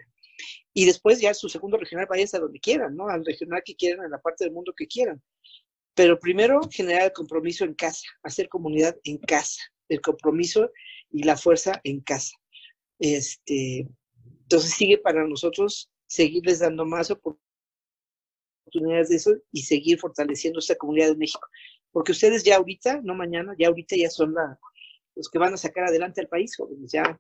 Y 0.74 0.86
después 0.86 1.22
ya 1.22 1.34
su 1.34 1.48
segundo 1.48 1.78
regional 1.78 2.08
vaya 2.10 2.26
a 2.34 2.40
donde 2.40 2.60
quieran, 2.60 2.96
¿no? 2.96 3.08
Al 3.08 3.26
regional 3.26 3.62
que 3.64 3.76
quieran, 3.76 4.06
en 4.06 4.12
la 4.12 4.20
parte 4.20 4.46
del 4.46 4.54
mundo 4.54 4.74
que 4.76 4.88
quieran. 4.88 5.22
Pero 5.94 6.20
primero 6.20 6.62
generar 6.72 7.04
el 7.04 7.14
compromiso 7.14 7.66
en 7.66 7.76
casa, 7.76 8.08
hacer 8.24 8.48
comunidad 8.50 8.96
en 9.04 9.18
casa, 9.18 9.62
el 9.90 10.02
compromiso 10.02 10.72
y 11.12 11.24
la 11.24 11.36
fuerza 11.36 11.80
en 11.84 12.00
casa. 12.02 12.36
Este, 13.00 13.88
entonces 14.42 14.72
sigue 14.72 14.98
para 14.98 15.28
nosotros 15.28 15.92
seguirles 16.08 16.60
dando 16.60 16.86
más 16.86 17.12
oportunidades 17.12 17.49
de 18.72 19.16
eso 19.16 19.32
y 19.52 19.64
seguir 19.64 20.00
fortaleciendo 20.00 20.60
esta 20.60 20.76
comunidad 20.76 21.10
de 21.10 21.18
México. 21.18 21.48
Porque 21.92 22.12
ustedes 22.12 22.44
ya 22.44 22.58
ahorita, 22.58 23.02
no 23.04 23.16
mañana, 23.16 23.54
ya 23.58 23.68
ahorita 23.68 23.96
ya 23.96 24.10
son 24.10 24.36
los 25.16 25.30
que 25.30 25.40
van 25.40 25.54
a 25.54 25.58
sacar 25.58 25.86
adelante 25.86 26.22
al 26.22 26.28
país, 26.28 26.56
jóvenes, 26.56 26.92
ya, 26.92 27.20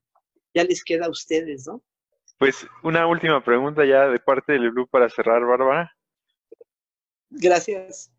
ya 0.53 0.63
les 0.63 0.83
queda 0.83 1.07
a 1.07 1.09
ustedes, 1.09 1.67
¿no? 1.67 1.83
Pues 2.37 2.65
una 2.83 3.05
última 3.05 3.43
pregunta 3.43 3.83
ya 3.85 4.07
de 4.07 4.19
parte 4.19 4.53
del 4.53 4.71
grupo 4.71 4.91
para 4.91 5.09
cerrar, 5.09 5.45
Bárbara. 5.45 5.93
Gracias. 7.29 8.11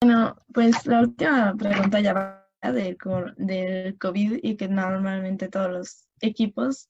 Bueno, 0.00 0.36
pues 0.52 0.84
la 0.86 1.00
última 1.00 1.54
pregunta 1.56 2.00
ya 2.00 2.12
va 2.12 2.72
del, 2.72 2.96
del 3.36 3.98
COVID 3.98 4.40
y 4.42 4.56
que 4.56 4.68
normalmente 4.68 5.48
todos 5.48 5.70
los 5.70 6.08
equipos 6.20 6.88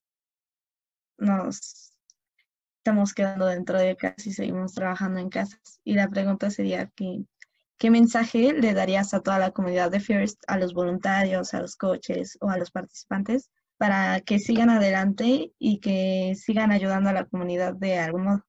nos 1.18 1.87
estamos 2.88 3.12
quedando 3.12 3.44
dentro 3.44 3.78
de 3.78 3.96
casa 3.96 4.30
y 4.30 4.32
seguimos 4.32 4.72
trabajando 4.72 5.20
en 5.20 5.28
casas. 5.28 5.78
Y 5.84 5.92
la 5.92 6.08
pregunta 6.08 6.50
sería 6.50 6.86
que, 6.96 7.22
¿qué 7.76 7.90
mensaje 7.90 8.54
le 8.54 8.72
darías 8.72 9.12
a 9.12 9.20
toda 9.20 9.38
la 9.38 9.50
comunidad 9.50 9.90
de 9.90 10.00
First, 10.00 10.42
a 10.46 10.56
los 10.58 10.72
voluntarios, 10.72 11.52
a 11.52 11.60
los 11.60 11.76
coaches 11.76 12.38
o 12.40 12.48
a 12.48 12.56
los 12.56 12.70
participantes 12.70 13.50
para 13.76 14.22
que 14.22 14.38
sigan 14.38 14.70
adelante 14.70 15.52
y 15.58 15.80
que 15.80 16.32
sigan 16.34 16.72
ayudando 16.72 17.10
a 17.10 17.12
la 17.12 17.26
comunidad 17.26 17.74
de 17.74 17.98
algún 17.98 18.24
modo? 18.24 18.46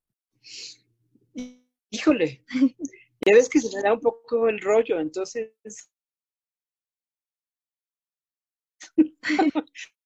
Híjole, 1.89 2.41
ya 3.25 3.33
ves 3.33 3.49
que 3.49 3.59
se 3.59 3.75
me 3.75 3.83
da 3.83 3.91
un 3.91 3.99
poco 3.99 4.47
el 4.47 4.61
rollo, 4.61 5.01
entonces... 5.01 5.51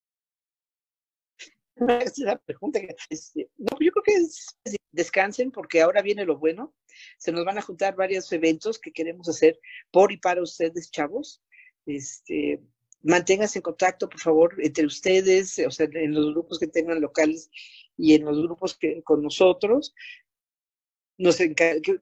la 2.18 2.38
pregunta. 2.40 2.80
Este, 3.10 3.50
no, 3.58 3.78
yo 3.80 3.92
creo 3.92 4.04
que 4.04 4.14
es, 4.14 4.58
descansen 4.92 5.52
porque 5.52 5.82
ahora 5.82 6.02
viene 6.02 6.26
lo 6.26 6.38
bueno. 6.38 6.74
Se 7.18 7.32
nos 7.32 7.46
van 7.46 7.58
a 7.58 7.62
juntar 7.62 7.96
varios 7.96 8.32
eventos 8.32 8.80
que 8.80 8.92
queremos 8.92 9.28
hacer 9.30 9.60
por 9.92 10.12
y 10.12 10.18
para 10.18 10.42
ustedes, 10.42 10.92
chavos. 10.92 11.42
Este, 11.86 12.62
manténganse 13.02 13.60
en 13.60 13.64
contacto, 13.64 14.10
por 14.10 14.20
favor, 14.20 14.56
entre 14.60 14.86
ustedes, 14.86 15.60
o 15.60 15.72
sea, 15.72 15.88
en 15.92 16.14
los 16.14 16.34
grupos 16.34 16.60
que 16.60 16.68
tengan 16.68 17.02
locales 17.02 17.50
y 17.98 18.14
en 18.14 18.26
los 18.26 18.42
grupos 18.42 18.78
que 18.78 19.04
con 19.04 19.22
nosotros 19.22 19.94
nos 21.18 21.38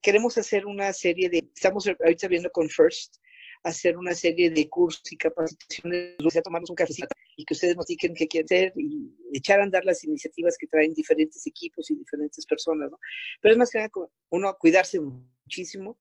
queremos 0.02 0.38
hacer 0.38 0.66
una 0.66 0.94
serie 0.94 1.30
de, 1.30 1.50
estamos 1.54 1.88
ahorita 1.88 2.28
viendo 2.28 2.50
con 2.52 2.70
First, 2.70 3.18
hacer 3.64 3.98
una 3.98 4.14
serie 4.14 4.50
de 4.50 4.70
cursos 4.70 5.12
y 5.12 5.18
capacitaciones, 5.18 6.16
a 6.36 6.42
tomarnos 6.42 6.70
un 6.70 6.76
cafecito 6.76 7.08
y 7.36 7.46
que 7.46 7.54
ustedes 7.54 7.76
nos 7.76 7.86
digan 7.86 8.14
qué 8.16 8.28
quieren 8.28 8.46
hacer 8.46 8.74
y 8.76 9.14
echar 9.32 9.60
a 9.60 9.64
andar 9.64 9.86
las 9.86 10.04
iniciativas 10.04 10.58
que 10.58 10.68
traen 10.68 10.94
diferentes 10.94 11.46
equipos 11.48 11.90
y 11.92 11.96
diferentes 11.96 12.46
personas, 12.46 12.92
¿no? 12.92 13.00
Pero 13.42 13.54
es 13.54 13.58
más 13.58 13.72
que 13.72 13.80
nada 13.80 13.92
uno 14.30 14.56
cuidarse 14.60 15.00
muchísimo, 15.00 16.00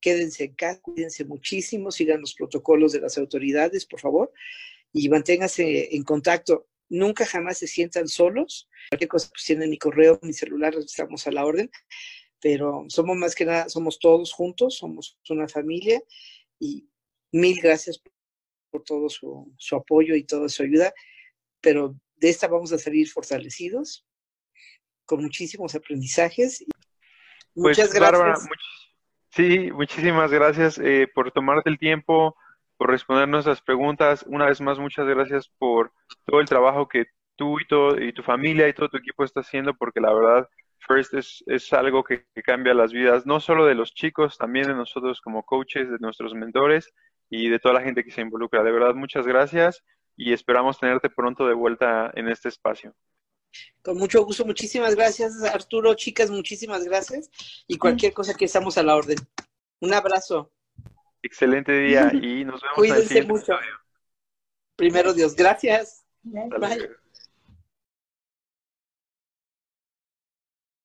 quédense 0.00 0.44
en 0.44 0.54
casa, 0.54 0.80
cuídense 0.80 1.24
muchísimo, 1.24 1.90
sigan 1.90 2.20
los 2.20 2.34
protocolos 2.34 2.92
de 2.92 3.00
las 3.00 3.18
autoridades, 3.18 3.86
por 3.86 4.00
favor, 4.00 4.32
y 4.92 5.08
manténganse 5.08 5.94
en 5.94 6.02
contacto. 6.04 6.68
Nunca 6.90 7.26
jamás 7.26 7.58
se 7.58 7.66
sientan 7.66 8.08
solos. 8.08 8.68
Cualquier 8.90 9.08
cosa, 9.08 9.28
pues 9.30 9.44
tienen 9.44 9.68
mi 9.68 9.76
correo, 9.76 10.18
mi 10.22 10.32
celular, 10.32 10.74
estamos 10.74 11.26
a 11.26 11.32
la 11.32 11.44
orden 11.44 11.70
pero 12.40 12.84
somos 12.88 13.16
más 13.16 13.34
que 13.34 13.44
nada, 13.44 13.68
somos 13.68 13.98
todos 13.98 14.32
juntos, 14.32 14.76
somos 14.76 15.18
una 15.28 15.48
familia 15.48 16.02
y 16.58 16.88
mil 17.32 17.60
gracias 17.60 18.00
por 18.70 18.84
todo 18.84 19.08
su, 19.08 19.76
apoyo 19.76 20.14
y 20.14 20.24
toda 20.24 20.48
su 20.48 20.62
ayuda, 20.62 20.92
pero 21.60 21.98
de 22.20 22.28
esta 22.28 22.48
vamos 22.48 22.72
a 22.72 22.78
salir 22.78 23.08
fortalecidos, 23.08 24.06
con 25.04 25.22
muchísimos 25.22 25.74
aprendizajes. 25.74 26.64
Pues, 27.54 27.78
muchas 27.78 27.92
gracias. 27.92 28.46
sí, 29.30 29.70
muchísimas 29.72 30.30
gracias 30.30 30.78
eh, 30.78 31.08
por 31.14 31.30
tomarte 31.32 31.70
el 31.70 31.78
tiempo, 31.78 32.36
por 32.76 32.90
responder 32.90 33.28
nuestras 33.28 33.60
preguntas. 33.62 34.24
Una 34.26 34.46
vez 34.46 34.60
más, 34.60 34.78
muchas 34.78 35.06
gracias 35.06 35.48
por 35.58 35.92
todo 36.24 36.40
el 36.40 36.48
trabajo 36.48 36.88
que 36.88 37.06
tú 37.36 37.58
y, 37.60 37.66
todo, 37.66 38.00
y 38.00 38.12
tu 38.12 38.22
familia 38.22 38.68
y 38.68 38.72
todo 38.72 38.88
tu 38.88 38.98
equipo 38.98 39.24
está 39.24 39.40
haciendo, 39.40 39.74
porque 39.74 40.00
la 40.00 40.12
verdad 40.12 40.48
First 40.86 41.14
es, 41.14 41.44
es 41.46 41.72
algo 41.72 42.04
que, 42.04 42.24
cambia 42.44 42.74
las 42.74 42.92
vidas, 42.92 43.26
no 43.26 43.40
solo 43.40 43.66
de 43.66 43.74
los 43.74 43.94
chicos, 43.94 44.38
también 44.38 44.68
de 44.68 44.74
nosotros 44.74 45.20
como 45.20 45.44
coaches, 45.44 45.90
de 45.90 45.98
nuestros 45.98 46.34
mentores 46.34 46.92
y 47.30 47.48
de 47.48 47.58
toda 47.58 47.74
la 47.74 47.82
gente 47.82 48.04
que 48.04 48.10
se 48.10 48.22
involucra. 48.22 48.62
De 48.62 48.72
verdad, 48.72 48.94
muchas 48.94 49.26
gracias 49.26 49.84
y 50.18 50.32
esperamos 50.32 50.78
tenerte 50.78 51.08
pronto 51.08 51.46
de 51.46 51.54
vuelta 51.54 52.10
en 52.14 52.28
este 52.28 52.48
espacio. 52.48 52.94
Con 53.80 53.96
mucho 53.96 54.22
gusto, 54.24 54.44
muchísimas 54.44 54.94
gracias 54.94 55.42
Arturo, 55.44 55.94
chicas, 55.94 56.30
muchísimas 56.30 56.84
gracias 56.84 57.30
y 57.66 57.78
cualquier 57.78 58.12
cosa 58.12 58.34
que 58.34 58.44
estamos 58.44 58.76
a 58.76 58.82
la 58.82 58.96
orden. 58.96 59.16
Un 59.80 59.94
abrazo. 59.94 60.52
Excelente 61.22 61.72
día 61.72 62.10
y 62.12 62.44
nos 62.44 62.60
vemos. 62.60 62.74
Cuídense 62.74 63.22
mucho. 63.22 63.54
Primero 64.76 65.14
Dios, 65.14 65.34
gracias. 65.34 66.04
Bye. 66.22 66.88